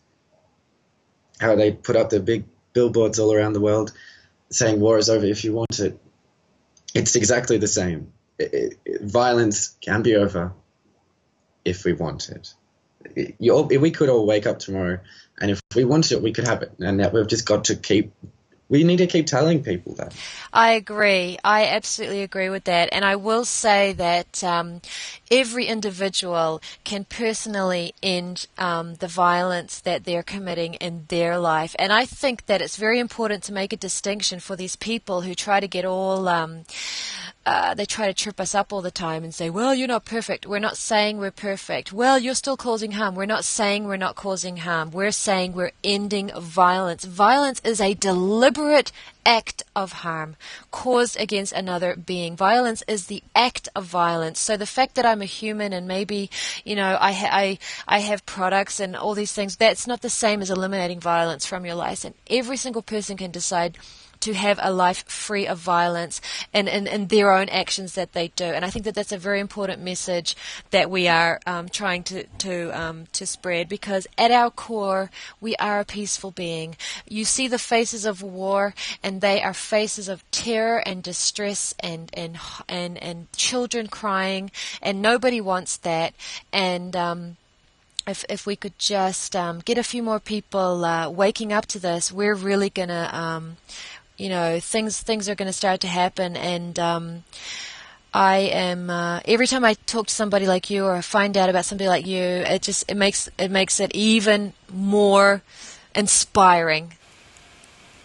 How 1.39 1.56
they 1.56 1.72
put 1.72 1.96
up 1.96 2.10
the 2.10 2.20
big 2.20 2.46
billboards 2.74 3.20
all 3.20 3.34
around 3.34 3.54
the 3.54 3.62
world 3.62 3.91
saying 4.50 4.80
war 4.80 4.98
is 4.98 5.10
over 5.10 5.26
if 5.26 5.43
you 5.43 5.54
want 5.54 5.80
it. 5.80 6.00
It's 6.93 7.16
exactly 7.16 7.58
the 7.58 7.68
same. 7.68 8.12
It, 8.39 8.78
it, 8.86 9.02
violence 9.02 9.76
can 9.82 10.02
be 10.02 10.16
over 10.16 10.54
if 11.64 11.84
we 11.84 11.93
want 11.93 12.30
it. 12.30 13.36
you, 13.39 13.62
we 13.62 13.91
could 13.91 14.10
all 14.10 14.26
wake 14.26 14.48
up 14.48 14.60
tomorrow, 14.60 15.00
and 15.39 15.52
if 15.52 15.62
we 15.76 15.84
wanted 15.84 16.14
it, 16.14 16.22
we 16.22 16.32
could 16.32 16.48
have 16.48 16.62
it. 16.62 16.74
And 16.80 17.00
that 17.00 17.14
we've 17.14 17.28
just 17.28 17.46
got 17.46 17.66
to 17.66 17.76
keep 17.76 18.14
we 18.68 18.84
need 18.84 18.97
to 18.97 19.07
keep 19.07 19.28
telling 19.28 19.61
people 19.63 19.93
that. 19.95 20.16
I 20.51 20.72
agree. 20.72 21.38
I 21.43 21.66
absolutely 21.66 22.24
agree 22.24 22.49
with 22.49 22.63
that. 22.63 22.89
And 22.91 23.05
I 23.05 23.16
will 23.16 23.45
say 23.45 23.93
that 23.93 24.43
um, 24.43 24.82
every 25.30 25.66
individual 25.66 26.61
can 26.84 27.05
personally 27.05 27.93
end 28.01 28.47
um, 28.57 28.95
the 28.95 29.07
violence 29.07 29.80
that 29.82 30.05
they're 30.05 30.24
committing 30.24 30.76
in 30.76 31.05
their 31.09 31.38
life. 31.38 31.76
And 31.78 31.93
I 31.93 32.05
think 32.05 32.47
that 32.47 32.61
it's 32.61 32.78
very 32.78 32.99
important 32.99 33.43
to 33.43 33.53
make 33.53 33.72
a 33.72 33.78
distinction 33.78 34.39
for 34.39 34.55
these 34.55 34.76
people 34.76 35.22
who 35.22 35.36
try 35.36 35.59
to 35.59 35.68
get 35.68 35.86
all. 35.86 36.28
Um, 36.28 36.63
uh, 37.46 37.76
they 37.76 37.86
try 37.86 38.08
to 38.08 38.14
trip 38.14 38.39
us 38.39 38.56
up 38.56 38.74
all 38.74 38.82
the 38.82 38.89
time 38.89 39.24
and 39.24 39.34
say, 39.34 39.50
well, 39.50 39.76
you're 39.76 39.88
not 39.88 40.04
perfect. 40.04 40.48
We're 40.48 40.60
not 40.60 40.78
saying 40.78 41.18
we're 41.18 41.30
perfect. 41.30 41.93
Well, 41.93 42.18
you're 42.18 42.34
still 42.34 42.58
causing 42.58 42.91
harm. 42.91 43.14
We're 43.14 43.26
not 43.26 43.46
saying 43.46 43.86
we're 43.86 43.98
not 43.98 44.16
causing 44.16 44.58
harm. 44.58 44.89
We're 44.89 45.12
saying 45.12 45.54
we're 45.54 45.72
ending 45.84 46.32
violence. 46.36 47.06
Violence 47.06 47.62
is 47.64 47.80
a 47.80 47.93
deliberate 47.93 48.91
act 49.28 49.64
of 49.76 49.91
harm 49.91 50.36
caused 50.72 51.20
against 51.20 51.54
another 51.54 51.96
being. 51.96 52.36
Violence 52.36 52.84
is 52.88 53.08
the 53.08 53.24
act 53.36 53.70
of 53.76 53.86
violence. 53.86 54.39
So 54.39 54.58
the 54.58 54.66
fact 54.66 54.96
that 54.96 55.06
I'm 55.06 55.22
a 55.22 55.26
human 55.26 55.74
and 55.74 55.88
maybe, 55.88 56.30
you 56.64 56.76
know, 56.76 56.98
I, 57.00 57.12
ha- 57.12 57.30
I, 57.32 57.60
I 57.88 58.00
have 58.00 58.26
products 58.26 58.80
and 58.80 58.96
all 58.96 59.14
these 59.14 59.34
things, 59.34 59.56
that's 59.56 59.88
not 59.88 60.02
the 60.02 60.10
same 60.10 60.41
as 60.41 60.50
eliminating 60.50 61.00
violence 61.00 61.46
from 61.46 61.66
your 61.66 61.76
life. 61.76 62.06
And 62.06 62.16
every 62.30 62.58
single 62.58 62.82
person 62.82 63.18
can 63.18 63.32
decide 63.32 63.78
to 64.22 64.34
have 64.34 64.59
a 64.61 64.72
life 64.72 65.07
free 65.07 65.47
of 65.47 65.57
violence 65.57 66.22
and, 66.53 66.68
and, 66.68 66.88
and 66.88 67.09
their 67.09 67.32
own 67.32 67.49
actions 67.49 67.93
that 67.95 68.13
they 68.13 68.30
do. 68.30 68.45
And 68.45 68.66
I 68.66 68.70
think 68.70 68.86
that 68.86 68.95
that's 68.95 69.11
a 69.11 69.18
very 69.18 69.39
important 69.39 69.82
message 69.82 70.36
that 70.72 70.89
we 70.89 71.07
are 71.07 71.39
um, 71.45 71.70
trying 71.70 72.03
to 72.03 72.26
to 72.39 72.70
um, 72.80 73.05
to 73.13 73.26
spread 73.26 73.70
because 73.70 74.07
at 74.18 74.32
our 74.32 74.49
core 74.49 75.09
we 75.41 75.55
are 75.57 75.80
a 75.80 75.86
peaceful 75.86 76.32
being. 76.32 76.76
You 77.07 77.26
see 77.26 77.47
the 77.47 77.59
faces 77.59 78.05
of 78.05 78.22
war, 78.22 78.74
and 79.03 79.22
they 79.22 79.41
are 79.41 79.53
faces 79.53 80.07
of 80.07 80.30
terror 80.32 80.78
and 80.86 81.03
distress 81.03 81.74
and 81.80 82.09
and 82.13 82.38
and 82.68 82.97
and 83.01 83.32
children 83.34 83.88
crying, 83.88 84.51
and 84.82 85.01
nobody 85.01 85.41
wants 85.41 85.78
that. 85.78 86.13
And 86.51 86.95
um, 86.95 87.38
if 88.07 88.24
if 88.30 88.45
we 88.45 88.55
could 88.55 88.78
just 88.78 89.36
um, 89.36 89.59
get 89.59 89.78
a 89.78 89.84
few 89.84 90.03
more 90.03 90.20
people 90.20 90.86
uh, 90.86 91.09
waking 91.09 91.51
up 91.51 91.66
to 91.68 91.80
this, 91.80 92.11
we're 92.11 92.36
really 92.36 92.70
gonna 92.70 93.09
um, 93.11 93.57
you 94.18 94.30
know 94.30 94.59
things 94.59 94.99
things 95.01 95.28
are 95.30 95.36
going 95.36 95.47
to 95.47 95.53
start 95.53 95.82
to 95.82 95.88
happen 95.88 96.36
and 96.36 96.80
um, 96.80 97.24
I 98.16 98.38
am 98.38 98.89
uh, 98.89 99.20
every 99.26 99.45
time 99.45 99.66
I 99.66 99.74
talk 99.74 100.07
to 100.07 100.13
somebody 100.13 100.47
like 100.47 100.70
you 100.70 100.86
or 100.86 101.01
find 101.01 101.36
out 101.36 101.49
about 101.49 101.66
somebody 101.66 101.89
like 101.89 102.07
you, 102.07 102.22
it 102.22 102.61
just 102.61 102.89
it 102.89 102.95
makes 102.95 103.28
it 103.38 103.51
makes 103.51 103.82
it 103.82 103.93
even 103.93 104.53
more 104.72 105.41
inspiring. 105.93 106.93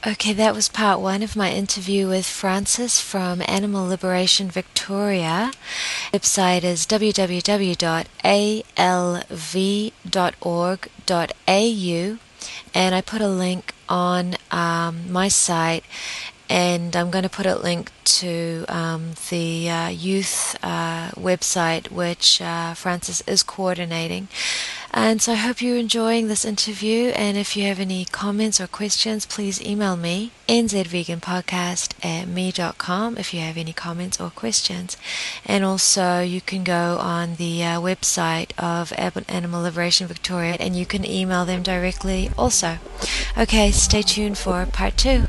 Okay, 0.04 0.32
that 0.32 0.54
was 0.54 0.68
part 0.68 0.98
one 0.98 1.22
of 1.22 1.36
my 1.36 1.52
interview 1.52 2.08
with 2.08 2.26
Francis 2.26 3.00
from 3.00 3.42
Animal 3.46 3.86
Liberation 3.86 4.50
Victoria. 4.50 5.52
Website 6.12 6.64
is 6.64 6.86
www.alv.org.au, 6.86 7.38
and 12.74 12.94
I 12.94 13.00
put 13.00 13.20
a 13.20 13.28
link 13.28 13.74
on 13.88 14.36
um, 14.50 15.10
my 15.10 15.28
site 15.28 15.84
and 16.50 16.96
I'm 16.96 17.10
going 17.10 17.22
to 17.22 17.30
put 17.30 17.46
a 17.46 17.54
link 17.54 17.92
to 18.18 18.64
um, 18.68 19.12
the 19.30 19.70
uh, 19.70 19.88
youth 19.88 20.56
uh, 20.64 21.10
website, 21.10 21.92
which 21.92 22.42
uh, 22.42 22.74
Frances 22.74 23.22
is 23.28 23.44
coordinating. 23.44 24.26
And 24.92 25.22
so 25.22 25.32
I 25.32 25.36
hope 25.36 25.62
you're 25.62 25.76
enjoying 25.76 26.28
this 26.28 26.44
interview. 26.44 27.08
And 27.10 27.36
if 27.36 27.56
you 27.56 27.64
have 27.64 27.78
any 27.78 28.04
comments 28.04 28.60
or 28.60 28.66
questions, 28.66 29.24
please 29.24 29.62
email 29.62 29.96
me, 29.96 30.32
nzveganpodcast 30.48 31.94
at 32.04 32.26
me.com, 32.26 33.16
if 33.16 33.32
you 33.32 33.40
have 33.40 33.56
any 33.56 33.72
comments 33.72 34.20
or 34.20 34.30
questions. 34.30 34.96
And 35.46 35.64
also, 35.64 36.20
you 36.20 36.40
can 36.40 36.64
go 36.64 36.98
on 36.98 37.36
the 37.36 37.62
uh, 37.62 37.80
website 37.80 38.50
of 38.58 38.92
Animal 39.28 39.62
Liberation 39.62 40.06
Victoria 40.06 40.56
and 40.58 40.76
you 40.76 40.86
can 40.86 41.04
email 41.04 41.44
them 41.44 41.62
directly 41.62 42.30
also. 42.36 42.78
Okay, 43.38 43.70
stay 43.70 44.02
tuned 44.02 44.38
for 44.38 44.66
part 44.66 44.96
two. 44.96 45.26